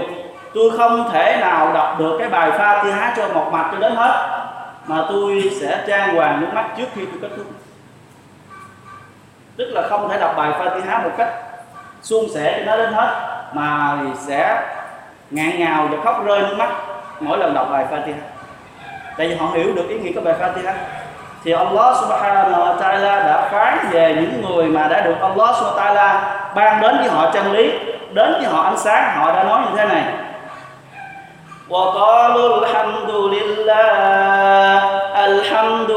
tôi 0.54 0.70
không 0.78 1.10
thể 1.12 1.36
nào 1.40 1.72
đọc 1.72 1.96
được 1.98 2.16
cái 2.18 2.28
bài 2.28 2.50
Fatiha 2.50 3.12
cho 3.16 3.28
một 3.28 3.48
mặt 3.52 3.68
cho 3.72 3.78
đến 3.78 3.96
hết, 3.96 4.42
mà 4.86 5.04
tôi 5.08 5.50
sẽ 5.60 5.84
trang 5.86 6.16
hoàng 6.16 6.40
nước 6.40 6.48
mắt 6.52 6.64
trước 6.76 6.86
khi 6.94 7.04
tôi 7.06 7.18
kết 7.22 7.36
thúc. 7.36 7.46
Tức 9.56 9.64
là 9.64 9.88
không 9.88 10.08
thể 10.08 10.18
đọc 10.20 10.34
bài 10.36 10.50
Fatiha 10.58 11.02
một 11.02 11.10
cách 11.18 11.28
suôn 12.02 12.24
sẻ 12.34 12.58
cho 12.58 12.70
nó 12.70 12.76
đến 12.76 12.92
hết, 12.92 13.32
mà 13.52 13.98
sẽ 14.18 14.62
ngạn 15.30 15.58
ngào 15.58 15.88
và 15.90 15.98
khóc 16.04 16.24
rơi 16.24 16.42
nước 16.42 16.54
mắt 16.58 16.70
mỗi 17.20 17.38
lần 17.38 17.54
đọc 17.54 17.68
bài 17.70 17.86
Fatiha 17.90 18.14
tại 19.16 19.28
vì 19.28 19.34
họ 19.34 19.46
hiểu 19.54 19.74
được 19.74 19.88
ý 19.88 19.98
nghĩa 19.98 20.12
của 20.12 20.20
bài 20.20 20.34
Fatiha 20.40 20.72
thì 21.43 21.51
Allah 21.51 21.95
subhanahu 22.01 22.61
wa 22.61 22.77
ta'ala 22.77 23.13
đã 23.27 23.49
phán 23.51 23.89
về 23.91 24.15
những 24.15 24.41
người 24.41 24.65
mà 24.65 24.87
đã 24.87 25.01
được 25.01 25.15
Allah 25.21 25.55
subhanahu 25.55 25.95
wa 25.95 25.95
ta'ala 25.95 26.19
ban 26.55 26.81
đến 26.81 26.97
với 26.97 27.09
họ 27.09 27.31
chân 27.33 27.51
lý 27.51 27.71
đến 28.13 28.33
với 28.33 28.45
họ 28.45 28.63
ánh 28.63 28.77
sáng 28.77 29.17
họ 29.17 29.31
đã 29.31 29.43
nói 29.43 29.61
như 29.61 29.77
thế 29.77 29.85
này 29.85 30.03
وقالوا 31.69 32.47
الحمد 32.61 33.11
لله 33.35 34.81
الحمد 35.29 35.91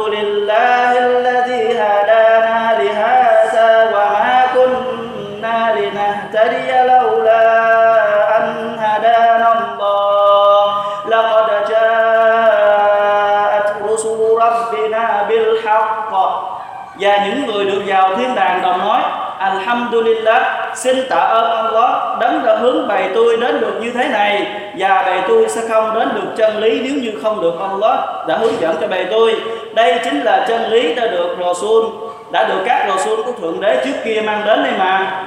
và 17.05 17.25
những 17.25 17.45
người 17.45 17.65
được 17.65 17.81
vào 17.85 18.15
thiên 18.15 18.35
đàng 18.35 18.61
đồng 18.61 18.79
nói, 18.79 19.01
Alhamdulillah, 19.37 20.43
Xin 20.75 21.09
tạ 21.09 21.15
ơn 21.15 21.51
Allah, 21.51 22.19
Đấng 22.19 22.45
đã 22.45 22.55
hướng 22.55 22.87
bày 22.87 23.09
tôi 23.15 23.37
đến 23.37 23.61
được 23.61 23.73
như 23.81 23.91
thế 23.91 24.07
này. 24.07 24.47
Và 24.77 25.01
bày 25.01 25.23
tôi 25.27 25.49
sẽ 25.49 25.61
không 25.69 25.99
đến 25.99 26.09
được 26.15 26.33
chân 26.37 26.57
lý 26.57 26.79
Nếu 26.79 26.93
như 26.93 27.19
không 27.23 27.41
được 27.41 27.53
Allah 27.59 27.99
đã 28.27 28.37
hướng 28.37 28.61
dẫn 28.61 28.77
cho 28.81 28.87
bày 28.87 29.07
tôi. 29.11 29.35
Đây 29.73 29.99
chính 30.03 30.21
là 30.21 30.45
chân 30.47 30.71
lý 30.71 30.95
đã 30.95 31.07
được 31.07 31.35
Rasul, 31.39 31.85
Đã 32.31 32.47
được 32.47 32.63
các 32.65 32.85
Rasul 32.89 33.21
của 33.25 33.31
Thượng 33.31 33.61
Đế 33.61 33.81
trước 33.85 33.95
kia 34.05 34.21
mang 34.25 34.45
đến 34.45 34.63
đây 34.63 34.73
mà. 34.79 35.23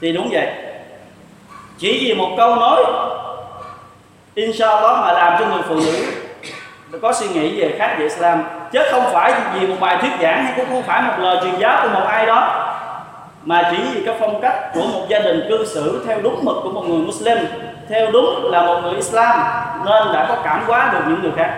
Thì 0.00 0.12
đúng 0.12 0.28
vậy. 0.32 0.46
Chỉ 1.78 1.98
vì 2.00 2.14
một 2.14 2.28
câu 2.36 2.56
nói, 2.56 2.84
Inshallah, 4.34 4.98
mà 5.00 5.12
làm 5.12 5.36
cho 5.40 5.46
người 5.46 5.62
phụ 5.68 5.74
nữ 5.74 5.92
có 7.02 7.12
suy 7.12 7.28
nghĩ 7.28 7.60
về 7.60 7.74
khác 7.78 7.96
về 7.98 8.04
Islam 8.04 8.42
chứ 8.72 8.80
không 8.90 9.04
phải 9.12 9.32
vì 9.54 9.66
một 9.66 9.76
bài 9.80 9.96
thuyết 10.00 10.10
giảng 10.22 10.44
hay 10.44 10.52
cũng 10.56 10.66
không 10.68 10.82
phải 10.82 11.02
một 11.02 11.14
lời 11.18 11.38
truyền 11.42 11.58
giáo 11.58 11.80
của 11.82 11.88
một 11.88 12.06
ai 12.06 12.26
đó, 12.26 12.72
mà 13.42 13.70
chỉ 13.70 13.76
vì 13.94 14.06
cái 14.06 14.14
phong 14.20 14.40
cách 14.40 14.74
của 14.74 14.80
một 14.92 15.06
gia 15.08 15.18
đình 15.18 15.46
cư 15.48 15.66
xử 15.66 16.04
theo 16.06 16.18
đúng 16.22 16.44
mực 16.44 16.56
của 16.62 16.70
một 16.70 16.82
người 16.88 16.98
Muslim, 16.98 17.38
theo 17.88 18.10
đúng 18.10 18.50
là 18.52 18.62
một 18.62 18.80
người 18.82 18.94
Islam, 18.94 19.40
nên 19.84 20.12
đã 20.12 20.26
có 20.28 20.36
cảm 20.44 20.64
hóa 20.66 20.90
được 20.92 21.00
những 21.08 21.22
người 21.22 21.32
khác. 21.36 21.50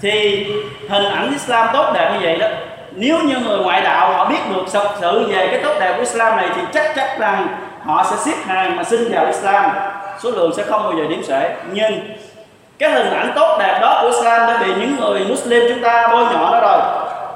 Thì 0.00 0.46
hình 0.90 1.04
ảnh 1.04 1.30
Islam 1.30 1.68
tốt 1.72 1.90
đẹp 1.94 2.10
như 2.12 2.18
vậy 2.22 2.38
đó, 2.38 2.46
nếu 2.92 3.18
như 3.18 3.36
người 3.36 3.58
ngoại 3.58 3.80
đạo 3.80 4.12
họ 4.12 4.24
biết 4.24 4.40
được 4.54 4.64
thật 4.72 4.88
sự 5.00 5.28
về 5.28 5.48
cái 5.50 5.60
tốt 5.64 5.74
đẹp 5.80 5.92
của 5.94 6.00
Islam 6.00 6.36
này, 6.36 6.48
thì 6.56 6.62
chắc 6.72 6.94
chắn 6.96 7.08
rằng 7.18 7.46
họ 7.84 8.04
sẽ 8.10 8.16
xếp 8.16 8.36
hàng 8.46 8.76
mà 8.76 8.84
xin 8.84 9.12
vào 9.12 9.26
Islam. 9.26 9.70
Số 10.18 10.30
lượng 10.30 10.52
sẽ 10.56 10.62
không 10.62 10.82
bao 10.82 10.92
giờ 10.92 11.04
điểm 11.08 11.22
xuể. 11.24 11.54
Nhưng 11.72 12.00
cái 12.82 12.90
hình 12.90 13.14
ảnh 13.14 13.32
tốt 13.34 13.56
đẹp 13.58 13.78
đó 13.80 13.98
của 14.00 14.06
Islam 14.06 14.46
đã 14.46 14.56
bị 14.60 14.74
những 14.74 14.96
người 15.00 15.20
Muslim 15.28 15.62
chúng 15.68 15.82
ta 15.82 16.08
bôi 16.12 16.24
nhọ 16.24 16.50
nó 16.52 16.60
rồi. 16.60 16.78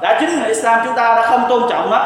Đã 0.01 0.17
chính 0.19 0.39
người 0.39 0.47
Islam 0.47 0.79
chúng 0.85 0.95
ta 0.95 1.15
đã 1.15 1.21
không 1.21 1.45
tôn 1.49 1.63
trọng 1.69 1.91
nó. 1.91 1.99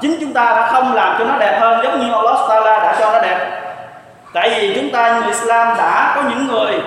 Chính 0.00 0.16
chúng 0.20 0.32
ta 0.32 0.44
đã 0.44 0.66
không 0.66 0.94
làm 0.94 1.16
cho 1.18 1.24
nó 1.24 1.38
đẹp 1.38 1.58
hơn, 1.60 1.80
giống 1.82 2.00
như 2.00 2.12
Allah 2.12 2.38
Taala 2.48 2.78
đã 2.78 2.94
cho 3.00 3.12
nó 3.12 3.20
đẹp. 3.20 3.38
Tại 4.34 4.50
vì 4.50 4.74
chúng 4.74 4.90
ta 4.90 5.12
người 5.12 5.26
Islam 5.26 5.76
đã 5.78 6.12
có 6.16 6.22
những 6.28 6.46
người 6.46 6.80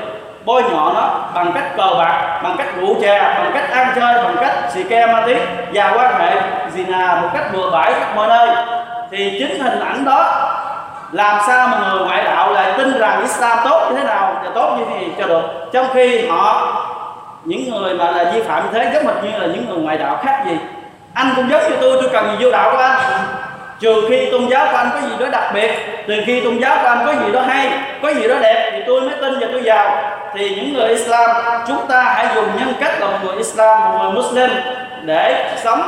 bôi 0.46 0.64
nhọ 0.64 0.92
nó 0.96 1.10
bằng 1.34 1.52
cách 1.54 1.78
cờ 1.78 1.90
bạc, 2.00 2.40
bằng 2.44 2.56
cách 2.58 2.68
rượu 2.80 2.96
chè, 3.02 3.20
bằng 3.20 3.52
cách 3.54 3.72
ăn 3.72 3.88
chơi, 3.96 4.24
bằng 4.24 4.36
cách 4.40 4.54
xì 4.70 4.84
ke 4.84 5.06
ma 5.06 5.24
tí 5.26 5.36
và 5.74 5.92
quan 5.96 6.20
hệ 6.20 6.42
gì 6.72 6.86
nào 6.86 7.16
một 7.22 7.30
cách 7.34 7.44
bừa 7.54 7.70
bãi 7.70 7.94
khắp 7.94 8.16
mọi 8.16 8.28
nơi. 8.28 8.48
Thì 9.12 9.36
chính 9.40 9.64
hình 9.64 9.80
ảnh 9.80 10.06
đó 10.06 10.48
làm 11.12 11.42
sao 11.48 11.68
mà 11.68 11.78
người 11.80 12.06
ngoại 12.06 12.24
đạo 12.24 12.54
lại 12.54 12.74
tin 12.78 13.00
rằng 13.00 13.22
Islam 13.22 13.58
tốt 13.64 13.88
như 13.90 13.98
thế 13.98 14.04
nào 14.04 14.42
và 14.44 14.50
tốt 14.56 14.76
như 14.78 14.86
thế 14.90 15.06
gì 15.06 15.12
cho 15.20 15.28
được. 15.28 15.42
Trong 15.74 15.88
khi 15.94 16.28
họ, 16.28 16.78
những 17.44 17.72
người 17.72 17.94
mà 17.94 18.12
là 18.12 18.32
vi 18.34 18.42
phạm 18.42 18.64
như 18.64 18.70
thế 18.74 18.92
rất 18.94 19.04
hệt 19.04 19.24
như 19.24 19.40
là 19.40 19.48
những 19.48 19.66
người 19.70 19.78
ngoại 19.78 19.98
đạo 19.98 20.20
khác 20.24 20.44
gì. 20.48 20.58
Anh 21.14 21.34
cũng 21.36 21.50
giống 21.50 21.62
như 21.62 21.76
tôi 21.82 21.98
tôi 22.02 22.10
cần 22.14 22.30
gì 22.30 22.46
vô 22.46 22.52
đạo 22.52 22.72
của 22.72 22.78
anh. 22.78 23.00
Trừ 23.80 24.06
khi 24.10 24.32
tôn 24.32 24.48
giáo 24.48 24.68
của 24.72 24.78
anh 24.78 24.90
có 24.94 25.00
gì 25.02 25.16
đó 25.20 25.26
đặc 25.32 25.52
biệt, 25.54 25.72
từ 26.08 26.14
khi 26.26 26.42
tôn 26.42 26.58
giáo 26.58 26.78
của 26.82 26.88
anh 26.88 27.06
có 27.06 27.14
gì 27.26 27.32
đó 27.32 27.42
hay, 27.48 27.70
có 28.02 28.10
gì 28.10 28.28
đó 28.28 28.36
đẹp 28.42 28.70
thì 28.72 28.84
tôi 28.88 29.02
mới 29.02 29.16
tin 29.22 29.40
và 29.40 29.48
tôi 29.52 29.62
vào 29.66 29.98
thì 30.34 30.56
những 30.56 30.74
người 30.74 30.88
Islam, 30.88 31.30
chúng 31.68 31.88
ta 31.88 32.02
hãy 32.04 32.28
dùng 32.36 32.46
nhân 32.60 32.74
cách 32.80 32.94
là 33.00 33.08
một 33.08 33.18
người 33.24 33.38
Islam, 33.38 33.80
một 33.84 33.98
người 34.02 34.12
Muslim 34.12 34.50
để 35.02 35.56
sống 35.64 35.82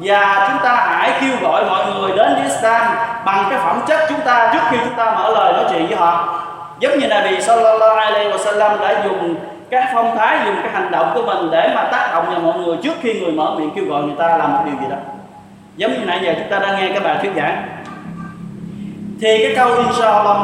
và 0.00 0.48
chúng 0.48 0.64
ta 0.64 0.86
hãy 0.88 1.12
kêu 1.20 1.36
gọi 1.42 1.64
mọi 1.64 1.84
người 1.94 2.16
đến 2.16 2.34
với 2.34 2.42
Islam 2.42 2.96
bằng 3.24 3.46
cái 3.50 3.58
phẩm 3.58 3.80
chất 3.86 4.00
chúng 4.08 4.20
ta 4.20 4.50
trước 4.52 4.60
khi 4.70 4.76
chúng 4.84 4.94
ta 4.94 5.04
mở 5.04 5.34
lời 5.34 5.52
nói 5.52 5.64
chuyện 5.70 5.86
với 5.86 5.96
họ. 5.96 6.40
Giống 6.78 6.98
như 6.98 7.06
là 7.06 7.26
vì 7.30 7.42
Sallallahu 7.42 7.96
Alaihi 7.96 8.30
Wasallam 8.30 8.80
đã 8.80 9.04
dùng 9.04 9.34
cái 9.70 9.86
phong 9.94 10.16
thái, 10.16 10.38
dùng 10.44 10.56
cái 10.62 10.72
hành 10.72 10.90
động 10.90 11.10
của 11.14 11.22
mình 11.22 11.50
để 11.50 11.72
mà 11.74 11.84
tác 11.84 12.10
động 12.12 12.26
vào 12.30 12.40
mọi 12.40 12.58
người 12.58 12.76
trước 12.82 12.94
khi 13.02 13.20
người 13.20 13.32
mở 13.32 13.54
miệng 13.58 13.70
kêu 13.74 13.84
gọi 13.84 14.02
người 14.02 14.16
ta 14.18 14.36
làm 14.36 14.52
một 14.52 14.60
điều 14.64 14.74
gì 14.80 14.86
đó. 14.90 14.96
Giống 15.76 15.92
như 15.92 16.04
nãy 16.06 16.20
giờ 16.22 16.34
chúng 16.38 16.48
ta 16.50 16.58
đang 16.58 16.76
nghe 16.76 16.88
cái 16.88 17.00
bài 17.00 17.16
thuyết 17.22 17.32
giảng. 17.36 17.68
Thì 19.20 19.44
cái 19.44 19.54
câu 19.56 19.74
inshallah, 19.74 20.36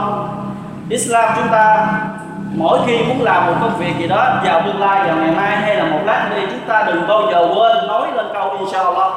Islam 0.88 1.32
chúng 1.36 1.48
ta 1.52 1.86
mỗi 2.54 2.78
khi 2.86 2.98
muốn 2.98 3.22
làm 3.22 3.46
một 3.46 3.52
công 3.60 3.76
việc 3.78 3.92
gì 3.98 4.08
đó, 4.08 4.26
vào 4.44 4.62
tương 4.66 4.80
lai, 4.80 5.00
vào 5.06 5.16
ngày 5.16 5.30
mai 5.36 5.56
hay 5.56 5.76
là 5.76 5.84
một 5.84 6.00
lát 6.06 6.30
đi, 6.36 6.42
chúng 6.50 6.68
ta 6.68 6.82
đừng 6.82 7.08
bao 7.08 7.22
giờ 7.32 7.38
quên 7.38 7.88
nói 7.88 8.08
lên 8.16 8.26
câu 8.34 8.56
inshallah 8.58 9.12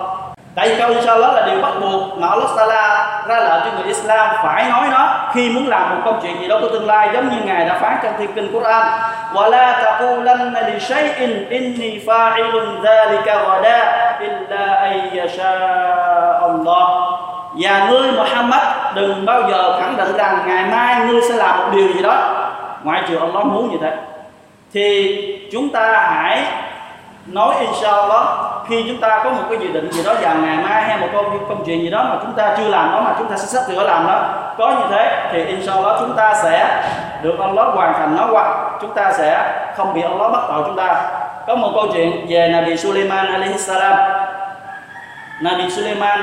tại 0.54 0.68
vì 0.68 0.74
câu 0.78 0.88
inshallah 0.88 1.34
là 1.34 1.46
điều 1.46 1.62
bắt 1.62 1.72
buộc 1.80 2.18
mà 2.18 2.28
Allah 2.28 2.50
Taala 2.56 3.22
ra 3.28 3.40
lệnh 3.40 3.61
cho 3.64 3.70
người 3.76 3.87
Islam 3.87 4.37
phải 4.42 4.70
nói 4.70 4.88
nó 4.90 5.30
khi 5.34 5.50
muốn 5.50 5.68
làm 5.68 5.90
một 5.90 6.02
công 6.04 6.20
chuyện 6.22 6.40
gì 6.40 6.48
đó 6.48 6.58
của 6.61 6.68
tương 6.68 6.87
lai 6.87 7.08
giống 7.12 7.28
như 7.28 7.37
ngài 7.44 7.64
đã 7.64 7.78
phán 7.78 7.96
trong 8.02 8.12
thiên 8.18 8.34
kinh 8.34 8.52
Quran 8.52 8.87
ولا 9.34 9.72
تقولن 9.72 10.54
لشيء 10.68 11.18
إني 11.52 11.98
فاعل 12.06 12.54
ذلك 12.82 13.28
غدا 13.28 13.82
إلا 14.20 14.64
أن 14.88 14.94
يشاء 15.18 16.40
الله 16.50 17.18
và 17.54 17.88
ngươi 17.90 18.12
Muhammad 18.12 18.62
đừng 18.94 19.26
bao 19.26 19.50
giờ 19.50 19.80
khẳng 19.80 19.96
định 19.96 20.16
rằng 20.16 20.38
ngày 20.46 20.64
mai 20.64 21.06
ngươi 21.06 21.20
sẽ 21.28 21.34
làm 21.34 21.58
một 21.58 21.64
điều 21.72 21.88
gì 21.92 22.02
đó 22.02 22.16
ngoại 22.84 23.02
trừ 23.08 23.18
Allah 23.18 23.46
muốn 23.46 23.70
như 23.70 23.76
thế 23.80 23.96
thì 24.72 25.48
chúng 25.52 25.68
ta 25.68 26.11
hãy 26.14 26.44
nói 27.25 27.55
inshallah, 27.59 28.25
khi 28.67 28.86
chúng 28.88 28.97
ta 28.97 29.21
có 29.23 29.29
một 29.29 29.43
cái 29.49 29.57
dự 29.59 29.71
định 29.71 29.91
gì 29.91 30.03
đó 30.03 30.13
vào 30.21 30.36
ngày 30.36 30.57
mai 30.57 30.83
hay 30.83 30.97
một 30.97 31.07
công 31.13 31.47
công 31.49 31.63
chuyện 31.65 31.81
gì 31.81 31.89
đó 31.89 32.03
mà 32.03 32.15
chúng 32.21 32.33
ta 32.33 32.55
chưa 32.57 32.67
làm 32.67 32.91
đó, 32.91 33.01
mà 33.01 33.15
chúng 33.17 33.27
ta 33.27 33.38
sẽ 33.38 33.45
sắp 33.45 33.63
sửa 33.67 33.83
làm 33.83 34.07
đó, 34.07 34.21
có 34.57 34.69
như 34.69 34.86
thế 34.89 35.29
thì 35.31 35.45
inshallah 35.45 35.95
chúng 35.99 36.13
ta 36.15 36.33
sẽ 36.43 36.83
được 37.21 37.39
Allah 37.39 37.67
hoàn 37.73 37.93
thành 37.93 38.15
nó 38.15 38.25
hoặc 38.31 38.47
chúng 38.81 38.93
ta 38.93 39.12
sẽ 39.13 39.53
không 39.75 39.93
bị 39.93 40.01
Allah 40.01 40.31
bắt 40.31 40.41
tội 40.47 40.63
chúng 40.65 40.75
ta. 40.75 41.05
Có 41.47 41.55
một 41.55 41.71
câu 41.75 41.88
chuyện 41.93 42.25
về 42.29 42.49
Nabi 42.49 42.77
Sulaiman 42.77 43.27
alaihi 43.27 43.57
salam. 43.57 43.97
Nabi 45.41 45.69
Sulaiman 45.69 46.19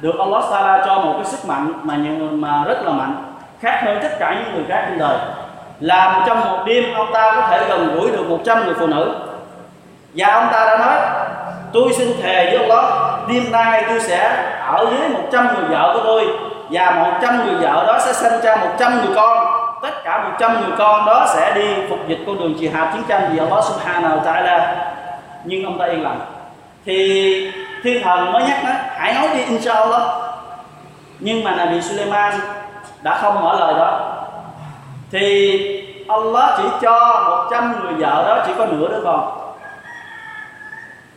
được 0.00 0.18
Allah 0.18 0.44
Taala 0.50 0.82
cho 0.86 0.94
một 0.94 1.12
cái 1.16 1.24
sức 1.24 1.48
mạnh 1.48 1.72
mà 1.82 1.94
mà 2.30 2.64
rất 2.66 2.82
là 2.82 2.92
mạnh, 2.92 3.14
khác 3.60 3.80
hơn 3.84 3.98
tất 4.02 4.18
cả 4.18 4.34
những 4.34 4.54
người 4.54 4.64
khác 4.68 4.84
trên 4.88 4.98
đời. 4.98 5.18
Làm 5.80 6.22
trong 6.26 6.40
một 6.40 6.58
đêm 6.66 6.94
ông 6.94 7.12
ta 7.12 7.32
có 7.36 7.46
thể 7.50 7.68
gần 7.68 7.94
gũi 7.94 8.10
được 8.10 8.28
100 8.28 8.64
người 8.64 8.74
phụ 8.78 8.86
nữ 8.86 9.14
và 10.14 10.34
ông 10.34 10.48
ta 10.52 10.64
đã 10.64 10.78
nói, 10.78 10.98
tôi 11.72 11.92
xin 11.92 12.22
thề 12.22 12.46
với 12.46 12.58
Allah 12.58 12.84
đêm 13.28 13.52
nay 13.52 13.84
tôi 13.88 14.00
sẽ 14.00 14.46
ở 14.66 14.86
dưới 14.90 15.08
100 15.08 15.48
người 15.54 15.64
vợ 15.68 15.90
của 15.94 16.00
tôi, 16.04 16.26
và 16.70 16.90
100 16.90 17.46
người 17.46 17.54
vợ 17.54 17.84
đó 17.86 17.98
sẽ 18.00 18.12
sinh 18.12 18.40
ra 18.42 18.56
100 18.56 18.94
người 18.94 19.14
con. 19.14 19.46
Tất 19.82 20.04
cả 20.04 20.18
100 20.30 20.60
người 20.60 20.72
con 20.78 21.06
đó 21.06 21.26
sẽ 21.34 21.52
đi 21.54 21.74
phục 21.88 21.98
dịch 22.08 22.18
con 22.26 22.38
đường 22.38 22.54
jihad 22.54 22.92
chiến 22.92 23.02
tranh 23.08 23.30
vì 23.32 23.38
Allah 23.38 23.64
subhanahu 23.64 24.18
wa 24.18 24.22
ta'ala. 24.22 24.74
Nhưng 25.44 25.64
ông 25.64 25.78
ta 25.78 25.84
yên 25.84 26.02
lặng. 26.02 26.20
Thì 26.84 27.52
thiên 27.82 28.02
thần 28.02 28.32
mới 28.32 28.42
nhắc 28.42 28.58
nó 28.64 28.70
hãy 28.96 29.14
nói 29.14 29.28
đi 29.34 29.44
inshallah 29.44 30.02
nhưng 31.20 31.44
mà 31.44 31.54
Nabi 31.56 31.80
Suleiman 31.80 32.32
đã 33.02 33.18
không 33.22 33.44
mở 33.44 33.56
lời 33.60 33.74
đó. 33.78 34.00
Thì 35.12 35.86
Allah 36.08 36.50
chỉ 36.56 36.64
cho 36.80 37.24
100 37.50 37.74
người 37.80 37.92
vợ 37.92 38.24
đó 38.28 38.42
chỉ 38.46 38.52
có 38.58 38.66
nửa 38.66 38.88
đứa 38.88 39.00
con 39.04 39.49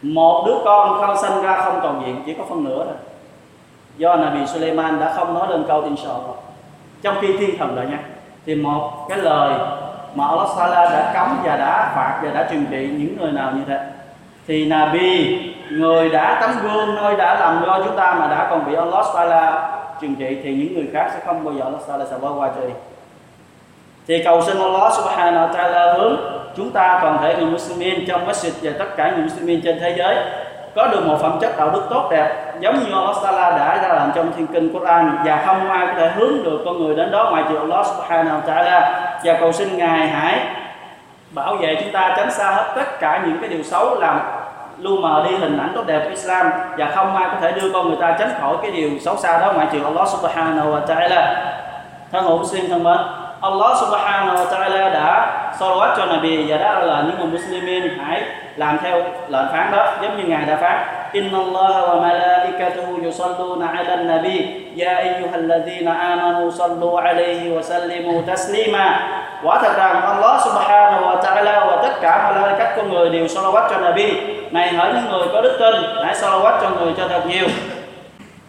một 0.04 0.44
đứa 0.46 0.56
con 0.66 1.02
không 1.02 1.18
sinh 1.18 1.42
ra 1.42 1.62
không 1.62 1.80
toàn 1.84 2.02
diện, 2.06 2.24
chỉ 2.26 2.34
có 2.34 2.44
phân 2.50 2.63
nửa 2.63 2.86
thôi. 2.86 2.96
Do 3.98 4.16
Nabi 4.16 4.48
Suleiman 4.48 5.00
đã 5.00 5.13
không 5.16 5.34
nói 5.34 5.48
lên 5.50 5.63
câu 5.68 5.82
inshallah 5.82 6.36
trong 7.02 7.16
khi 7.22 7.38
thiên 7.38 7.58
thần 7.58 7.76
lại 7.76 7.86
nha 7.86 8.00
thì 8.46 8.56
một 8.56 9.06
cái 9.10 9.18
lời 9.18 9.54
mà 10.16 10.28
Allah 10.28 10.50
Sala 10.58 10.86
đã 10.86 11.12
cấm 11.13 11.38
và 11.44 11.58
đã 11.58 11.92
phạt 11.96 12.20
và 12.24 12.30
đã 12.30 12.48
trừng 12.52 12.66
trị 12.72 12.89
những 12.98 13.18
người 13.20 13.32
nào 13.32 13.52
như 13.52 13.62
thế. 13.68 13.80
Thì 14.48 14.66
Nabi, 14.66 15.39
người 15.70 16.10
đã 16.10 16.38
tấm 16.42 16.52
gương, 16.63 16.96
nơi 16.96 17.16
đã 17.16 17.39
làm 17.39 17.63
cho 17.66 17.82
chúng 17.86 17.96
ta 17.96 18.13
mà 18.20 18.28
đã 18.28 18.48
còn 18.50 18.66
bị 18.66 18.76
Allah 18.76 19.06
Sala 19.13 19.72
trừng 20.02 20.16
trị, 20.16 20.38
thì 20.44 20.54
những 20.54 20.74
người 20.74 20.89
khác 20.94 21.12
sẽ 21.13 21.20
không 21.26 21.44
bao 21.44 21.54
giờ 21.54 21.63
Allah 21.63 21.82
Sala 21.88 22.06
sẽ 22.06 22.18
bỏ 22.18 22.34
qua 22.34 22.52
cho 22.56 22.62
đi 22.62 22.74
thì 24.08 24.24
cầu 24.24 24.42
xin 24.42 24.58
Allah 24.58 24.94
Subhanahu 24.94 25.48
wa 25.48 25.54
Taala 25.54 25.94
hướng 25.94 26.18
chúng 26.58 26.72
ta 26.72 27.00
toàn 27.02 27.18
thể 27.22 27.36
người 27.36 27.46
Muslimin 27.46 28.06
trong 28.08 28.28
masjid 28.28 28.52
và 28.62 28.72
tất 28.80 28.98
cả 28.98 29.12
người 29.12 29.24
Muslimin 29.24 29.62
trên 29.62 29.80
thế 29.80 29.96
giới 29.98 30.16
có 30.76 30.88
được 30.88 31.06
một 31.06 31.18
phẩm 31.22 31.38
chất 31.42 31.58
đạo 31.58 31.70
đức 31.70 31.84
tốt 31.89 32.08
đẹp, 32.12 32.54
giống 32.60 32.80
như 32.80 32.86
Allah 32.94 33.16
Taala 33.24 33.58
đã 33.58 33.80
ra 33.82 33.88
làm 33.88 34.12
trong 34.16 34.32
thiên 34.38 34.48
kinh 34.48 34.74
Quran 34.74 35.18
và 35.26 35.44
không 35.46 35.70
ai 35.70 35.88
có 35.88 35.94
thể 35.98 36.12
hướng 36.16 36.44
được 36.44 36.62
con 36.66 36.84
người 36.84 36.96
đến 36.96 37.12
đó 37.12 37.28
ngoài 37.32 37.44
trừ 37.50 37.58
Allah 37.58 37.86
Subhanahu 37.86 38.38
wa 38.38 38.42
Taala. 38.42 39.10
Và 39.24 39.34
cầu 39.39 39.52
xin 39.52 39.78
ngài 39.78 40.08
hãy 40.08 40.39
bảo 41.32 41.56
vệ 41.56 41.76
chúng 41.84 41.92
ta 41.92 42.13
tránh 42.18 42.32
xa 42.32 42.52
hết 42.52 42.74
tất 42.76 43.00
cả 43.00 43.22
những 43.26 43.38
cái 43.42 43.50
điều 43.50 43.63
xấu, 43.63 44.00
làm 44.00 44.20
lu 44.78 44.98
mờ 44.98 45.26
đi 45.30 45.36
hình 45.36 45.58
ảnh 45.58 45.72
tốt 45.76 45.84
đẹp 45.88 46.00
của 46.04 46.10
Islam 46.10 46.50
và 46.78 46.92
không 46.96 47.16
ai 47.16 47.28
có 47.32 47.36
thể 47.42 47.52
đưa 47.52 47.70
con 47.74 47.88
người 47.88 47.98
ta 48.02 48.16
tránh 48.20 48.30
khỏi 48.42 48.56
cái 48.62 48.72
điều 48.72 48.89
xấu 49.02 49.18
xa 49.18 49.39
đó 49.39 49.54
ngoại 49.54 49.68
trừ 49.72 49.84
Allah 49.84 50.08
Subhanahu 50.08 50.72
wa 50.72 50.80
Taala. 50.80 51.50
Thân 52.12 52.24
hữu 52.24 52.46
xin 52.46 52.70
thân 52.70 52.84
mến 52.84 52.98
Allah 53.43 53.75
Subhanahu 53.75 54.39
wa 54.39 54.47
Taala 54.47 54.89
đã 54.95 55.08
salawat 55.60 55.99
cho 55.99 56.06
Nabi 56.06 56.47
và 56.47 56.58
đã 56.58 56.79
là 56.79 57.03
những 57.08 57.19
người 57.19 57.27
Muslimin 57.27 57.99
hãy 57.99 58.23
làm 58.56 58.77
theo 58.84 58.97
lệnh 59.27 59.47
phán 59.51 59.71
đó, 59.71 59.93
giống 60.01 60.17
như 60.17 60.23
ngài 60.23 60.45
đã 60.45 60.56
phán. 60.56 60.77
Inna 61.12 61.38
Allah 61.38 61.75
wa 61.89 62.01
malaikatuhu 62.01 63.03
yusalluna 63.03 63.67
ala 63.67 63.95
nabi. 63.95 64.63
Ya 64.79 64.95
ayyuhalladhina 64.95 65.93
amanu 65.93 66.51
sallu 66.51 66.95
alayhi 66.95 67.51
wa 67.51 67.62
sallimu 67.62 68.21
taslima. 68.27 69.10
Quả 69.43 69.60
thật 69.62 69.73
rằng 69.77 70.01
Allah 70.01 70.41
Subhanahu 70.45 71.06
wa 71.06 71.21
Taala 71.23 71.65
và 71.65 71.75
tất 71.84 72.01
cả 72.01 72.32
malaikat 72.36 72.75
con 72.77 72.89
người 72.89 73.10
đều 73.10 73.25
salawat 73.25 73.69
cho 73.69 73.77
Nabi. 73.77 74.13
Này 74.51 74.73
hỡi 74.73 74.93
những 74.93 75.12
người 75.12 75.27
có 75.34 75.41
đức 75.41 75.58
tin, 75.60 75.75
hãy 76.06 76.15
salawat 76.15 76.62
cho 76.62 76.69
người 76.69 76.93
cho 76.97 77.08
thật 77.08 77.21
nhiều. 77.27 77.47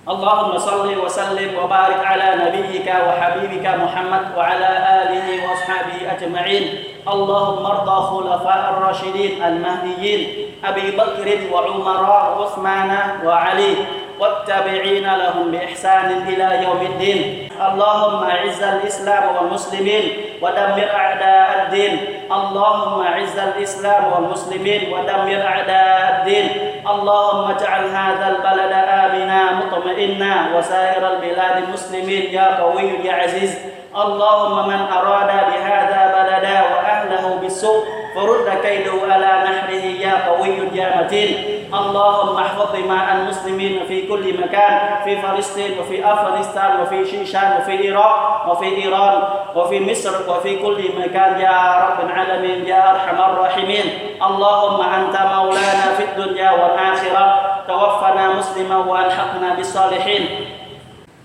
اللهم 0.08 0.58
صل 0.58 0.98
وسلم 1.04 1.50
وبارك 1.64 2.00
على 2.06 2.28
نبيك 2.44 2.94
وحبيبك 3.08 3.66
محمد 3.66 4.24
وعلى 4.36 4.70
آله 5.00 5.26
وأصحابه 5.44 5.96
أجمعين. 6.12 6.64
اللهم 7.08 7.66
ارضى 7.66 7.96
خلفاء 8.10 8.62
الراشدين 8.76 9.42
المهديين 9.44 10.20
أبي 10.64 10.90
بكر 10.90 11.26
وعمر 11.52 12.02
وعثمان 12.02 12.90
وعلي 13.24 13.74
والتابعين 14.20 15.14
لهم 15.14 15.50
بإحسان 15.50 16.08
إلى 16.28 16.64
يوم 16.64 16.80
الدين. 16.92 17.48
اللهم 17.64 18.24
أعز 18.30 18.62
الإسلام 18.62 19.36
والمسلمين 19.36 20.04
ودمر 20.42 20.88
أعداء 20.94 21.48
الدين. 21.62 21.94
اللهم 22.32 23.06
أعز 23.06 23.38
الإسلام 23.38 24.12
والمسلمين 24.12 24.92
ودمر 24.92 25.40
أعداء 25.42 25.98
الدين. 26.14 26.46
اللهم 26.86 27.50
اجعل 27.50 27.84
هذا 27.88 28.26
البلد 28.28 28.72
آمنا 28.72 29.40
مطمئنا 29.52 30.32
وسائر 30.56 31.02
البلاد 31.12 31.56
المسلمين 31.64 32.24
يا 32.34 32.60
قوي 32.60 32.88
يا 33.04 33.12
عزيز. 33.12 33.52
اللهم 33.94 34.68
من 34.68 34.80
أراد 34.92 35.30
بهذا 35.50 36.00
بلدا 36.16 36.56
وأهله 36.72 37.38
بالسوء 37.40 37.84
فرد 38.14 38.48
كيده 38.62 38.92
على 39.12 39.30
نحره 39.44 39.84
يا 40.04 40.14
قوي 40.28 40.54
يا 40.72 41.02
متين. 41.02 41.30
اللهم 41.74 42.36
احفظ 42.38 42.76
دماء 42.76 43.04
المسلمين 43.16 43.84
في 43.88 44.06
كل 44.06 44.24
مكان 44.42 45.02
في 45.04 45.22
فلسطين 45.22 45.78
وفي 45.78 46.12
أفغانستان 46.12 46.80
وفي 46.80 47.04
شيشان 47.04 47.58
وفي 47.58 47.74
العراق 47.74 48.46
وفي 48.50 48.68
إيران 48.82 49.22
وفي 49.56 49.80
مصر 49.90 50.14
وفي 50.30 50.56
كل 50.62 50.78
مكان. 50.98 51.40
يا 51.40 51.60
رب 51.84 51.98
العالمين 52.06 52.66
يا 52.66 52.90
أرحم 52.90 53.18
الراحمين. 53.30 53.86
اللهم 54.22 54.80
أنت 54.98 55.16
مولانا 55.34 55.86
في 55.96 56.02
الدنيا 56.04 56.50
والآخرة. 56.50 57.24
توفنا 57.68 58.24
مسلما 58.38 58.76
وألحقنا 58.76 59.54
بالصالحين. 59.54 60.24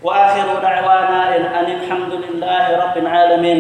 وآخر 0.04 0.48
دعوانا 0.62 1.36
أن 1.60 1.66
الحمد 1.66 2.14
لله 2.24 2.64
رب 2.84 2.98
العالمين. 2.98 3.60